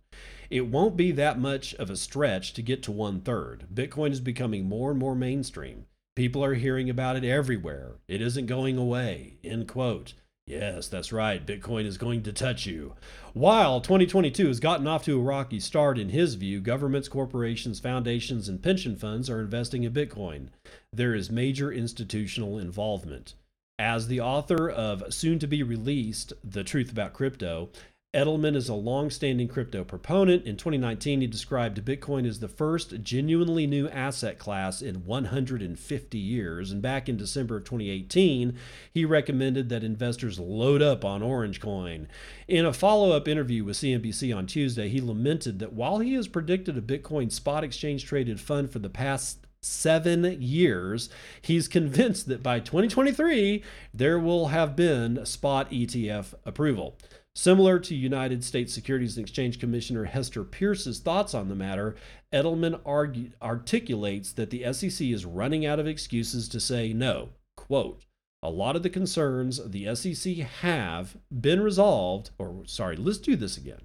It 0.55 0.69
won't 0.69 0.97
be 0.97 1.11
that 1.11 1.41
much 1.41 1.75
of 1.75 1.91
a 1.91 1.97
stretch 1.97 2.53
to 2.53 2.63
get 2.63 2.81
to 2.85 2.93
one 2.93 3.23
third. 3.23 3.67
Bitcoin 3.75 4.13
is 4.13 4.21
becoming 4.21 4.69
more 4.69 4.93
and 4.93 5.01
more 5.01 5.17
mainstream. 5.17 5.87
People 6.15 6.45
are 6.45 6.55
hearing 6.55 6.89
about 6.89 7.17
it 7.17 7.25
everywhere. 7.25 7.97
It 8.07 8.23
isn't 8.23 8.47
going 8.47 8.79
away. 8.79 9.39
End 9.43 9.67
quote. 9.67 10.13
Yes, 10.47 10.87
that's 10.87 11.13
right. 11.13 11.45
Bitcoin 11.45 11.87
is 11.87 11.99
going 11.99 12.23
to 12.23 12.33
touch 12.33 12.67
you. 12.67 12.95
While 13.33 13.81
2022 13.81 14.47
has 14.47 14.61
gotten 14.61 14.87
off 14.87 15.05
to 15.07 15.19
a 15.19 15.23
rocky 15.25 15.59
start, 15.59 15.99
in 15.99 16.11
his 16.11 16.37
view, 16.37 16.61
governments, 16.61 17.09
corporations, 17.09 17.81
foundations, 17.81 18.49
and 18.49 18.63
pension 18.63 18.95
funds 18.95 19.29
are 19.29 19.41
investing 19.41 19.83
in 19.83 19.93
Bitcoin. 19.93 20.51
There 20.93 21.17
is 21.17 21.33
major 21.33 21.73
institutional 21.73 22.61
involvement. 22.61 23.35
As 23.77 24.07
the 24.07 24.21
author 24.21 24.71
of 24.71 25.13
soon 25.13 25.41
to 25.41 25.49
be 25.49 25.65
released 25.65 26.33
The 26.45 26.63
Truth 26.63 26.93
About 26.93 27.13
Crypto, 27.13 27.71
Edelman 28.15 28.55
is 28.55 28.69
a 28.69 28.75
long-standing 28.75 29.49
crypto 29.49 29.83
proponent. 29.83 30.47
In 30.47 30.57
2019, 30.57 31.21
he 31.21 31.27
described 31.27 31.85
Bitcoin 31.85 32.27
as 32.29 32.39
the 32.39 32.49
first 32.49 33.03
genuinely 33.03 33.67
new 33.67 33.89
asset 33.89 34.39
class 34.39 34.81
in 34.81 35.05
150 35.05 36.19
years. 36.19 36.71
And 36.71 36.81
back 36.81 37.09
in 37.09 37.17
December 37.17 37.57
of 37.57 37.65
2018, 37.65 38.57
he 38.93 39.05
recommended 39.05 39.69
that 39.69 39.83
investors 39.83 40.39
load 40.39 40.81
up 40.81 41.05
on 41.05 41.23
Orange 41.23 41.61
Coin. 41.61 42.07
In 42.47 42.65
a 42.65 42.73
follow-up 42.73 43.27
interview 43.27 43.65
with 43.65 43.79
CNBC 43.79 44.35
on 44.35 44.47
Tuesday, 44.47 44.89
he 44.89 45.01
lamented 45.01 45.59
that 45.59 45.73
while 45.73 45.99
he 45.99 46.15
has 46.15 46.29
predicted 46.29 46.79
a 46.79 46.81
Bitcoin 46.81 47.33
spot 47.33 47.65
exchange 47.65 48.05
traded 48.05 48.41
fund 48.41 48.71
for 48.71 48.79
the 48.79 48.89
past 48.89 49.45
seven 49.61 50.41
years. 50.41 51.09
He's 51.41 51.69
convinced 51.69 52.29
that 52.29 52.43
by 52.43 52.61
2023, 52.61 53.65
there 53.93 54.19
will 54.19 54.49
have 54.49 54.77
been 54.77 55.25
spot 55.25 55.71
ETF 55.71 56.35
approval. 56.45 56.97
Similar 57.37 57.81
to 57.81 57.97
United 57.97 58.45
States 58.45 58.73
Securities 58.73 59.17
and 59.17 59.27
Exchange 59.27 59.59
Commissioner 59.59 60.05
Hester 60.05 60.45
Peirce's 60.45 61.01
thoughts 61.01 61.35
on 61.35 61.49
the 61.49 61.57
matter, 61.57 61.97
Edelman 62.33 62.81
argue, 62.87 63.33
articulates 63.43 64.33
that 64.33 64.51
the 64.51 64.73
SEC 64.73 65.09
is 65.09 65.25
running 65.25 65.67
out 65.67 65.81
of 65.81 65.87
excuses 65.89 66.49
to 66.51 66.61
say 66.61 66.93
no. 66.93 67.31
Quote, 67.57 68.05
a 68.41 68.51
lot 68.51 68.77
of 68.77 68.83
the 68.85 68.91
concerns 68.91 69.61
the 69.65 69.93
SEC 69.97 70.37
have 70.37 71.17
been 71.33 71.61
resolved, 71.61 72.31
or 72.39 72.63
sorry, 72.67 72.95
let's 72.95 73.19
do 73.19 73.35
this 73.35 73.57
again. 73.57 73.81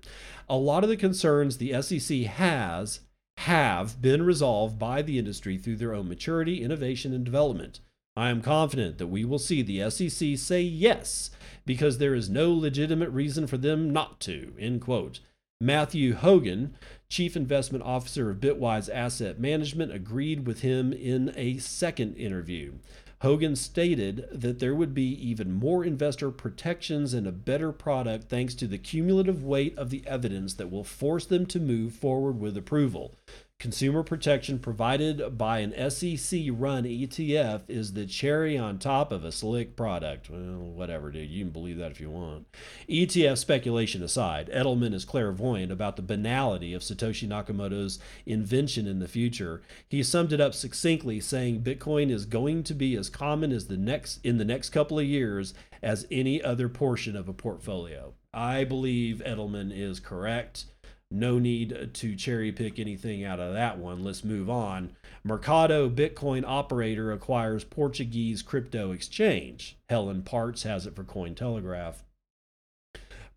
A 0.47 0.58
lot 0.58 0.84
of 0.84 0.89
the 0.89 0.97
concerns 0.97 1.58
the 1.58 1.82
SEC 1.82 2.20
has 2.26 3.00
have 3.38 4.02
been 4.02 4.22
resolved 4.22 4.78
by 4.78 5.02
the 5.02 5.18
industry 5.18 5.58
through 5.58 5.78
their 5.78 5.95
own 5.95 6.08
maturity, 6.10 6.62
innovation, 6.62 7.14
and 7.14 7.24
development. 7.24 7.80
I 8.20 8.32
am 8.32 8.42
confident 8.42 8.98
that 8.98 9.08
we 9.08 9.24
will 9.24 9.40
see 9.40 9.62
the 9.62 9.90
SEC 9.90 10.38
say 10.38 10.62
yes 10.62 11.30
because 11.66 12.00
there 12.00 12.14
is 12.14 12.30
no 12.30 12.52
legitimate 12.52 13.12
reason 13.12 13.48
for 13.48 13.56
them 13.56 13.92
not 13.92 14.20
to. 14.22 14.54
End 14.60 14.82
quote. 14.82 15.22
Matthew 15.62 16.16
Hougan, 16.16 16.72
Chief 17.08 17.38
Investment 17.38 17.82
Officer 17.86 18.30
of 18.30 18.42
Bitwise 18.42 18.94
Asset 18.94 19.40
Management, 19.40 19.94
agreed 19.94 20.46
with 20.46 20.60
him 20.60 20.92
in 20.92 21.32
a 21.38 21.60
second 21.60 22.16
interview. 22.16 22.74
Hogan 23.22 23.56
stated 23.56 24.28
that 24.34 24.60
there 24.60 24.76
would 24.76 24.94
be 24.94 25.14
even 25.26 25.54
more 25.54 25.86
investor 25.86 26.30
protections 26.30 27.14
and 27.14 27.26
a 27.26 27.32
better 27.32 27.72
product 27.72 28.28
thanks 28.28 28.54
to 28.56 28.68
the 28.68 28.78
cumulative 28.78 29.46
weight 29.46 29.78
of 29.78 29.92
the 29.92 30.06
evidence 30.06 30.56
that 30.56 30.70
will 30.70 30.84
force 30.84 31.26
them 31.26 31.46
to 31.46 31.60
move 31.62 31.94
forward 31.94 32.38
with 32.38 32.58
approval. 32.58 33.16
Consumer 33.60 34.03
protection 34.03 34.57
provided 34.57 35.38
by 35.38 35.60
an 35.60 35.74
SEC 35.91 36.43
run 36.49 36.86
ETF 36.86 37.64
is 37.68 37.91
the 37.91 38.05
cherry 38.05 38.57
on 38.57 38.80
top 38.80 39.12
of 39.12 39.26
a 39.26 39.34
slick 39.34 39.76
product. 39.76 40.30
Well, 40.30 40.39
whatever, 40.39 41.12
dude. 41.12 41.30
You 41.30 41.43
can 41.43 41.51
believe 41.51 41.76
that 41.78 41.91
if 41.91 41.99
you 41.99 42.10
want. 42.10 42.47
ETF 42.88 43.38
speculation 43.38 44.01
aside, 44.01 44.49
Edelman 44.53 44.93
is 44.93 45.03
clairvoyant 45.03 45.74
about 45.74 45.97
the 45.97 46.01
banality 46.01 46.74
of 46.74 46.84
Satoshi 46.84 47.28
Nakamoto's 47.28 47.99
invention 48.26 48.88
in 48.88 48.99
the 48.99 49.10
future. 49.10 49.62
He 49.89 50.03
summed 50.03 50.32
it 50.32 50.39
up 50.39 50.53
succinctly, 50.53 51.20
saying 51.20 51.62
Bitcoin 51.62 52.10
is 52.12 52.24
going 52.24 52.64
to 52.64 52.74
be 52.74 52.95
as 52.95 53.10
common 53.10 53.51
as 53.51 53.68
the 53.68 53.76
next 53.76 54.26
in 54.26 54.38
the 54.38 54.45
next 54.45 54.70
couple 54.70 54.99
of 54.99 55.05
years 55.05 55.53
as 55.84 56.07
any 56.10 56.41
other 56.41 56.70
portion 56.70 57.18
of 57.18 57.28
a 57.28 57.34
portfolio. 57.34 58.14
I 58.34 58.64
believe 58.64 59.22
Edelman 59.26 59.78
is 59.78 59.99
correct. 59.99 60.64
No 61.12 61.39
need 61.39 61.91
to 61.93 62.16
cherry 62.16 62.51
pick 62.51 62.78
anything 62.78 63.24
out 63.24 63.39
of 63.39 63.53
that 63.53 63.80
one. 63.80 64.03
Let's 64.03 64.24
move 64.24 64.49
on. 64.49 64.95
Mercado 65.24 65.89
Bitcoin 65.89 66.43
operator 66.45 67.12
acquires 67.12 67.64
Portuguese 67.64 68.41
crypto 68.41 68.91
exchange. 68.91 69.78
Helen 69.89 70.22
Partz 70.22 70.64
has 70.64 70.86
it 70.86 70.95
for 70.95 71.03
Cointelegraph. 71.03 72.03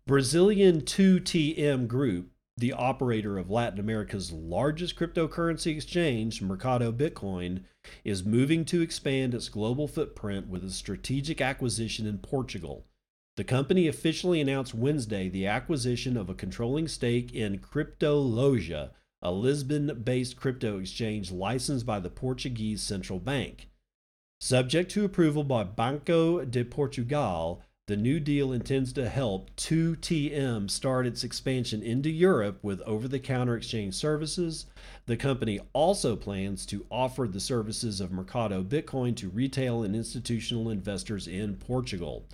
Brazilian 0.05 0.81
2TM 0.81 1.87
Group 1.87 2.29
the 2.57 2.73
operator 2.73 3.37
of 3.37 3.49
Latin 3.49 3.79
America's 3.79 4.31
largest 4.31 4.95
cryptocurrency 4.95 5.75
exchange, 5.75 6.41
Mercado 6.41 6.91
Bitcoin, 6.91 7.63
is 8.03 8.23
moving 8.23 8.63
to 8.65 8.81
expand 8.81 9.33
its 9.33 9.49
global 9.49 9.87
footprint 9.87 10.47
with 10.47 10.63
a 10.63 10.69
strategic 10.69 11.41
acquisition 11.41 12.05
in 12.05 12.19
Portugal. 12.19 12.85
The 13.35 13.43
company 13.43 13.87
officially 13.87 14.39
announced 14.39 14.75
Wednesday 14.75 15.27
the 15.27 15.47
acquisition 15.47 16.17
of 16.17 16.29
a 16.29 16.35
controlling 16.35 16.87
stake 16.87 17.33
in 17.33 17.57
CryptoLoja, 17.57 18.91
a 19.23 19.31
Lisbon 19.31 20.03
based 20.03 20.35
crypto 20.35 20.77
exchange 20.77 21.31
licensed 21.31 21.83
by 21.83 21.99
the 21.99 22.11
Portuguese 22.11 22.83
Central 22.83 23.19
Bank. 23.19 23.69
Subject 24.39 24.91
to 24.91 25.03
approval 25.03 25.43
by 25.43 25.63
Banco 25.63 26.45
de 26.45 26.63
Portugal, 26.63 27.63
the 27.87 27.97
new 27.97 28.19
deal 28.19 28.53
intends 28.53 28.93
to 28.93 29.09
help 29.09 29.53
2TM 29.55 30.69
start 30.69 31.07
its 31.07 31.23
expansion 31.23 31.81
into 31.81 32.09
Europe 32.09 32.59
with 32.61 32.81
over 32.81 33.07
the 33.07 33.19
counter 33.19 33.57
exchange 33.57 33.95
services. 33.95 34.67
The 35.05 35.17
company 35.17 35.59
also 35.73 36.15
plans 36.15 36.65
to 36.67 36.85
offer 36.91 37.27
the 37.27 37.39
services 37.39 37.99
of 37.99 38.11
Mercado 38.11 38.63
Bitcoin 38.63 39.15
to 39.17 39.27
retail 39.27 39.83
and 39.83 39.95
institutional 39.95 40.69
investors 40.69 41.27
in 41.27 41.55
Portugal. 41.55 42.25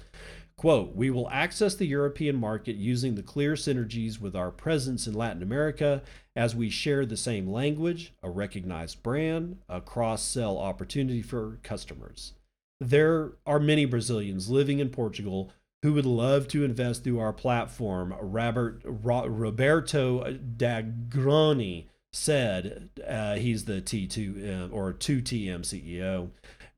Quote, 0.59 0.93
we 0.93 1.09
will 1.09 1.29
access 1.29 1.73
the 1.73 1.85
European 1.85 2.35
market 2.35 2.75
using 2.75 3.15
the 3.15 3.23
clear 3.23 3.53
synergies 3.53 4.19
with 4.19 4.35
our 4.35 4.51
presence 4.51 5.07
in 5.07 5.13
Latin 5.13 5.41
America 5.41 6.01
as 6.35 6.53
we 6.53 6.69
share 6.69 7.05
the 7.05 7.15
same 7.15 7.49
language, 7.49 8.11
a 8.21 8.29
recognized 8.29 9.01
brand, 9.01 9.59
a 9.69 9.79
cross 9.79 10.21
sell 10.21 10.57
opportunity 10.57 11.21
for 11.21 11.59
customers. 11.63 12.33
There 12.81 13.35
are 13.45 13.61
many 13.61 13.85
Brazilians 13.85 14.49
living 14.49 14.79
in 14.79 14.89
Portugal 14.89 15.49
who 15.81 15.93
would 15.93 16.05
love 16.05 16.49
to 16.49 16.65
invest 16.65 17.05
through 17.05 17.19
our 17.19 17.31
platform, 17.31 18.13
Robert, 18.19 18.81
Roberto 18.83 20.25
Dagroni 20.57 21.85
said. 22.11 22.89
Uh, 23.07 23.35
he's 23.35 23.63
the 23.63 23.79
T2 23.79 24.71
uh, 24.71 24.73
or 24.73 24.91
2TM 24.91 25.61
CEO. 25.61 26.31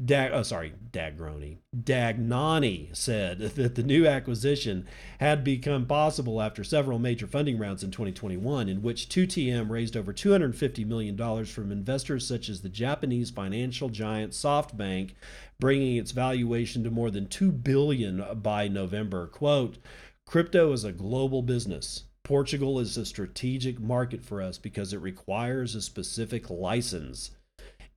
Dag, 0.03 0.31
oh, 0.33 0.41
sorry, 0.43 0.73
Dagroni. 0.91 1.57
Dagnani 1.75 2.95
said 2.95 3.39
that 3.55 3.75
the 3.75 3.83
new 3.83 4.07
acquisition 4.07 4.87
had 5.19 5.43
become 5.43 5.85
possible 5.85 6.41
after 6.41 6.63
several 6.63 6.97
major 6.97 7.27
funding 7.27 7.57
rounds 7.57 7.83
in 7.83 7.91
2021, 7.91 8.69
in 8.69 8.81
which 8.81 9.09
2TM 9.09 9.69
raised 9.69 9.97
over 9.97 10.13
$250 10.13 10.85
million 10.85 11.45
from 11.45 11.71
investors 11.71 12.25
such 12.25 12.49
as 12.49 12.61
the 12.61 12.69
Japanese 12.69 13.29
financial 13.29 13.89
giant 13.89 14.31
SoftBank, 14.31 15.11
bringing 15.59 15.97
its 15.97 16.11
valuation 16.11 16.83
to 16.83 16.89
more 16.89 17.11
than 17.11 17.27
2 17.27 17.51
billion 17.51 18.23
by 18.41 18.67
November. 18.67 19.27
Quote, 19.27 19.77
Crypto 20.25 20.71
is 20.71 20.83
a 20.83 20.91
global 20.91 21.41
business. 21.41 22.05
Portugal 22.23 22.79
is 22.79 22.95
a 22.97 23.05
strategic 23.05 23.79
market 23.79 24.23
for 24.23 24.41
us 24.41 24.57
because 24.57 24.93
it 24.93 25.01
requires 25.01 25.75
a 25.75 25.81
specific 25.81 26.49
license 26.49 27.31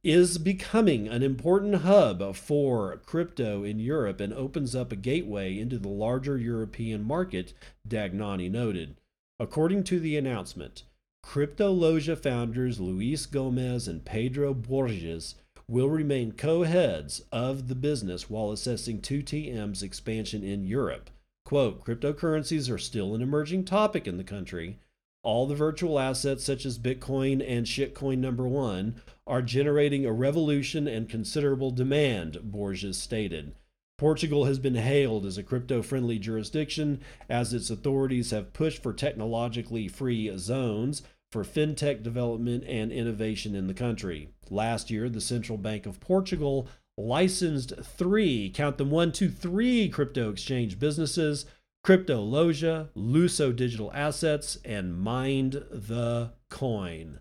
is 0.04 0.36
becoming 0.36 1.08
an 1.08 1.22
important 1.22 1.76
hub 1.76 2.36
for 2.36 2.98
crypto 3.06 3.64
in 3.64 3.80
Europe 3.80 4.20
and 4.20 4.34
opens 4.34 4.76
up 4.76 4.92
a 4.92 4.96
gateway 4.96 5.58
into 5.58 5.78
the 5.78 5.88
larger 5.88 6.36
European 6.36 7.02
market, 7.02 7.54
Dagnani 7.88 8.50
noted. 8.50 8.96
According 9.40 9.84
to 9.84 9.98
the 9.98 10.16
announcement, 10.18 10.84
CryptoLoja 11.24 12.18
founders 12.18 12.78
Luis 12.78 13.24
Gomez 13.24 13.88
and 13.88 14.04
Pedro 14.04 14.52
Borges 14.52 15.36
will 15.66 15.88
remain 15.88 16.32
co 16.32 16.64
heads 16.64 17.22
of 17.32 17.68
the 17.68 17.74
business 17.74 18.28
while 18.28 18.52
assessing 18.52 19.00
2TM's 19.00 19.82
expansion 19.82 20.44
in 20.44 20.66
Europe. 20.66 21.08
Quote, 21.46 21.82
cryptocurrencies 21.84 22.70
are 22.70 22.78
still 22.78 23.14
an 23.14 23.22
emerging 23.22 23.64
topic 23.64 24.06
in 24.06 24.18
the 24.18 24.24
country. 24.24 24.78
All 25.24 25.46
the 25.46 25.54
virtual 25.54 25.98
assets, 25.98 26.44
such 26.44 26.66
as 26.66 26.78
Bitcoin 26.78 27.42
and 27.46 27.64
shitcoin 27.64 28.18
number 28.18 28.46
one, 28.46 28.96
are 29.26 29.40
generating 29.40 30.04
a 30.04 30.12
revolution 30.12 30.86
and 30.86 31.08
considerable 31.08 31.70
demand, 31.70 32.38
Borges 32.42 32.98
stated. 32.98 33.54
Portugal 33.96 34.44
has 34.44 34.58
been 34.58 34.74
hailed 34.74 35.24
as 35.24 35.38
a 35.38 35.42
crypto 35.42 35.80
friendly 35.80 36.18
jurisdiction 36.18 37.00
as 37.30 37.54
its 37.54 37.70
authorities 37.70 38.32
have 38.32 38.52
pushed 38.52 38.82
for 38.82 38.92
technologically 38.92 39.88
free 39.88 40.30
zones 40.36 41.02
for 41.32 41.42
fintech 41.42 42.02
development 42.02 42.62
and 42.68 42.92
innovation 42.92 43.54
in 43.54 43.66
the 43.66 43.72
country. 43.72 44.28
Last 44.50 44.90
year, 44.90 45.08
the 45.08 45.22
Central 45.22 45.56
Bank 45.56 45.86
of 45.86 46.00
Portugal 46.00 46.68
licensed 46.98 47.72
three, 47.82 48.50
count 48.50 48.76
them 48.76 48.90
one, 48.90 49.10
two, 49.10 49.30
three 49.30 49.88
crypto 49.88 50.30
exchange 50.30 50.78
businesses 50.78 51.46
CryptoLoja, 51.84 52.88
Luso 52.96 53.54
Digital 53.54 53.92
Assets, 53.92 54.56
and 54.64 54.98
Mind 54.98 55.52
the 55.70 56.32
Coin. 56.48 57.20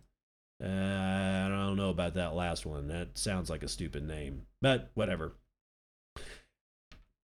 Uh, 0.64 0.68
I 0.68 1.48
don't 1.50 1.76
know 1.76 1.90
about 1.90 2.14
that 2.14 2.34
last 2.34 2.66
one. 2.66 2.88
That 2.88 3.18
sounds 3.18 3.50
like 3.50 3.64
a 3.64 3.68
stupid 3.68 4.08
name, 4.08 4.44
but 4.62 4.90
whatever. 4.94 5.34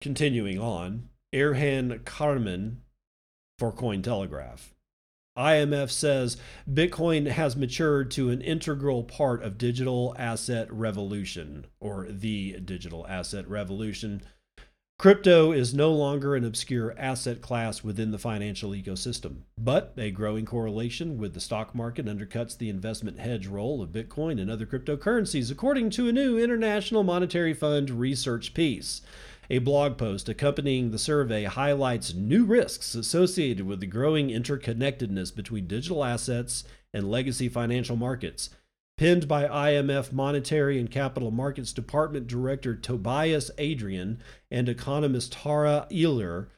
Continuing 0.01 0.59
on, 0.59 1.09
Erhan 1.33 2.03
Carmen 2.03 2.81
for 3.57 3.71
Cointelegraph. 3.71 4.73
IMF 5.37 5.89
says 5.89 6.35
Bitcoin 6.69 7.29
has 7.29 7.55
matured 7.55 8.11
to 8.11 8.29
an 8.29 8.41
integral 8.41 9.03
part 9.03 9.41
of 9.41 9.57
digital 9.57 10.13
asset 10.19 10.69
revolution 10.73 11.65
or 11.79 12.07
the 12.09 12.59
digital 12.59 13.07
asset 13.07 13.47
revolution 13.47 14.21
Crypto 14.99 15.53
is 15.53 15.73
no 15.73 15.93
longer 15.93 16.35
an 16.35 16.43
obscure 16.43 16.93
asset 16.97 17.41
class 17.41 17.85
within 17.85 18.11
the 18.11 18.17
financial 18.17 18.71
ecosystem, 18.71 19.43
but 19.57 19.93
a 19.95 20.11
growing 20.11 20.45
correlation 20.45 21.17
with 21.17 21.33
the 21.33 21.39
stock 21.39 21.73
market 21.73 22.05
undercuts 22.05 22.57
the 22.57 22.67
investment 22.67 23.17
hedge 23.17 23.47
role 23.47 23.81
of 23.81 23.93
Bitcoin 23.93 24.41
and 24.41 24.51
other 24.51 24.65
cryptocurrencies, 24.65 25.49
according 25.49 25.89
to 25.89 26.09
a 26.09 26.11
new 26.11 26.37
International 26.37 27.03
Monetary 27.03 27.53
Fund 27.53 27.89
research 27.89 28.53
piece. 28.53 28.99
A 29.49 29.59
blog 29.59 29.97
post 29.97 30.27
accompanying 30.27 30.91
the 30.91 30.99
survey 30.99 31.45
highlights 31.45 32.13
new 32.13 32.43
risks 32.43 32.93
associated 32.93 33.65
with 33.65 33.79
the 33.79 33.87
growing 33.87 34.27
interconnectedness 34.27 35.33
between 35.33 35.65
digital 35.65 36.03
assets 36.03 36.65
and 36.93 37.09
legacy 37.09 37.47
financial 37.47 37.95
markets 37.95 38.49
penned 38.99 39.29
by 39.29 39.47
IMF 39.47 40.11
Monetary 40.11 40.77
and 40.77 40.91
Capital 40.91 41.31
Markets 41.31 41.71
Department 41.71 42.27
Director 42.27 42.75
Tobias 42.75 43.49
Adrian 43.57 44.21
and 44.51 44.67
economist 44.67 45.31
Tara 45.31 45.87
Iyer, 45.89 46.49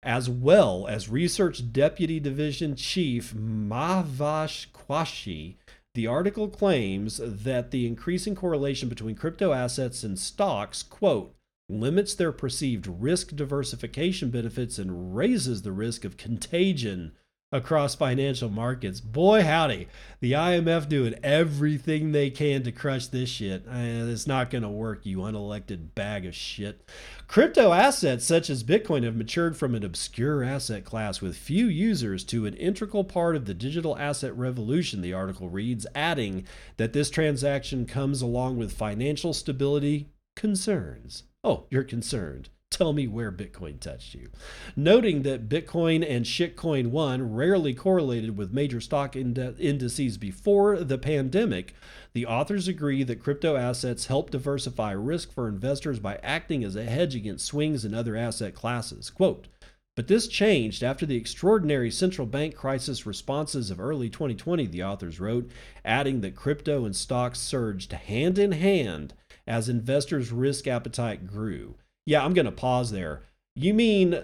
as 0.00 0.30
well 0.30 0.86
as 0.86 1.08
Research 1.08 1.72
Deputy 1.72 2.20
Division 2.20 2.76
Chief 2.76 3.34
Mahvash 3.34 4.68
Qureshi. 4.70 5.56
The 5.96 6.06
article 6.06 6.46
claims 6.46 7.20
that 7.24 7.72
the 7.72 7.88
increasing 7.88 8.36
correlation 8.36 8.88
between 8.88 9.16
crypto 9.16 9.52
assets 9.52 10.04
and 10.04 10.16
stocks, 10.16 10.84
quote, 10.84 11.34
limits 11.68 12.14
their 12.14 12.30
perceived 12.30 12.86
risk 12.86 13.34
diversification 13.34 14.30
benefits 14.30 14.78
and 14.78 15.16
raises 15.16 15.62
the 15.62 15.72
risk 15.72 16.04
of 16.04 16.16
contagion 16.16 17.16
across 17.52 17.94
financial 17.94 18.48
markets. 18.48 19.00
Boy, 19.00 19.42
howdy, 19.42 19.88
the 20.20 20.32
IMF 20.32 20.88
doing 20.88 21.14
everything 21.22 22.12
they 22.12 22.30
can 22.30 22.62
to 22.62 22.72
crush 22.72 23.08
this 23.08 23.28
shit. 23.28 23.66
And 23.66 24.08
it's 24.10 24.26
not 24.26 24.50
going 24.50 24.62
to 24.62 24.68
work, 24.68 25.04
you 25.04 25.18
unelected 25.18 25.94
bag 25.94 26.26
of 26.26 26.34
shit. 26.34 26.88
Crypto 27.26 27.72
assets 27.72 28.24
such 28.24 28.50
as 28.50 28.62
Bitcoin 28.62 29.02
have 29.02 29.16
matured 29.16 29.56
from 29.56 29.74
an 29.74 29.84
obscure 29.84 30.44
asset 30.44 30.84
class 30.84 31.20
with 31.20 31.36
few 31.36 31.66
users 31.66 32.22
to 32.24 32.46
an 32.46 32.54
integral 32.54 33.04
part 33.04 33.34
of 33.34 33.46
the 33.46 33.54
digital 33.54 33.98
asset 33.98 34.36
revolution, 34.36 35.00
the 35.00 35.12
article 35.12 35.48
reads, 35.48 35.86
adding 35.94 36.46
that 36.76 36.92
this 36.92 37.10
transaction 37.10 37.84
comes 37.84 38.22
along 38.22 38.56
with 38.56 38.72
financial 38.72 39.32
stability 39.32 40.08
concerns. 40.36 41.24
Oh, 41.42 41.66
you're 41.70 41.84
concerned 41.84 42.50
tell 42.80 42.92
me 42.94 43.06
where 43.06 43.30
Bitcoin 43.30 43.78
touched 43.78 44.14
you. 44.14 44.30
Noting 44.74 45.20
that 45.22 45.50
Bitcoin 45.50 46.02
and 46.08 46.24
Shitcoin 46.24 46.86
1 46.86 47.34
rarely 47.34 47.74
correlated 47.74 48.38
with 48.38 48.54
major 48.54 48.80
stock 48.80 49.14
indices 49.14 50.16
before 50.16 50.78
the 50.78 50.96
pandemic, 50.96 51.74
the 52.14 52.24
authors 52.24 52.68
agree 52.68 53.02
that 53.02 53.22
crypto 53.22 53.54
assets 53.54 54.06
help 54.06 54.30
diversify 54.30 54.92
risk 54.92 55.30
for 55.30 55.46
investors 55.46 55.98
by 55.98 56.18
acting 56.22 56.64
as 56.64 56.74
a 56.74 56.84
hedge 56.84 57.14
against 57.14 57.44
swings 57.44 57.84
in 57.84 57.92
other 57.92 58.16
asset 58.16 58.54
classes. 58.54 59.10
Quote, 59.10 59.46
but 59.94 60.08
this 60.08 60.26
changed 60.26 60.82
after 60.82 61.04
the 61.04 61.16
extraordinary 61.16 61.90
central 61.90 62.26
bank 62.26 62.54
crisis 62.54 63.04
responses 63.04 63.70
of 63.70 63.78
early 63.78 64.08
2020, 64.08 64.66
the 64.68 64.82
authors 64.82 65.20
wrote, 65.20 65.50
adding 65.84 66.22
that 66.22 66.34
crypto 66.34 66.86
and 66.86 66.96
stocks 66.96 67.40
surged 67.40 67.92
hand 67.92 68.38
in 68.38 68.52
hand 68.52 69.12
as 69.46 69.68
investors' 69.68 70.32
risk 70.32 70.66
appetite 70.66 71.26
grew. 71.26 71.74
Yeah, 72.10 72.24
I'm 72.24 72.34
going 72.34 72.46
to 72.46 72.50
pause 72.50 72.90
there. 72.90 73.22
You 73.54 73.72
mean 73.72 74.20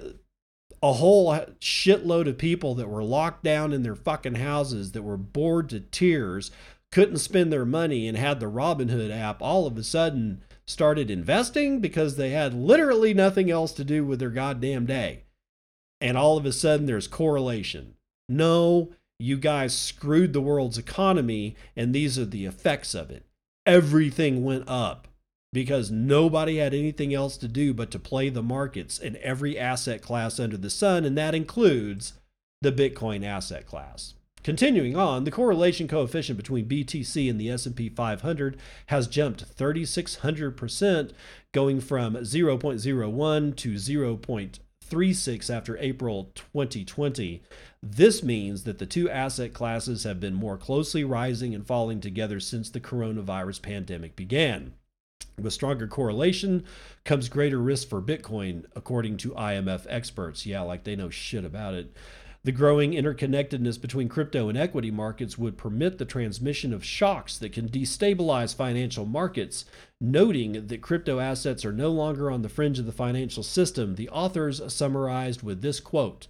a 0.82 0.94
whole 0.94 1.32
shitload 1.60 2.28
of 2.28 2.36
people 2.36 2.74
that 2.74 2.88
were 2.88 3.04
locked 3.04 3.44
down 3.44 3.72
in 3.72 3.84
their 3.84 3.94
fucking 3.94 4.34
houses, 4.34 4.90
that 4.90 5.04
were 5.04 5.16
bored 5.16 5.68
to 5.68 5.78
tears, 5.78 6.50
couldn't 6.90 7.18
spend 7.18 7.52
their 7.52 7.64
money, 7.64 8.08
and 8.08 8.18
had 8.18 8.40
the 8.40 8.50
Robinhood 8.50 9.16
app 9.16 9.40
all 9.40 9.68
of 9.68 9.78
a 9.78 9.84
sudden 9.84 10.42
started 10.66 11.12
investing 11.12 11.78
because 11.78 12.16
they 12.16 12.30
had 12.30 12.52
literally 12.52 13.14
nothing 13.14 13.52
else 13.52 13.70
to 13.74 13.84
do 13.84 14.04
with 14.04 14.18
their 14.18 14.30
goddamn 14.30 14.84
day. 14.84 15.22
And 16.00 16.18
all 16.18 16.36
of 16.36 16.44
a 16.44 16.50
sudden 16.50 16.86
there's 16.86 17.06
correlation. 17.06 17.94
No, 18.28 18.90
you 19.20 19.36
guys 19.36 19.78
screwed 19.78 20.32
the 20.32 20.40
world's 20.40 20.76
economy, 20.76 21.54
and 21.76 21.94
these 21.94 22.18
are 22.18 22.24
the 22.24 22.46
effects 22.46 22.96
of 22.96 23.12
it. 23.12 23.24
Everything 23.64 24.42
went 24.42 24.64
up 24.66 25.06
because 25.56 25.90
nobody 25.90 26.58
had 26.58 26.74
anything 26.74 27.14
else 27.14 27.38
to 27.38 27.48
do 27.48 27.72
but 27.72 27.90
to 27.90 27.98
play 27.98 28.28
the 28.28 28.42
markets 28.42 28.98
in 28.98 29.16
every 29.22 29.58
asset 29.58 30.02
class 30.02 30.38
under 30.38 30.58
the 30.58 30.68
sun, 30.68 31.06
and 31.06 31.16
that 31.16 31.34
includes 31.34 32.12
the 32.60 32.70
Bitcoin 32.70 33.24
asset 33.24 33.64
class. 33.64 34.12
Continuing 34.44 34.96
on, 34.96 35.24
the 35.24 35.30
correlation 35.30 35.88
coefficient 35.88 36.36
between 36.36 36.68
BTC 36.68 37.30
and 37.30 37.40
the 37.40 37.48
S&P 37.48 37.88
500 37.88 38.58
has 38.88 39.06
jumped 39.06 39.56
3600%, 39.56 41.12
going 41.52 41.80
from 41.80 42.16
0.01 42.16 43.56
to 43.56 43.72
0.36 43.72 45.56
after 45.56 45.78
April 45.78 46.32
2020. 46.34 47.42
This 47.82 48.22
means 48.22 48.64
that 48.64 48.76
the 48.76 48.84
two 48.84 49.08
asset 49.08 49.54
classes 49.54 50.04
have 50.04 50.20
been 50.20 50.34
more 50.34 50.58
closely 50.58 51.02
rising 51.02 51.54
and 51.54 51.66
falling 51.66 52.02
together 52.02 52.40
since 52.40 52.68
the 52.68 52.78
coronavirus 52.78 53.62
pandemic 53.62 54.16
began. 54.16 54.74
With 55.38 55.52
stronger 55.52 55.86
correlation 55.86 56.64
comes 57.04 57.28
greater 57.28 57.60
risk 57.60 57.88
for 57.88 58.00
Bitcoin, 58.00 58.64
according 58.74 59.18
to 59.18 59.32
IMF 59.32 59.84
experts. 59.86 60.46
Yeah, 60.46 60.62
like 60.62 60.84
they 60.84 60.96
know 60.96 61.10
shit 61.10 61.44
about 61.44 61.74
it. 61.74 61.94
The 62.42 62.52
growing 62.52 62.92
interconnectedness 62.92 63.78
between 63.78 64.08
crypto 64.08 64.48
and 64.48 64.56
equity 64.56 64.90
markets 64.90 65.36
would 65.36 65.58
permit 65.58 65.98
the 65.98 66.04
transmission 66.04 66.72
of 66.72 66.84
shocks 66.84 67.36
that 67.38 67.52
can 67.52 67.68
destabilize 67.68 68.54
financial 68.54 69.04
markets. 69.04 69.66
Noting 70.00 70.68
that 70.68 70.80
crypto 70.80 71.18
assets 71.18 71.64
are 71.64 71.72
no 71.72 71.90
longer 71.90 72.30
on 72.30 72.42
the 72.42 72.48
fringe 72.48 72.78
of 72.78 72.86
the 72.86 72.92
financial 72.92 73.42
system, 73.42 73.96
the 73.96 74.08
authors 74.08 74.62
summarized 74.72 75.42
with 75.42 75.60
this 75.60 75.80
quote 75.80 76.28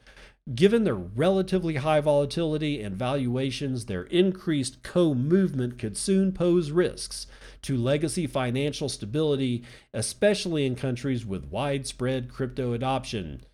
Given 0.53 0.85
their 0.85 0.95
relatively 0.95 1.77
high 1.77 2.01
volatility 2.01 2.81
and 2.81 2.97
valuations, 2.97 3.87
their 3.87 4.05
increased 4.05 4.83
co 4.83 5.13
movement 5.15 5.79
could 5.79 5.97
soon 5.97 6.33
pose 6.33 6.71
risks 6.71 7.27
to 7.67 7.77
legacy 7.77 8.29
financial 8.29 8.89
stability, 8.89 9.65
especially 9.93 10.65
in 10.65 10.77
countries 10.77 11.27
with 11.27 11.51
widespread 11.51 12.33
crypto 12.33 12.73
adoption. 12.73 13.45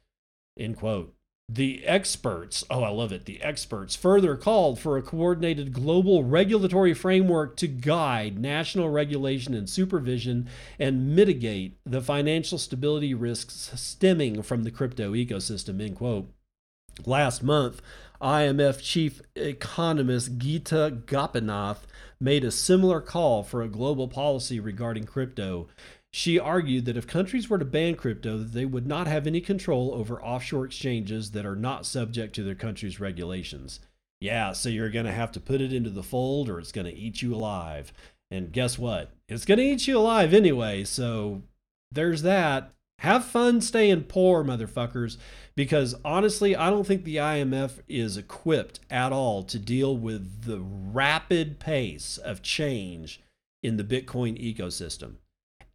End 0.59 0.77
quote. 0.77 1.15
The 1.49 1.83
experts, 1.87 2.63
oh, 2.69 2.83
I 2.83 2.91
love 2.91 3.11
it. 3.13 3.25
The 3.25 3.43
experts 3.43 3.97
further 3.97 4.37
called 4.37 4.79
for 4.79 4.99
a 4.99 5.03
coordinated 5.03 5.73
global 5.73 6.25
regulatory 6.25 6.93
framework 6.93 7.57
to 7.57 7.67
guide 7.67 8.39
national 8.39 8.91
regulation 8.91 9.55
and 9.55 9.69
supervision 9.69 10.47
and 10.79 11.17
mitigate 11.17 11.79
the 11.87 12.03
financial 12.03 12.59
stability 12.59 13.15
risks 13.15 13.73
stemming 13.75 14.43
from 14.43 14.65
the 14.65 14.71
crypto 14.71 15.13
ecosystem, 15.13 15.81
end 15.83 15.97
quote. 15.97 16.31
Last 17.07 17.43
month, 17.43 17.81
IMF 18.21 18.83
chief 18.83 19.23
economist 19.35 20.37
Gita 20.37 20.99
Gopinath 21.07 21.87
made 22.23 22.45
a 22.45 22.51
similar 22.51 23.01
call 23.01 23.43
for 23.43 23.62
a 23.62 23.68
global 23.68 24.09
policy 24.09 24.61
regarding 24.61 25.05
crypto. 25.05 25.68
She 26.12 26.39
argued 26.39 26.85
that 26.85 26.97
if 26.97 27.07
countries 27.07 27.49
were 27.49 27.59
to 27.59 27.64
ban 27.64 27.97
crypto, 27.97 28.39
they 28.39 28.64
would 28.64 28.87
not 28.87 29.07
have 29.07 29.27
any 29.27 29.41
control 29.41 29.93
over 29.95 30.23
offshore 30.23 30.66
exchanges 30.66 31.33
that 31.33 31.47
are 31.47 31.57
not 31.57 31.87
subject 31.87 32.35
to 32.35 32.43
their 32.43 32.55
country's 32.55 33.01
regulations. 33.01 33.81
Yeah, 34.20 34.53
so 34.53 34.68
you're 34.68 34.91
going 34.91 35.07
to 35.07 35.12
have 35.12 35.33
to 35.33 35.41
put 35.41 35.61
it 35.61 35.73
into 35.73 35.91
the 35.91 36.03
fold 36.03 36.49
or 36.49 36.61
it's 36.61 36.70
going 36.70 36.87
to 36.87 36.95
eat 36.95 37.23
you 37.23 37.35
alive. 37.35 37.93
And 38.31 38.53
guess 38.53 38.79
what? 38.79 39.11
It's 39.29 39.45
going 39.45 39.59
to 39.59 39.64
eat 39.64 39.89
you 39.89 39.99
alive 39.99 40.33
anyway. 40.33 40.85
So 40.85 41.43
there's 41.91 42.23
that. 42.23 42.73
Have 43.03 43.24
fun 43.24 43.61
staying 43.61 44.05
poor, 44.05 44.44
motherfuckers, 44.44 45.16
because 45.55 45.94
honestly, 46.05 46.57
I 46.57 46.70
don't 46.70 46.86
think 46.86 47.05
the 47.05 47.16
IMF 47.16 47.80
is 47.88 48.16
equipped 48.16 48.80
at 48.90 49.12
all 49.12 49.42
to 49.44 49.59
deal 49.59 49.96
with 49.96 50.44
the 50.44 50.61
rapid 50.61 51.59
pace 51.59 52.16
of 52.16 52.42
change 52.42 53.20
in 53.62 53.76
the 53.76 53.84
Bitcoin 53.84 54.40
ecosystem 54.40 55.16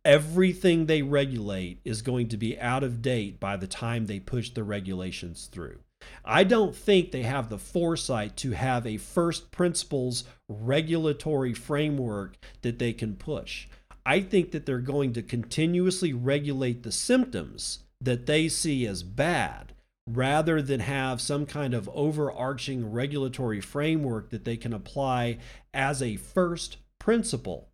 everything 0.07 0.85
they 0.85 1.01
regulate 1.01 1.81
is 1.83 2.01
going 2.01 2.29
to 2.29 2.37
be 2.37 2.57
out 2.61 2.81
of 2.81 3.01
date 3.01 3.41
by 3.41 3.57
the 3.57 3.67
time 3.67 4.05
they 4.05 4.21
push 4.21 4.49
the 4.49 4.63
regulations 4.63 5.49
through. 5.51 5.77
I 6.23 6.45
don't 6.45 6.73
think 6.73 7.11
they 7.11 7.23
have 7.23 7.49
the 7.49 7.57
foresight 7.57 8.37
to 8.37 8.51
have 8.51 8.87
a 8.87 8.95
first 8.95 9.51
principles 9.51 10.23
regulatory 10.47 11.53
framework 11.53 12.37
that 12.61 12.79
they 12.79 12.93
can 12.93 13.17
push. 13.17 13.67
I 14.07 14.21
think 14.21 14.51
that 14.51 14.65
they're 14.65 14.79
going 14.79 15.11
to 15.13 15.21
continuously 15.21 16.13
regulate 16.13 16.83
the 16.83 16.93
symptoms 16.93 17.79
that 17.99 18.25
they 18.25 18.47
see 18.47 18.87
as 18.87 19.03
bad 19.03 19.73
rather 20.09 20.61
than 20.61 20.79
have 20.79 21.19
some 21.19 21.45
kind 21.45 21.73
of 21.73 21.89
overarching 21.93 22.89
regulatory 22.89 23.59
framework 23.59 24.29
that 24.29 24.45
they 24.45 24.55
can 24.55 24.71
apply 24.71 25.39
as 25.73 26.01
a 26.01 26.15
first 26.15 26.77
principle. 26.99 27.67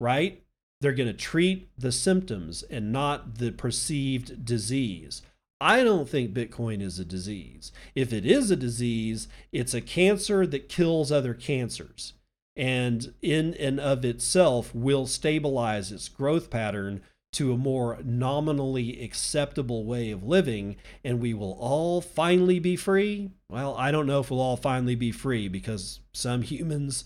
Right? 0.00 0.42
They're 0.80 0.90
going 0.90 1.06
to 1.06 1.14
treat 1.14 1.70
the 1.78 1.92
symptoms 1.92 2.64
and 2.64 2.90
not 2.90 3.36
the 3.36 3.52
perceived 3.52 4.44
disease. 4.44 5.22
I 5.60 5.84
don't 5.84 6.08
think 6.08 6.34
Bitcoin 6.34 6.82
is 6.82 6.98
a 6.98 7.04
disease. 7.04 7.70
If 7.94 8.12
it 8.12 8.26
is 8.26 8.50
a 8.50 8.56
disease, 8.56 9.28
it's 9.52 9.74
a 9.74 9.80
cancer 9.80 10.44
that 10.48 10.68
kills 10.68 11.12
other 11.12 11.34
cancers 11.34 12.14
and 12.56 13.14
in 13.22 13.54
and 13.54 13.80
of 13.80 14.04
itself 14.04 14.74
will 14.74 15.06
stabilize 15.06 15.92
its 15.92 16.08
growth 16.08 16.50
pattern 16.50 17.02
to 17.32 17.52
a 17.52 17.56
more 17.56 17.98
nominally 18.04 19.02
acceptable 19.02 19.84
way 19.84 20.10
of 20.10 20.24
living 20.24 20.74
and 21.04 21.20
we 21.20 21.32
will 21.32 21.56
all 21.60 22.00
finally 22.00 22.58
be 22.58 22.74
free. 22.74 23.30
Well, 23.48 23.76
I 23.76 23.92
don't 23.92 24.06
know 24.06 24.20
if 24.20 24.30
we'll 24.30 24.40
all 24.40 24.56
finally 24.56 24.96
be 24.96 25.12
free 25.12 25.46
because 25.46 26.00
some 26.12 26.42
humans 26.42 27.04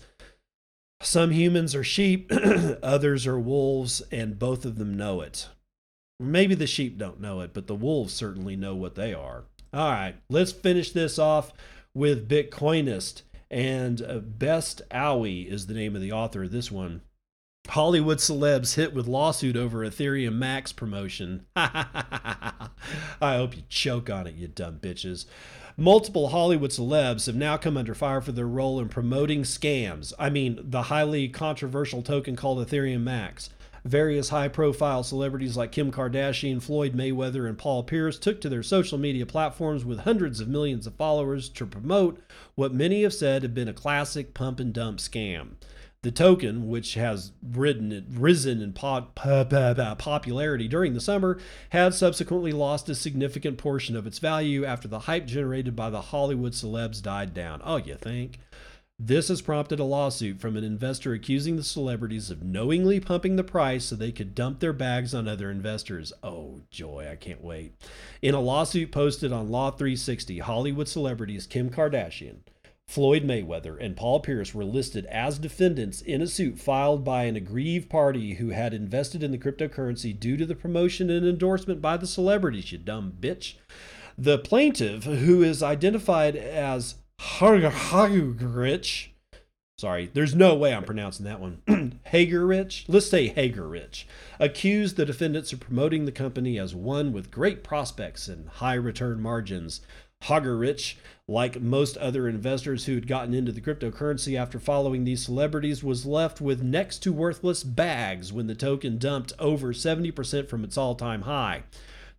some 1.01 1.31
humans 1.31 1.75
are 1.75 1.83
sheep, 1.83 2.31
others 2.83 3.27
are 3.27 3.39
wolves, 3.39 4.01
and 4.11 4.39
both 4.39 4.65
of 4.65 4.77
them 4.77 4.95
know 4.95 5.21
it. 5.21 5.49
Maybe 6.19 6.55
the 6.55 6.67
sheep 6.67 6.97
don't 6.97 7.19
know 7.19 7.41
it, 7.41 7.53
but 7.53 7.67
the 7.67 7.75
wolves 7.75 8.13
certainly 8.13 8.55
know 8.55 8.75
what 8.75 8.95
they 8.95 9.13
are. 9.13 9.43
All 9.73 9.91
right, 9.91 10.15
let's 10.29 10.53
finish 10.53 10.91
this 10.91 11.19
off 11.19 11.51
with 11.93 12.29
Bitcoinist. 12.29 13.23
And 13.49 14.01
uh, 14.01 14.19
Best 14.19 14.81
Owie 14.89 15.47
is 15.47 15.67
the 15.67 15.73
name 15.73 15.95
of 15.95 16.01
the 16.01 16.11
author 16.11 16.43
of 16.43 16.51
this 16.51 16.71
one. 16.71 17.01
Hollywood 17.67 18.19
celebs 18.19 18.75
hit 18.75 18.93
with 18.93 19.07
lawsuit 19.07 19.55
over 19.55 19.79
Ethereum 19.79 20.35
Max 20.35 20.71
promotion. 20.71 21.45
I 21.55 22.69
hope 23.21 23.55
you 23.55 23.63
choke 23.69 24.09
on 24.09 24.27
it, 24.27 24.35
you 24.35 24.47
dumb 24.47 24.79
bitches. 24.79 25.25
Multiple 25.77 26.29
Hollywood 26.29 26.71
celebs 26.71 27.25
have 27.25 27.35
now 27.35 27.57
come 27.57 27.75
under 27.75 27.93
fire 27.93 28.21
for 28.21 28.31
their 28.31 28.47
role 28.47 28.79
in 28.79 28.87
promoting 28.87 29.43
scams. 29.43 30.13
I 30.17 30.29
mean, 30.29 30.59
the 30.61 30.83
highly 30.83 31.27
controversial 31.27 32.01
token 32.01 32.35
called 32.35 32.65
Ethereum 32.65 33.01
Max. 33.01 33.49
Various 33.85 34.29
high 34.29 34.47
profile 34.47 35.03
celebrities 35.03 35.55
like 35.55 35.71
Kim 35.71 35.91
Kardashian, 35.91 36.59
Floyd 36.59 36.95
Mayweather, 36.95 37.47
and 37.47 37.55
Paul 37.55 37.83
Pierce 37.83 38.17
took 38.17 38.41
to 38.41 38.49
their 38.49 38.63
social 38.63 38.97
media 38.97 39.27
platforms 39.27 39.85
with 39.85 39.99
hundreds 39.99 40.39
of 40.39 40.47
millions 40.47 40.87
of 40.87 40.95
followers 40.95 41.49
to 41.49 41.67
promote 41.67 42.19
what 42.55 42.73
many 42.73 43.03
have 43.03 43.13
said 43.13 43.43
have 43.43 43.53
been 43.53 43.67
a 43.67 43.73
classic 43.73 44.33
pump 44.33 44.59
and 44.59 44.73
dump 44.73 44.97
scam. 44.97 45.49
The 46.01 46.11
token, 46.11 46.67
which 46.67 46.95
has 46.95 47.31
ridden, 47.43 48.07
risen 48.09 48.59
in 48.61 48.73
popularity 48.73 50.67
during 50.67 50.93
the 50.93 51.01
summer, 51.01 51.39
has 51.69 51.97
subsequently 51.97 52.51
lost 52.51 52.89
a 52.89 52.95
significant 52.95 53.59
portion 53.59 53.95
of 53.95 54.07
its 54.07 54.17
value 54.17 54.65
after 54.65 54.87
the 54.87 54.99
hype 54.99 55.27
generated 55.27 55.75
by 55.75 55.91
the 55.91 56.01
Hollywood 56.01 56.53
celebs 56.53 57.03
died 57.03 57.35
down. 57.35 57.61
Oh, 57.63 57.77
you 57.77 57.95
think? 57.95 58.39
This 58.97 59.27
has 59.27 59.41
prompted 59.41 59.79
a 59.79 59.83
lawsuit 59.83 60.39
from 60.39 60.55
an 60.55 60.63
investor 60.63 61.11
accusing 61.11 61.57
the 61.57 61.63
celebrities 61.63 62.31
of 62.31 62.43
knowingly 62.43 63.01
pumping 63.01 63.35
the 63.35 63.43
price 63.43 63.83
so 63.83 63.95
they 63.95 64.13
could 64.13 64.33
dump 64.33 64.61
their 64.61 64.71
bags 64.71 65.13
on 65.13 65.27
other 65.27 65.51
investors. 65.51 66.13
Oh, 66.23 66.61
joy, 66.71 67.05
I 67.11 67.17
can't 67.17 67.43
wait. 67.43 67.73
In 68.21 68.33
a 68.33 68.39
lawsuit 68.39 68.93
posted 68.93 69.33
on 69.33 69.51
Law 69.51 69.71
360, 69.71 70.39
Hollywood 70.39 70.87
celebrities 70.87 71.45
Kim 71.45 71.69
Kardashian, 71.69 72.37
Floyd 72.87 73.23
Mayweather 73.23 73.77
and 73.81 73.97
Paul 73.97 74.21
Pierce 74.21 74.53
were 74.53 74.63
listed 74.63 75.05
as 75.07 75.39
defendants 75.39 76.01
in 76.01 76.21
a 76.21 76.27
suit 76.27 76.57
filed 76.57 77.03
by 77.03 77.23
an 77.23 77.35
aggrieved 77.35 77.89
party 77.89 78.35
who 78.35 78.49
had 78.49 78.73
invested 78.73 79.23
in 79.23 79.31
the 79.31 79.37
cryptocurrency 79.37 80.17
due 80.17 80.37
to 80.37 80.45
the 80.45 80.55
promotion 80.55 81.09
and 81.09 81.27
endorsement 81.27 81.81
by 81.81 81.97
the 81.97 82.07
celebrities, 82.07 82.71
you 82.71 82.77
dumb 82.77 83.13
bitch. 83.19 83.55
The 84.17 84.39
plaintiff, 84.39 85.03
who 85.03 85.43
is 85.43 85.61
identified 85.61 86.37
as 86.37 86.95
Hagerich, 87.71 89.09
sorry, 89.77 90.09
there's 90.13 90.33
no 90.33 90.55
way 90.55 90.73
I'm 90.73 90.85
pronouncing 90.85 91.25
that 91.25 91.41
one, 91.41 91.61
Hagerich, 92.13 92.85
let's 92.87 93.09
say 93.09 93.29
Hagerich, 93.29 94.05
accused 94.39 94.95
the 94.95 95.05
defendants 95.05 95.51
of 95.51 95.59
promoting 95.59 96.05
the 96.05 96.11
company 96.13 96.57
as 96.57 96.73
one 96.73 97.11
with 97.11 97.31
great 97.31 97.63
prospects 97.63 98.27
and 98.29 98.47
high 98.47 98.75
return 98.75 99.21
margins. 99.21 99.81
Hagerich, 100.23 100.95
like 101.27 101.61
most 101.61 101.97
other 101.97 102.27
investors 102.27 102.85
who 102.85 102.95
had 102.95 103.07
gotten 103.07 103.33
into 103.33 103.51
the 103.51 103.61
cryptocurrency 103.61 104.39
after 104.39 104.59
following 104.59 105.03
these 105.03 105.25
celebrities, 105.25 105.83
was 105.83 106.05
left 106.05 106.39
with 106.39 106.63
next 106.63 106.99
to 106.99 107.11
worthless 107.11 107.63
bags 107.63 108.31
when 108.31 108.47
the 108.47 108.55
token 108.55 108.97
dumped 108.97 109.33
over 109.39 109.73
70% 109.73 110.47
from 110.47 110.63
its 110.63 110.77
all 110.77 110.95
time 110.95 111.23
high. 111.23 111.63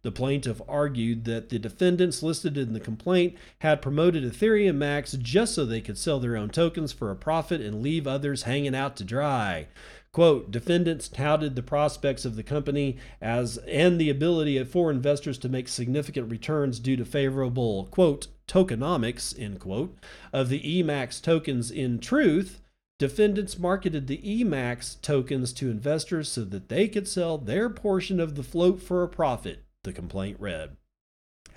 The 0.06 0.12
plaintiff 0.12 0.62
argued 0.68 1.24
that 1.24 1.48
the 1.48 1.58
defendants 1.58 2.22
listed 2.22 2.56
in 2.56 2.74
the 2.74 2.78
complaint 2.78 3.36
had 3.58 3.82
promoted 3.82 4.22
Ethereum 4.22 4.76
Max 4.76 5.14
just 5.14 5.52
so 5.52 5.66
they 5.66 5.80
could 5.80 5.98
sell 5.98 6.20
their 6.20 6.36
own 6.36 6.48
tokens 6.48 6.92
for 6.92 7.10
a 7.10 7.16
profit 7.16 7.60
and 7.60 7.82
leave 7.82 8.06
others 8.06 8.44
hanging 8.44 8.76
out 8.76 8.94
to 8.98 9.04
dry. 9.04 9.66
Quote, 10.12 10.52
defendants 10.52 11.08
touted 11.08 11.56
the 11.56 11.62
prospects 11.64 12.24
of 12.24 12.36
the 12.36 12.44
company 12.44 12.98
as 13.20 13.56
and 13.66 14.00
the 14.00 14.08
ability 14.08 14.56
of 14.58 14.70
for 14.70 14.92
investors 14.92 15.38
to 15.38 15.48
make 15.48 15.66
significant 15.66 16.30
returns 16.30 16.78
due 16.78 16.94
to 16.94 17.04
favorable, 17.04 17.86
quote, 17.86 18.28
tokenomics, 18.46 19.36
end 19.36 19.58
quote, 19.58 19.98
of 20.32 20.50
the 20.50 20.60
EMAX 20.60 21.20
tokens. 21.20 21.68
In 21.68 21.98
truth, 21.98 22.60
defendants 23.00 23.58
marketed 23.58 24.06
the 24.06 24.18
EMAX 24.18 25.00
tokens 25.02 25.52
to 25.54 25.68
investors 25.68 26.30
so 26.30 26.44
that 26.44 26.68
they 26.68 26.86
could 26.86 27.08
sell 27.08 27.38
their 27.38 27.68
portion 27.68 28.20
of 28.20 28.36
the 28.36 28.44
float 28.44 28.80
for 28.80 29.02
a 29.02 29.08
profit, 29.08 29.64
the 29.86 29.92
complaint 29.94 30.36
read. 30.38 30.76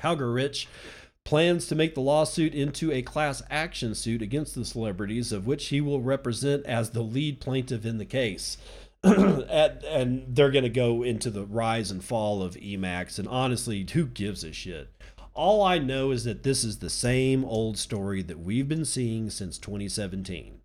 Haugerich 0.02 0.68
plans 1.26 1.68
to 1.68 1.76
make 1.76 1.94
the 1.94 2.02
lawsuit 2.02 2.56
into 2.56 2.92
a 2.92 3.02
class 3.02 3.44
action 3.50 3.94
suit 3.94 4.22
against 4.22 4.56
the 4.56 4.66
celebrities, 4.66 5.32
of 5.32 5.46
which 5.46 5.68
he 5.68 5.82
will 5.82 6.02
represent 6.02 6.66
as 6.66 6.92
the 6.92 7.04
lead 7.04 7.42
plaintiff 7.42 7.86
in 7.86 7.98
the 7.98 8.06
case. 8.06 8.58
At, 9.04 9.84
and 9.86 10.36
they're 10.36 10.52
going 10.52 10.64
to 10.64 10.70
go 10.70 11.04
into 11.04 11.30
the 11.30 11.46
rise 11.46 11.92
and 11.92 12.04
fall 12.04 12.42
of 12.42 12.56
Emax. 12.56 13.20
And 13.20 13.28
honestly, 13.28 13.86
who 13.92 14.06
gives 14.06 14.44
a 14.44 14.52
shit? 14.52 14.90
All 15.34 15.64
I 15.64 15.78
know 15.78 16.12
is 16.12 16.24
that 16.24 16.44
this 16.44 16.64
is 16.64 16.80
the 16.80 16.90
same 16.90 17.46
old 17.46 17.78
story 17.78 18.22
that 18.24 18.40
we've 18.40 18.68
been 18.68 18.86
seeing 18.86 19.30
since 19.30 19.58
2017. 19.58 20.60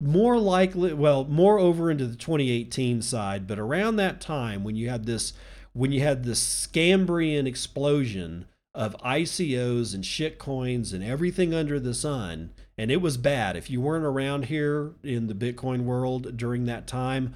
More 0.00 0.38
likely, 0.38 0.92
well, 0.92 1.24
more 1.24 1.58
over 1.58 1.90
into 1.90 2.06
the 2.06 2.16
2018 2.16 3.02
side, 3.02 3.46
but 3.46 3.58
around 3.58 3.96
that 3.96 4.20
time 4.20 4.62
when 4.62 4.76
you 4.76 4.88
had 4.88 5.06
this, 5.06 5.32
when 5.76 5.92
you 5.92 6.00
had 6.00 6.24
this 6.24 6.40
Scambrian 6.40 7.46
explosion 7.46 8.46
of 8.74 8.96
ICOs 8.98 9.94
and 9.94 10.04
shitcoins 10.04 10.94
and 10.94 11.04
everything 11.04 11.52
under 11.52 11.78
the 11.78 11.92
sun. 11.92 12.50
And 12.78 12.90
it 12.90 13.02
was 13.02 13.18
bad. 13.18 13.56
If 13.56 13.68
you 13.68 13.82
weren't 13.82 14.04
around 14.04 14.46
here 14.46 14.92
in 15.02 15.26
the 15.26 15.34
Bitcoin 15.34 15.84
world 15.84 16.36
during 16.36 16.64
that 16.64 16.86
time, 16.86 17.34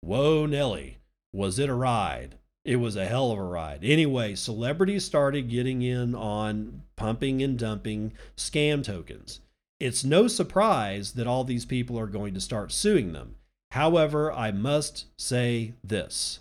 whoa, 0.00 0.46
Nelly, 0.46 0.98
was 1.32 1.58
it 1.58 1.68
a 1.68 1.74
ride? 1.74 2.38
It 2.64 2.76
was 2.76 2.94
a 2.94 3.06
hell 3.06 3.32
of 3.32 3.38
a 3.38 3.42
ride. 3.42 3.80
Anyway, 3.82 4.36
celebrities 4.36 5.04
started 5.04 5.50
getting 5.50 5.82
in 5.82 6.14
on 6.14 6.82
pumping 6.94 7.42
and 7.42 7.58
dumping 7.58 8.12
scam 8.36 8.84
tokens. 8.84 9.40
It's 9.80 10.04
no 10.04 10.28
surprise 10.28 11.12
that 11.12 11.26
all 11.26 11.42
these 11.42 11.64
people 11.64 11.98
are 11.98 12.06
going 12.06 12.34
to 12.34 12.40
start 12.40 12.70
suing 12.70 13.12
them. 13.12 13.34
However, 13.72 14.32
I 14.32 14.52
must 14.52 15.06
say 15.18 15.74
this 15.82 16.38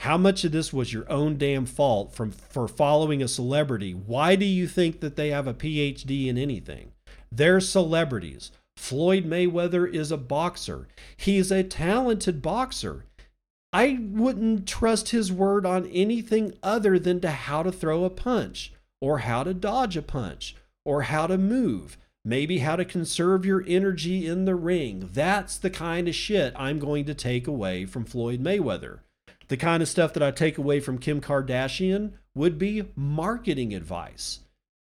how 0.00 0.18
much 0.18 0.44
of 0.44 0.52
this 0.52 0.72
was 0.72 0.92
your 0.92 1.10
own 1.10 1.38
damn 1.38 1.66
fault 1.66 2.14
from 2.14 2.30
for 2.30 2.68
following 2.68 3.22
a 3.22 3.28
celebrity? 3.28 3.92
Why 3.92 4.36
do 4.36 4.44
you 4.44 4.68
think 4.68 5.00
that 5.00 5.16
they 5.16 5.30
have 5.30 5.46
a 5.46 5.54
PhD 5.54 6.26
in 6.26 6.36
anything? 6.36 6.92
They're 7.32 7.60
celebrities. 7.60 8.50
Floyd 8.76 9.24
Mayweather 9.24 9.90
is 9.90 10.12
a 10.12 10.16
boxer. 10.16 10.88
He's 11.16 11.50
a 11.50 11.62
talented 11.62 12.42
boxer. 12.42 13.06
I 13.72 13.98
wouldn't 14.00 14.68
trust 14.68 15.08
his 15.08 15.32
word 15.32 15.66
on 15.66 15.86
anything 15.86 16.54
other 16.62 16.98
than 16.98 17.20
to 17.20 17.30
how 17.30 17.62
to 17.62 17.72
throw 17.72 18.04
a 18.04 18.10
punch 18.10 18.72
or 19.00 19.18
how 19.18 19.42
to 19.42 19.54
dodge 19.54 19.96
a 19.96 20.02
punch 20.02 20.54
or 20.84 21.02
how 21.02 21.26
to 21.26 21.38
move. 21.38 21.98
Maybe 22.24 22.58
how 22.58 22.76
to 22.76 22.84
conserve 22.84 23.44
your 23.44 23.64
energy 23.66 24.26
in 24.26 24.44
the 24.44 24.54
ring. 24.54 25.10
That's 25.12 25.58
the 25.58 25.70
kind 25.70 26.08
of 26.08 26.14
shit 26.14 26.54
I'm 26.56 26.78
going 26.78 27.04
to 27.06 27.14
take 27.14 27.46
away 27.46 27.84
from 27.84 28.04
Floyd 28.04 28.42
Mayweather. 28.42 29.00
The 29.54 29.58
kind 29.58 29.84
of 29.84 29.88
stuff 29.88 30.12
that 30.14 30.22
I 30.24 30.32
take 30.32 30.58
away 30.58 30.80
from 30.80 30.98
Kim 30.98 31.20
Kardashian 31.20 32.14
would 32.34 32.58
be 32.58 32.86
marketing 32.96 33.72
advice. 33.72 34.40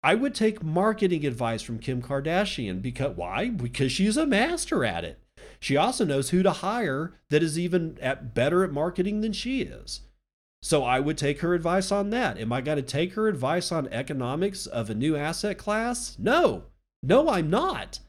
I 0.03 0.15
would 0.15 0.35
take 0.35 0.63
marketing 0.63 1.25
advice 1.25 1.63
from 1.63 1.79
Kim 1.79 2.03
Kardashian 2.03 2.83
because 2.83 3.17
why? 3.17 3.49
Because 3.49 3.91
she's 3.91 4.19
a 4.19 4.27
master 4.27 4.85
at 4.85 5.03
it. 5.03 5.19
She 5.61 5.79
also 5.79 6.05
knows 6.05 6.29
who 6.29 6.43
to 6.43 6.51
hire 6.51 7.15
that 7.31 7.43
is 7.43 7.59
even 7.59 7.97
at 8.03 8.35
better 8.35 8.63
at 8.63 8.71
marketing 8.71 9.23
than 9.23 9.33
she 9.33 9.63
is. 9.63 10.03
So 10.61 10.85
I 10.85 11.01
would 11.01 11.17
take 11.17 11.41
her 11.41 11.55
advice 11.55 11.91
on 11.91 12.11
that. 12.11 12.37
Am 12.37 12.53
I 12.53 12.61
going 12.61 12.77
to 12.77 12.83
take 12.83 13.15
her 13.15 13.29
advice 13.29 13.73
on 13.73 13.89
economics 13.89 14.67
of 14.67 14.91
a 14.91 14.95
new 14.95 15.17
asset 15.17 15.57
class? 15.57 16.19
No. 16.19 16.65
No, 17.03 17.31
I'm 17.31 17.49
not. 17.49 18.01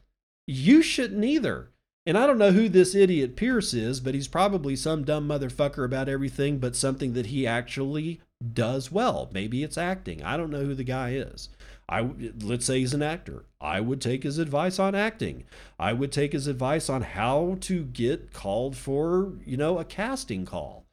You 0.46 0.82
shouldn't 0.82 1.24
either. 1.24 1.70
And 2.04 2.18
I 2.18 2.26
don't 2.26 2.38
know 2.38 2.50
who 2.50 2.68
this 2.68 2.94
idiot 2.96 3.36
Pierce 3.36 3.72
is, 3.72 4.00
but 4.00 4.14
he's 4.14 4.26
probably 4.26 4.74
some 4.74 5.04
dumb 5.04 5.28
motherfucker 5.28 5.84
about 5.84 6.08
everything 6.08 6.58
but 6.58 6.74
something 6.74 7.12
that 7.12 7.26
he 7.26 7.46
actually 7.46 8.20
does 8.52 8.90
well. 8.90 9.30
Maybe 9.32 9.62
it's 9.62 9.78
acting. 9.78 10.22
I 10.22 10.36
don't 10.36 10.50
know 10.50 10.64
who 10.64 10.74
the 10.74 10.82
guy 10.84 11.10
is. 11.10 11.48
I 11.88 12.10
let's 12.42 12.66
say 12.66 12.80
he's 12.80 12.94
an 12.94 13.02
actor. 13.02 13.44
I 13.60 13.80
would 13.80 14.00
take 14.00 14.24
his 14.24 14.38
advice 14.38 14.80
on 14.80 14.94
acting. 14.96 15.44
I 15.78 15.92
would 15.92 16.10
take 16.10 16.32
his 16.32 16.48
advice 16.48 16.88
on 16.88 17.02
how 17.02 17.58
to 17.60 17.84
get 17.84 18.32
called 18.32 18.76
for, 18.76 19.34
you 19.44 19.56
know, 19.56 19.78
a 19.78 19.84
casting 19.84 20.44
call. 20.44 20.86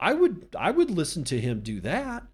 I 0.00 0.14
would 0.14 0.48
I 0.58 0.72
would 0.72 0.90
listen 0.90 1.22
to 1.24 1.40
him 1.40 1.60
do 1.60 1.80
that. 1.82 2.24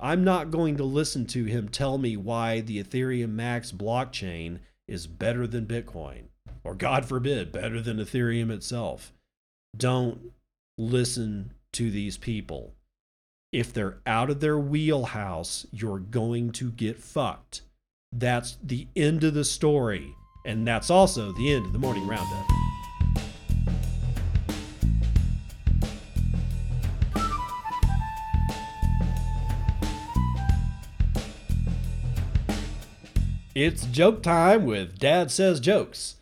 I'm 0.00 0.24
not 0.24 0.50
going 0.50 0.76
to 0.78 0.84
listen 0.84 1.26
to 1.26 1.44
him 1.44 1.68
tell 1.68 1.98
me 1.98 2.16
why 2.16 2.60
the 2.60 2.82
Ethereum 2.82 3.30
Max 3.30 3.70
blockchain 3.70 4.60
is 4.88 5.06
better 5.06 5.46
than 5.46 5.66
Bitcoin 5.66 6.29
or 6.64 6.74
God 6.74 7.06
forbid, 7.06 7.52
better 7.52 7.80
than 7.80 7.98
Ethereum 7.98 8.50
itself. 8.50 9.12
Don't 9.76 10.32
listen 10.76 11.52
to 11.72 11.90
these 11.90 12.16
people. 12.16 12.74
If 13.52 13.72
they're 13.72 13.98
out 14.06 14.30
of 14.30 14.40
their 14.40 14.58
wheelhouse, 14.58 15.66
you're 15.72 15.98
going 15.98 16.52
to 16.52 16.70
get 16.70 16.98
fucked. 16.98 17.62
That's 18.12 18.56
the 18.62 18.86
end 18.94 19.24
of 19.24 19.34
the 19.34 19.44
story. 19.44 20.14
And 20.46 20.66
that's 20.66 20.90
also 20.90 21.32
the 21.32 21.52
end 21.52 21.66
of 21.66 21.72
the 21.72 21.78
morning 21.78 22.06
roundup. 22.06 22.46
It's 33.54 33.84
joke 33.86 34.22
time 34.22 34.64
with 34.64 34.98
Dad 34.98 35.30
Says 35.30 35.60
Jokes. 35.60 36.16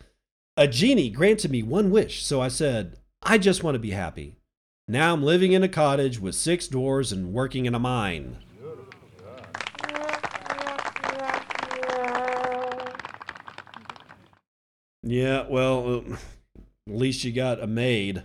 A 0.59 0.67
genie 0.67 1.09
granted 1.09 1.51
me 1.51 1.63
one 1.63 1.89
wish, 1.89 2.21
so 2.21 2.41
I 2.41 2.49
said, 2.49 2.97
I 3.23 3.37
just 3.37 3.63
want 3.63 3.75
to 3.75 3.79
be 3.79 3.91
happy. 3.91 4.35
Now 4.89 5.13
I'm 5.13 5.23
living 5.23 5.53
in 5.53 5.63
a 5.63 5.69
cottage 5.69 6.19
with 6.19 6.35
six 6.35 6.67
doors 6.67 7.13
and 7.13 7.31
working 7.31 7.65
in 7.65 7.73
a 7.73 7.79
mine. 7.79 8.39
Yeah, 15.01 15.45
well, 15.47 16.03
at 16.11 16.93
least 16.93 17.23
you 17.23 17.31
got 17.31 17.63
a 17.63 17.67
maid. 17.67 18.23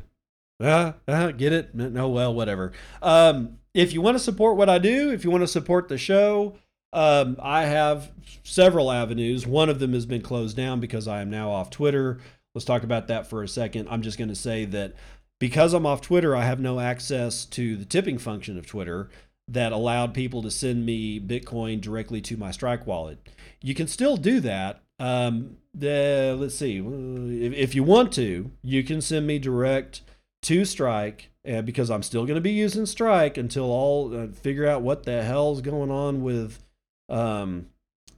Uh, 0.60 0.94
uh, 1.06 1.30
get 1.30 1.52
it? 1.52 1.72
No, 1.72 2.08
well, 2.08 2.34
whatever. 2.34 2.72
Um, 3.00 3.58
if 3.74 3.92
you 3.92 4.02
want 4.02 4.16
to 4.16 4.24
support 4.24 4.56
what 4.56 4.68
I 4.68 4.78
do, 4.78 5.12
if 5.12 5.22
you 5.22 5.30
want 5.30 5.44
to 5.44 5.46
support 5.46 5.88
the 5.88 5.98
show, 5.98 6.58
um, 6.94 7.36
I 7.42 7.64
have 7.64 8.10
several 8.44 8.90
avenues. 8.90 9.46
One 9.46 9.68
of 9.68 9.80
them 9.80 9.92
has 9.92 10.06
been 10.06 10.22
closed 10.22 10.56
down 10.56 10.80
because 10.80 11.08
I 11.08 11.20
am 11.20 11.30
now 11.30 11.50
off 11.50 11.70
Twitter. 11.70 12.20
Let's 12.54 12.64
talk 12.64 12.84
about 12.84 13.08
that 13.08 13.26
for 13.26 13.42
a 13.42 13.48
second. 13.48 13.88
I'm 13.90 14.02
just 14.02 14.16
going 14.16 14.28
to 14.28 14.34
say 14.34 14.64
that 14.66 14.94
because 15.40 15.74
I'm 15.74 15.86
off 15.86 16.00
Twitter, 16.00 16.36
I 16.36 16.44
have 16.44 16.60
no 16.60 16.78
access 16.78 17.44
to 17.46 17.76
the 17.76 17.84
tipping 17.84 18.16
function 18.16 18.56
of 18.56 18.66
Twitter 18.66 19.10
that 19.48 19.72
allowed 19.72 20.14
people 20.14 20.40
to 20.42 20.50
send 20.50 20.86
me 20.86 21.20
Bitcoin 21.20 21.80
directly 21.80 22.20
to 22.22 22.36
my 22.36 22.50
Strike 22.50 22.86
wallet. 22.86 23.18
You 23.60 23.74
can 23.74 23.88
still 23.88 24.16
do 24.16 24.40
that. 24.40 24.80
Um, 25.00 25.56
the, 25.74 26.36
let's 26.38 26.54
see, 26.54 26.78
if, 26.78 27.52
if 27.52 27.74
you 27.74 27.82
want 27.82 28.12
to, 28.12 28.52
you 28.62 28.84
can 28.84 29.00
send 29.00 29.26
me 29.26 29.38
direct 29.38 30.02
to 30.42 30.64
Strike 30.64 31.30
uh, 31.46 31.62
because 31.62 31.90
I'm 31.90 32.02
still 32.02 32.24
going 32.24 32.36
to 32.36 32.40
be 32.40 32.52
using 32.52 32.86
Strike 32.86 33.36
until 33.36 33.64
all 33.64 34.16
uh, 34.16 34.28
figure 34.28 34.66
out 34.66 34.82
what 34.82 35.02
the 35.02 35.22
hell's 35.22 35.60
going 35.60 35.90
on 35.90 36.22
with 36.22 36.63
um, 37.08 37.66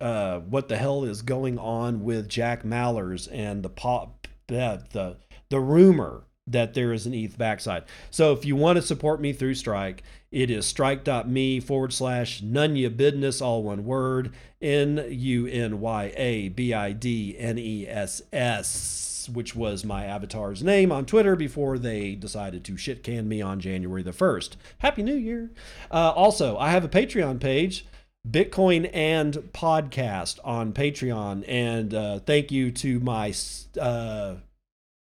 uh, 0.00 0.40
what 0.40 0.68
the 0.68 0.76
hell 0.76 1.04
is 1.04 1.22
going 1.22 1.58
on 1.58 2.04
with 2.04 2.28
Jack 2.28 2.62
Mallers 2.62 3.28
and 3.32 3.62
the 3.62 3.70
pop 3.70 4.28
the 4.46 4.84
the, 4.92 5.16
the 5.48 5.60
rumor 5.60 6.24
that 6.48 6.74
there 6.74 6.92
is 6.92 7.06
an 7.06 7.14
ETH 7.14 7.36
backside. 7.36 7.84
So 8.10 8.32
if 8.32 8.44
you 8.44 8.54
want 8.54 8.76
to 8.76 8.82
support 8.82 9.20
me 9.20 9.32
through 9.32 9.54
Strike, 9.54 10.04
it 10.30 10.50
is 10.50 10.66
strike.me 10.66 11.60
forward 11.60 11.92
slash 11.92 12.40
Nunya 12.40 12.94
Business, 12.94 13.40
all 13.40 13.62
one 13.64 13.84
word, 13.84 14.32
N 14.60 15.04
U 15.08 15.46
N 15.46 15.80
Y 15.80 16.12
A 16.16 16.48
B 16.50 16.72
I 16.72 16.92
D 16.92 17.36
N 17.38 17.58
E 17.58 17.86
S 17.88 18.22
S, 18.32 19.28
which 19.32 19.56
was 19.56 19.84
my 19.84 20.04
avatar's 20.04 20.62
name 20.62 20.92
on 20.92 21.04
Twitter 21.04 21.34
before 21.34 21.78
they 21.78 22.14
decided 22.14 22.64
to 22.64 22.76
shit 22.76 23.02
can 23.02 23.26
me 23.28 23.42
on 23.42 23.58
January 23.58 24.02
the 24.02 24.12
1st. 24.12 24.50
Happy 24.78 25.02
New 25.02 25.16
Year. 25.16 25.50
Uh, 25.90 26.12
also, 26.14 26.56
I 26.58 26.70
have 26.70 26.84
a 26.84 26.88
Patreon 26.88 27.40
page. 27.40 27.86
Bitcoin 28.28 28.90
and 28.92 29.34
podcast 29.52 30.40
on 30.42 30.72
Patreon, 30.72 31.44
and 31.46 31.94
uh, 31.94 32.18
thank 32.20 32.50
you 32.50 32.70
to 32.72 32.98
my 33.00 33.32
uh, 33.80 34.36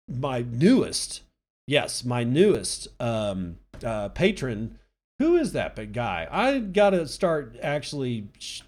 my 0.07 0.45
newest, 0.49 1.21
yes, 1.67 2.05
my 2.05 2.23
newest 2.23 2.87
um, 3.01 3.57
uh, 3.83 4.09
patron, 4.09 4.77
who 5.19 5.35
is 5.35 5.53
that 5.53 5.75
big 5.75 5.93
guy? 5.93 6.27
I 6.29 6.59
got 6.59 6.91
to 6.91 7.07
start 7.07 7.57
actually 7.61 8.27
sh- 8.37 8.61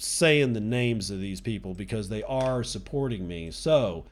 saying 0.00 0.52
the 0.52 0.60
names 0.60 1.10
of 1.10 1.20
these 1.20 1.40
people 1.40 1.72
because 1.74 2.08
they 2.08 2.24
are 2.24 2.64
supporting 2.64 3.28
me. 3.28 3.50
So, 3.52 4.04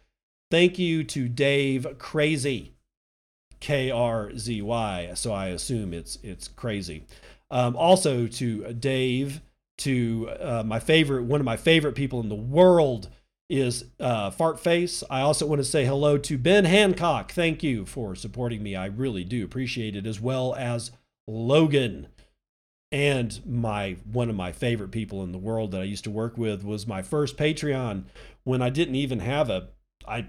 thank 0.50 0.78
you 0.78 1.02
to 1.04 1.28
Dave 1.28 1.98
Crazy, 1.98 2.74
K 3.58 3.90
R 3.90 4.36
Z 4.36 4.62
Y. 4.62 5.10
So 5.14 5.32
I 5.32 5.48
assume 5.48 5.92
it's 5.92 6.18
it's 6.22 6.46
crazy. 6.46 7.04
Um, 7.50 7.76
also 7.76 8.26
to 8.26 8.72
Dave, 8.74 9.40
to 9.78 10.30
uh, 10.40 10.62
my 10.64 10.78
favorite, 10.78 11.24
one 11.24 11.40
of 11.40 11.44
my 11.44 11.56
favorite 11.56 11.94
people 11.94 12.20
in 12.20 12.28
the 12.28 12.34
world 12.34 13.08
is 13.50 13.84
uh, 14.00 14.30
Fart 14.30 14.58
Face. 14.58 15.02
I 15.10 15.20
also 15.20 15.46
want 15.46 15.60
to 15.60 15.64
say 15.64 15.84
hello 15.84 16.16
to 16.18 16.38
Ben 16.38 16.64
Hancock. 16.64 17.32
Thank 17.32 17.62
you 17.62 17.84
for 17.84 18.14
supporting 18.14 18.62
me. 18.62 18.74
I 18.74 18.86
really 18.86 19.24
do 19.24 19.44
appreciate 19.44 19.96
it, 19.96 20.06
as 20.06 20.20
well 20.20 20.54
as 20.54 20.90
Logan. 21.26 22.08
And 22.90 23.40
my 23.44 23.96
one 24.04 24.30
of 24.30 24.36
my 24.36 24.52
favorite 24.52 24.92
people 24.92 25.22
in 25.24 25.32
the 25.32 25.38
world 25.38 25.72
that 25.72 25.80
I 25.80 25.84
used 25.84 26.04
to 26.04 26.10
work 26.10 26.38
with 26.38 26.64
was 26.64 26.86
my 26.86 27.02
first 27.02 27.36
Patreon 27.36 28.04
when 28.44 28.62
I 28.62 28.70
didn't 28.70 28.94
even 28.94 29.18
have 29.18 29.50
a 29.50 29.68
I 30.06 30.26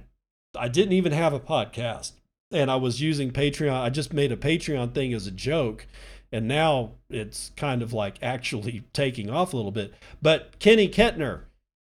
I 0.57 0.67
didn't 0.67 0.93
even 0.93 1.11
have 1.11 1.33
a 1.33 1.39
podcast. 1.39 2.13
And 2.51 2.71
I 2.71 2.75
was 2.75 3.01
using 3.01 3.31
Patreon. 3.31 3.81
I 3.81 3.89
just 3.89 4.13
made 4.13 4.31
a 4.31 4.37
Patreon 4.37 4.93
thing 4.93 5.13
as 5.13 5.27
a 5.27 5.31
joke. 5.31 5.87
And 6.35 6.49
now 6.49 6.95
it's 7.09 7.53
kind 7.55 7.81
of 7.81 7.93
like 7.93 8.17
actually 8.21 8.83
taking 8.91 9.29
off 9.29 9.53
a 9.53 9.55
little 9.55 9.71
bit. 9.71 9.93
But 10.21 10.59
Kenny 10.59 10.89
Kettner, 10.89 11.43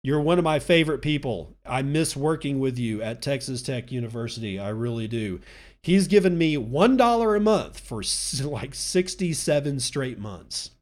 you're 0.03 0.21
one 0.21 0.37
of 0.37 0.45
my 0.45 0.59
favorite 0.59 1.01
people. 1.01 1.57
I 1.65 1.81
miss 1.81 2.15
working 2.15 2.59
with 2.59 2.79
you 2.79 3.01
at 3.01 3.23
Texas 3.23 3.63
Tech 3.63 3.91
University. 3.91 4.59
I 4.59 4.69
really 4.69 5.09
do. 5.09 5.41
He's 5.83 6.09
given 6.09 6.37
me 6.37 6.59
$1 6.59 7.37
a 7.37 7.41
month 7.41 7.81
for 7.81 8.03
like 8.47 8.75
67 8.75 9.81
straight 9.81 10.19
months. 10.19 10.73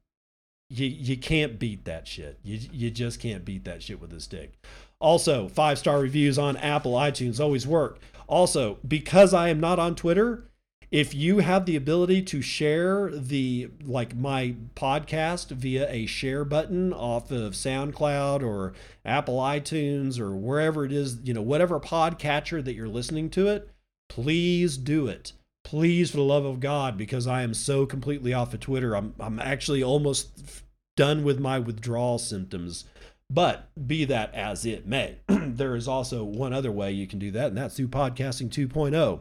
You, 0.68 0.88
you 0.88 1.16
can't 1.16 1.60
beat 1.60 1.84
that 1.84 2.08
shit. 2.08 2.40
You, 2.42 2.58
you 2.72 2.90
just 2.90 3.20
can't 3.20 3.44
beat 3.44 3.64
that 3.66 3.80
shit 3.80 4.00
with 4.00 4.12
a 4.12 4.20
stick. 4.20 4.54
Also, 4.98 5.46
five 5.46 5.78
star 5.78 6.00
reviews 6.00 6.36
on 6.36 6.56
Apple 6.56 6.94
iTunes 6.94 7.38
always 7.38 7.64
work. 7.64 8.00
Also, 8.26 8.78
because 8.88 9.32
I 9.32 9.50
am 9.50 9.60
not 9.60 9.78
on 9.78 9.94
Twitter, 9.94 10.48
if 10.92 11.14
you 11.14 11.38
have 11.38 11.64
the 11.64 11.74
ability 11.74 12.20
to 12.20 12.42
share 12.42 13.10
the 13.10 13.70
like 13.82 14.14
my 14.14 14.54
podcast 14.76 15.48
via 15.48 15.90
a 15.90 16.04
share 16.04 16.44
button 16.44 16.92
off 16.92 17.30
of 17.30 17.54
SoundCloud 17.54 18.42
or 18.42 18.74
Apple 19.02 19.38
iTunes 19.38 20.20
or 20.20 20.36
wherever 20.36 20.84
it 20.84 20.92
is, 20.92 21.16
you 21.24 21.32
know, 21.32 21.40
whatever 21.40 21.80
podcatcher 21.80 22.62
that 22.62 22.74
you're 22.74 22.88
listening 22.88 23.30
to 23.30 23.48
it, 23.48 23.70
please 24.10 24.76
do 24.76 25.06
it. 25.06 25.32
Please, 25.64 26.10
for 26.10 26.18
the 26.18 26.22
love 26.24 26.44
of 26.44 26.60
God, 26.60 26.98
because 26.98 27.26
I 27.26 27.40
am 27.42 27.54
so 27.54 27.86
completely 27.86 28.34
off 28.34 28.52
of 28.52 28.60
Twitter. 28.60 28.94
I'm 28.94 29.14
I'm 29.18 29.40
actually 29.40 29.82
almost 29.82 30.62
done 30.96 31.24
with 31.24 31.40
my 31.40 31.58
withdrawal 31.58 32.18
symptoms. 32.18 32.84
But 33.30 33.70
be 33.86 34.04
that 34.04 34.34
as 34.34 34.66
it 34.66 34.86
may, 34.86 35.20
there 35.26 35.74
is 35.74 35.88
also 35.88 36.22
one 36.22 36.52
other 36.52 36.70
way 36.70 36.92
you 36.92 37.06
can 37.06 37.18
do 37.18 37.30
that, 37.30 37.46
and 37.46 37.56
that's 37.56 37.76
through 37.76 37.88
Podcasting 37.88 38.50
2.0. 38.50 39.20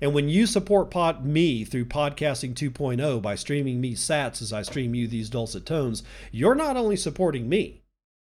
And 0.00 0.14
when 0.14 0.28
you 0.28 0.46
support 0.46 0.90
pod, 0.90 1.24
me 1.24 1.64
through 1.64 1.86
Podcasting 1.86 2.54
2.0 2.54 3.22
by 3.22 3.34
streaming 3.34 3.80
me 3.80 3.94
sats 3.94 4.42
as 4.42 4.52
I 4.52 4.62
stream 4.62 4.94
you 4.94 5.06
these 5.06 5.30
dulcet 5.30 5.66
tones, 5.66 6.02
you're 6.30 6.54
not 6.54 6.76
only 6.76 6.96
supporting 6.96 7.48
me 7.48 7.82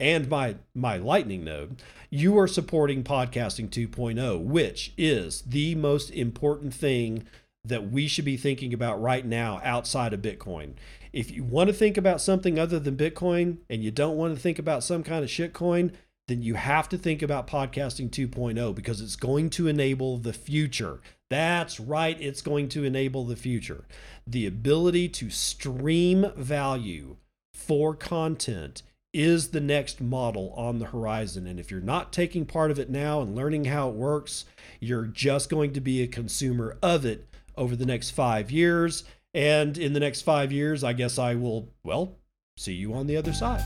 and 0.00 0.28
my 0.28 0.57
my 0.74 0.96
lightning 0.96 1.44
node, 1.44 1.82
you 2.11 2.38
are 2.38 2.48
supporting 2.48 3.05
Podcasting 3.05 3.68
2.0, 3.68 4.42
which 4.42 4.92
is 4.96 5.42
the 5.42 5.74
most 5.74 6.11
important 6.11 6.74
thing 6.74 7.24
that 7.64 7.90
we 7.90 8.07
should 8.07 8.24
be 8.24 8.36
thinking 8.36 8.74
about 8.74 9.00
right 9.00 9.24
now 9.24 9.61
outside 9.64 10.12
of 10.12 10.20
Bitcoin. 10.20 10.74
If 11.12 11.30
you 11.30 11.44
want 11.44 11.68
to 11.68 11.74
think 11.74 11.96
about 11.96 12.20
something 12.20 12.59
other 12.59 12.78
than 12.78 12.96
Bitcoin 12.96 13.59
and 13.70 13.82
you 13.82 13.90
don't 13.90 14.16
want 14.16 14.34
to 14.34 14.40
think 14.40 14.59
about 14.59 14.84
some 14.84 15.02
kind 15.02 15.24
of 15.24 15.30
shitcoin, 15.30 15.92
then 16.28 16.42
you 16.42 16.55
have 16.55 16.88
to 16.88 16.98
think 16.98 17.22
about 17.22 17.46
podcasting 17.46 18.11
2.0 18.11 18.74
because 18.74 19.00
it's 19.00 19.16
going 19.16 19.50
to 19.50 19.68
enable 19.68 20.18
the 20.18 20.32
future. 20.32 21.00
That's 21.31 21.81
right, 21.81 22.20
it's 22.20 22.43
going 22.43 22.68
to 22.70 22.85
enable 22.85 23.25
the 23.25 23.37
future. 23.37 23.85
The 24.27 24.47
ability 24.47 25.09
to 25.11 25.31
stream 25.31 26.31
value 26.37 27.16
for 27.55 27.95
content 27.95 28.83
is 29.12 29.49
the 29.49 29.61
next 29.61 30.01
model 30.01 30.53
on 30.57 30.81
the 30.81 30.87
horizon. 30.87 31.47
And 31.47 31.61
if 31.61 31.70
you're 31.70 31.81
not 31.81 32.12
taking 32.12 32.45
part 32.45 32.70
of 32.70 32.79
it 32.79 32.91
now 32.91 33.20
and 33.20 33.35
learning 33.35 33.66
how 33.66 33.89
it 33.89 33.95
works, 33.95 34.45
you're 34.81 35.07
just 35.07 35.49
going 35.49 35.72
to 35.72 35.81
be 35.81 36.03
a 36.03 36.09
consumer 36.09 36.77
of 36.83 37.05
it 37.07 37.29
over 37.57 37.77
the 37.77 37.87
next 37.87 38.11
five 38.11 38.51
years. 38.51 39.05
And 39.33 39.79
in 39.79 39.93
the 39.93 40.01
next 40.01 40.22
five 40.22 40.53
years, 40.53 40.83
I 40.83 40.93
guess 40.93 41.18
I 41.18 41.37
will, 41.37 41.68
well, 41.85 42.16
see 42.57 42.75
you 42.75 42.93
on 42.95 43.07
the 43.07 43.16
other 43.16 43.33
side. 43.33 43.64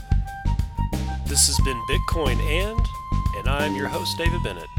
This 1.27 1.47
has 1.47 1.59
been 1.65 1.81
Bitcoin 1.89 2.39
and, 2.39 2.87
and 3.37 3.47
I'm 3.47 3.75
your 3.75 3.87
host, 3.87 4.17
David 4.17 4.43
Bennett. 4.43 4.78